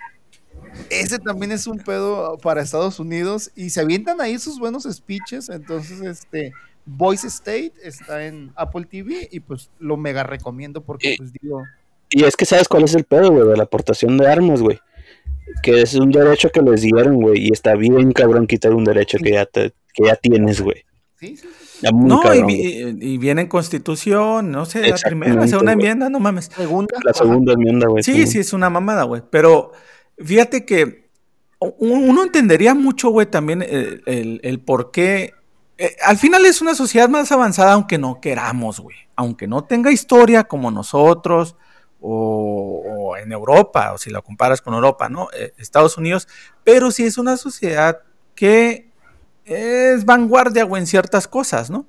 [0.89, 5.49] Ese también es un pedo para Estados Unidos y se avientan ahí sus buenos speeches.
[5.49, 6.53] Entonces, este
[6.85, 11.63] Voice State está en Apple TV y pues lo mega recomiendo porque, pues digo.
[12.09, 14.79] Y es que sabes cuál es el pedo, güey, de la aportación de armas, güey
[15.61, 19.17] que es un derecho que les dieron, güey, y está bien cabrón quitar un derecho
[19.17, 20.85] que ya, te, que ya tienes, güey.
[21.19, 21.47] Sí, sí.
[21.93, 26.51] no, y, viene en constitución, no sé, la primera, la segunda enmienda, no mames.
[26.55, 26.95] Segunda.
[27.03, 28.03] La segunda enmienda, güey.
[28.03, 29.21] Sí, sí, es una mamada, güey.
[29.29, 29.71] Pero
[30.17, 31.05] fíjate que
[31.59, 35.33] uno entendería mucho, güey, también el, el, por qué.
[35.77, 38.95] Eh, al final es una sociedad más avanzada, aunque no queramos, güey.
[39.15, 41.55] Aunque no tenga historia como nosotros,
[42.07, 45.29] o, en Europa, o si la comparas con Europa, ¿no?
[45.33, 46.27] Eh, Estados Unidos,
[46.63, 48.01] pero sí es una sociedad
[48.35, 48.91] que
[49.45, 51.87] es vanguardia, güey, en ciertas cosas, ¿no?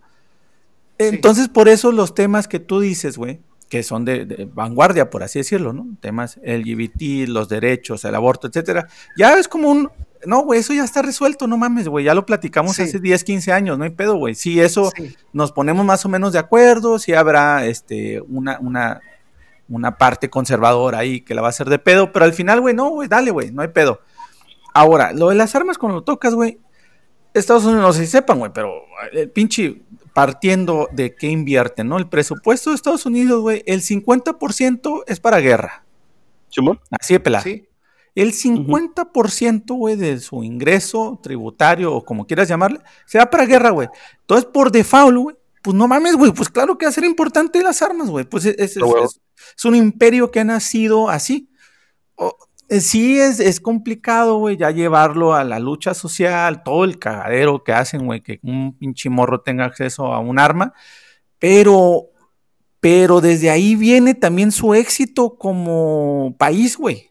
[0.99, 5.41] Entonces, por eso los temas que tú dices, güey, que son de, vanguardia, por así
[5.41, 5.87] decirlo, ¿no?
[6.01, 8.89] Temas LGBT, los derechos, el aborto, etcétera,
[9.19, 9.91] ya es como un,
[10.25, 13.53] no, güey, eso ya está resuelto, no mames, güey, ya lo platicamos hace 10, 15
[13.53, 14.35] años, no hay pedo, güey.
[14.35, 14.91] Si eso
[15.35, 19.03] nos ponemos más o menos de acuerdo, si habrá este, una, una
[19.69, 22.75] una parte conservadora ahí que la va a hacer de pedo, pero al final, güey,
[22.75, 24.01] no, güey, dale, güey, no hay pedo.
[24.75, 26.59] Ahora, lo de las armas cuando lo tocas, güey,
[27.35, 28.73] Estados Unidos no sé si sepan, güey, pero
[29.13, 29.83] el pinche
[30.13, 31.99] partiendo de qué invierte, ¿no?
[31.99, 35.85] El presupuesto de Estados Unidos, güey, el 50% es para guerra.
[36.49, 36.81] ¿Chumón?
[36.99, 37.45] Así de pelado.
[37.45, 37.69] Sí.
[38.15, 43.69] El 50%, güey, de su ingreso tributario o como quieras llamarle, se va para guerra,
[43.69, 43.89] güey.
[44.23, 45.37] Entonces, por default, güey,
[45.67, 48.25] pues no mames, güey, pues claro que va a ser importante las armas, güey.
[48.25, 51.51] Pues es, es un imperio que ha nacido así.
[52.69, 57.65] Eh, sí es, es complicado, güey, ya llevarlo a la lucha social, todo el cagadero
[57.65, 60.73] que hacen, güey, que un pinche morro tenga acceso a un arma,
[61.41, 62.11] pero,
[62.79, 67.11] pero desde ahí viene también su éxito como país, güey.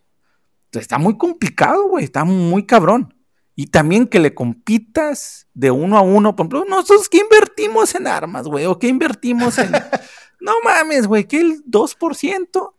[0.72, 3.15] Está muy complicado, güey, está muy cabrón.
[3.56, 8.08] Y también que le compitas de uno a uno, por ejemplo, nosotros que invertimos en
[8.08, 9.72] armas, güey, o que invertimos en...
[10.42, 12.74] No mames, güey, que el 2%.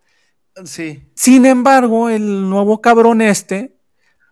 [0.65, 1.03] Sí.
[1.15, 3.77] Sin embargo, el nuevo cabrón este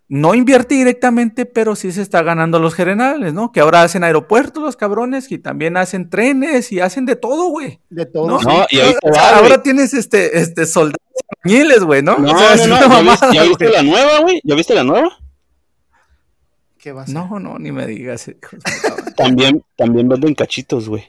[0.06, 3.50] no invierte directamente, pero sí se está ganando los generales, ¿no?
[3.50, 7.80] Que ahora hacen aeropuertos los cabrones y también hacen trenes y hacen de todo, güey.
[7.88, 8.28] De todo.
[8.28, 8.66] ¿no?
[8.70, 8.80] y
[9.18, 11.00] ahora tienes este, este soldados
[11.84, 12.18] güey, ¿no?
[12.18, 14.40] No, no, no, ¿Ya, viste, la nueva, güey?
[14.44, 15.18] ¿Ya viste la nueva?
[16.84, 17.14] ¿Qué va a ser?
[17.14, 18.30] No, no, ni me digas.
[19.16, 21.02] también, también venden cachitos, güey.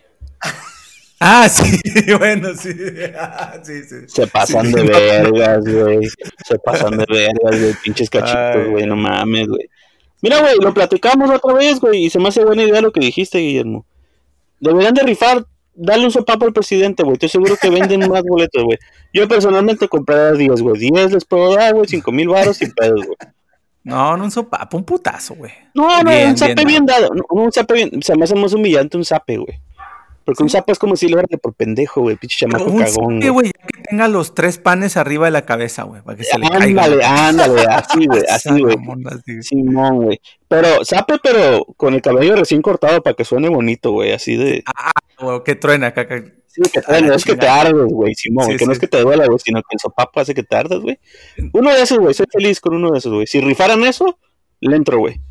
[1.19, 1.81] Ah, sí,
[2.17, 2.71] bueno, sí.
[3.63, 3.95] sí, sí.
[4.07, 5.99] Se pasan de vergas, güey.
[6.45, 7.73] Se pasan de vergas, güey.
[7.83, 8.87] Pinches cachitos, güey.
[8.87, 9.69] No mames, güey.
[10.21, 12.05] Mira, güey, lo platicamos otra vez, güey.
[12.05, 13.85] Y se me hace buena idea lo que dijiste, Guillermo.
[14.61, 17.15] Deberían de rifar, darle un sopapo al presidente, güey.
[17.15, 18.77] Estoy seguro que venden más boletos, güey.
[19.13, 20.79] Yo personalmente compraría 10, güey.
[20.79, 21.85] 10 les puedo dar, güey.
[21.85, 23.17] 5 mil baros sin pedos, güey.
[23.85, 25.51] No, no un sopapo, un putazo, güey.
[25.75, 27.13] No, no, un zape bien, dado.
[27.13, 27.91] No, un zape bien.
[27.99, 29.61] O sea, me hacemos humillante un zape, güey.
[30.25, 33.21] Porque un sapo es como si lo de por pendejo, güey, pinche chamaco un cagón.
[33.21, 36.39] Sí, güey, que tenga los tres panes arriba de la cabeza, güey, para que se
[36.39, 36.83] le caiga.
[36.83, 38.75] Ándale, ándale, así, güey, así, güey.
[39.43, 40.19] Simón, güey.
[40.47, 44.63] Pero, sape, pero con el cabello recién cortado para que suene bonito, güey, así de.
[44.65, 46.23] Ah, güey, que truena, caca.
[46.47, 49.01] Sí, que truena, no es que te ardes, güey, Simón, que no es que te
[49.01, 50.97] duela, güey, sino que el sopapo hace que te ardes, güey.
[51.53, 53.27] Uno de esos, güey, soy feliz con uno de esos, güey.
[53.27, 54.17] Si rifaran eso,
[54.59, 55.21] le entro, güey.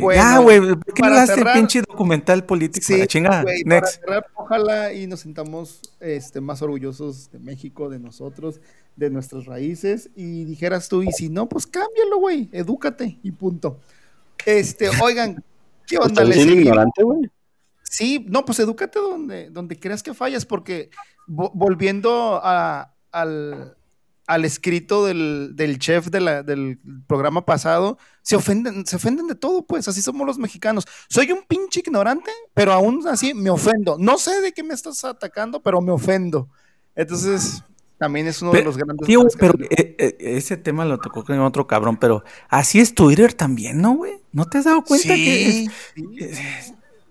[0.00, 2.84] Bueno, güey, ¿por qué no hace pinche documental político?
[2.86, 3.44] Sí, la chingada.
[3.68, 8.60] para cerrar, ojalá y nos sintamos este, más orgullosos de México, de nosotros,
[8.96, 10.10] de nuestras raíces.
[10.16, 13.78] Y dijeras tú, y si no, pues cámbialo, güey, edúcate y punto.
[14.44, 15.42] Este, oigan,
[15.86, 16.22] ¿qué onda?
[16.22, 17.30] ¿Estás ignorante, güey?
[17.82, 20.90] Sí, no, pues edúcate donde, donde creas que fallas, porque
[21.26, 23.76] volviendo a, al,
[24.26, 29.34] al escrito del, del chef de la, del programa pasado, se ofenden, se ofenden de
[29.34, 30.84] todo, pues así somos los mexicanos.
[31.08, 33.96] Soy un pinche ignorante, pero aún así me ofendo.
[33.98, 36.48] No sé de qué me estás atacando, pero me ofendo.
[36.94, 37.62] Entonces,
[37.98, 39.06] también es uno de los grandes.
[39.06, 43.32] Tío, pero eh, eh, ese tema lo tocó con otro cabrón, pero así es Twitter
[43.32, 44.14] también, ¿no, güey?
[44.32, 45.68] ¿No te has dado cuenta que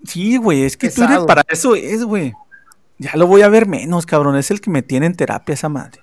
[0.03, 2.33] Sí, güey, es que Twitter para eso es, güey.
[2.97, 4.37] Ya lo voy a ver menos, cabrón.
[4.37, 6.01] Es el que me tiene en terapia esa madre.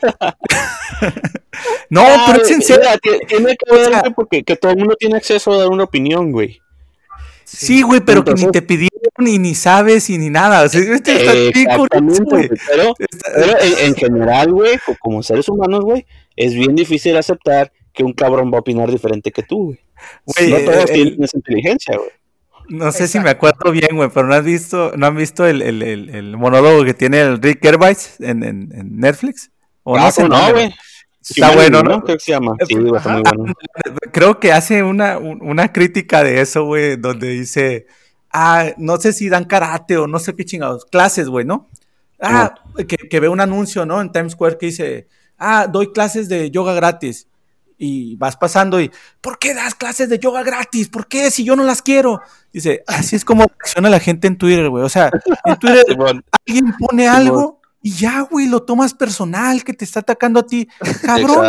[1.90, 2.82] no, pero es sincero.
[3.28, 6.60] tiene que ver, porque que todo el mundo tiene acceso a dar una opinión, güey.
[7.52, 10.62] Sí, güey, pero que ni te pidieron y ni sabes y ni nada.
[10.62, 12.48] O sea, este está güey.
[12.68, 12.94] Pero,
[13.34, 16.06] pero en, general, güey, como seres humanos, güey,
[16.36, 19.76] es bien difícil aceptar que un cabrón va a opinar diferente que tú,
[20.36, 20.50] güey.
[20.50, 22.10] no todos tienen esa inteligencia, güey.
[22.68, 25.60] No sé si me acuerdo bien, güey, pero no has visto, no han visto el,
[25.60, 29.50] el, el, monólogo que tiene el Rick Gervais en, en, en Netflix.
[29.90, 30.72] ¿O no, sé, no, güey.
[31.20, 32.02] Está bueno, ¿no?
[32.02, 32.54] Creo que se llama.
[32.66, 33.22] Sí, muy bueno.
[34.12, 37.86] Creo que hace una, una crítica de eso, güey, donde dice,
[38.32, 41.68] ah, no sé si dan karate o no sé qué chingados, clases, güey, ¿no?
[42.20, 44.00] Ah, que, que ve un anuncio, ¿no?
[44.00, 45.08] En Times Square que dice,
[45.38, 47.26] ah, doy clases de yoga gratis.
[47.82, 48.90] Y vas pasando y,
[49.22, 50.88] ¿por qué das clases de yoga gratis?
[50.88, 51.30] ¿Por qué?
[51.30, 52.20] Si yo no las quiero.
[52.52, 54.84] Dice, así es como reacciona la gente en Twitter, güey.
[54.84, 55.10] O sea,
[55.46, 55.84] en Twitter
[56.46, 60.68] alguien pone algo y ya, güey, lo tomas personal que te está atacando a ti.
[61.02, 61.46] Cabrón,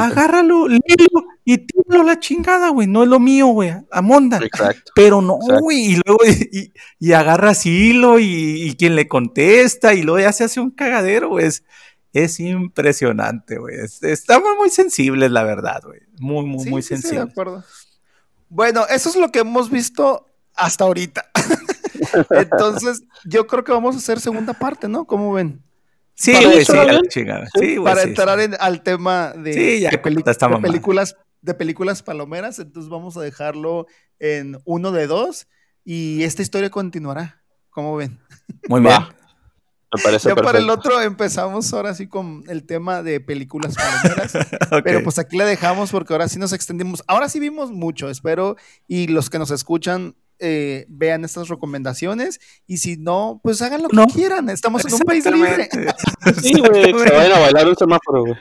[0.00, 2.88] agárralo, léelo y tíralo la chingada, güey.
[2.88, 3.72] No es lo mío, güey.
[3.92, 4.38] Amonda.
[4.38, 4.90] Exacto.
[4.96, 5.92] Pero no, güey.
[5.92, 10.58] Y luego, y, y, agarras hilo y, quien le contesta y luego ya se hace
[10.58, 11.48] un cagadero, güey.
[12.12, 13.76] Es, impresionante, güey.
[14.02, 16.00] estamos muy sensibles, la verdad, güey.
[16.18, 17.10] Muy, muy, muy sensibles.
[17.10, 17.64] Sí, de acuerdo.
[18.48, 20.26] Bueno, eso es lo que hemos visto
[20.56, 21.30] hasta ahorita.
[22.30, 25.04] Entonces, yo creo que vamos a hacer segunda parte, ¿no?
[25.04, 25.62] ¿Cómo ven?
[26.14, 29.90] Sí, sí, para entrar al tema de,
[30.60, 33.86] películas, de películas palomeras, entonces vamos a dejarlo
[34.18, 35.48] en uno de dos
[35.82, 37.42] y esta historia continuará.
[37.70, 38.18] ¿Cómo ven?
[38.68, 39.00] Muy bien.
[39.92, 44.32] Me parece ya para el otro empezamos ahora sí con el tema de películas palomeras.
[44.84, 47.02] Pero pues aquí la dejamos porque ahora sí nos extendimos.
[47.08, 48.56] Ahora sí vimos mucho, espero.
[48.86, 53.88] Y los que nos escuchan eh, vean estas recomendaciones y si no, pues hagan lo
[53.88, 54.48] que quieran.
[54.48, 55.68] Estamos en un país libre.
[56.42, 58.38] sí, güey, se vayan a bailar un semáforo, güey.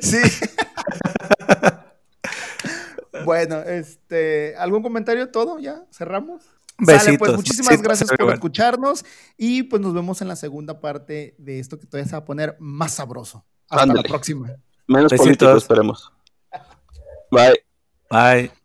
[0.00, 0.18] Sí.
[3.24, 5.30] bueno, este, ¿algún comentario?
[5.30, 5.58] ¿Todo?
[5.58, 5.84] ¿Ya?
[5.90, 6.42] ¿Cerramos?
[6.78, 7.18] Besitos.
[7.18, 9.04] pues muchísimas gracias por escucharnos
[9.36, 12.24] y pues nos vemos en la segunda parte de esto que todavía se va a
[12.24, 13.44] poner más sabroso.
[13.68, 14.54] Hasta la próxima.
[14.86, 16.12] Menos político, esperemos.
[17.30, 17.62] Bye.
[18.10, 18.57] Bye.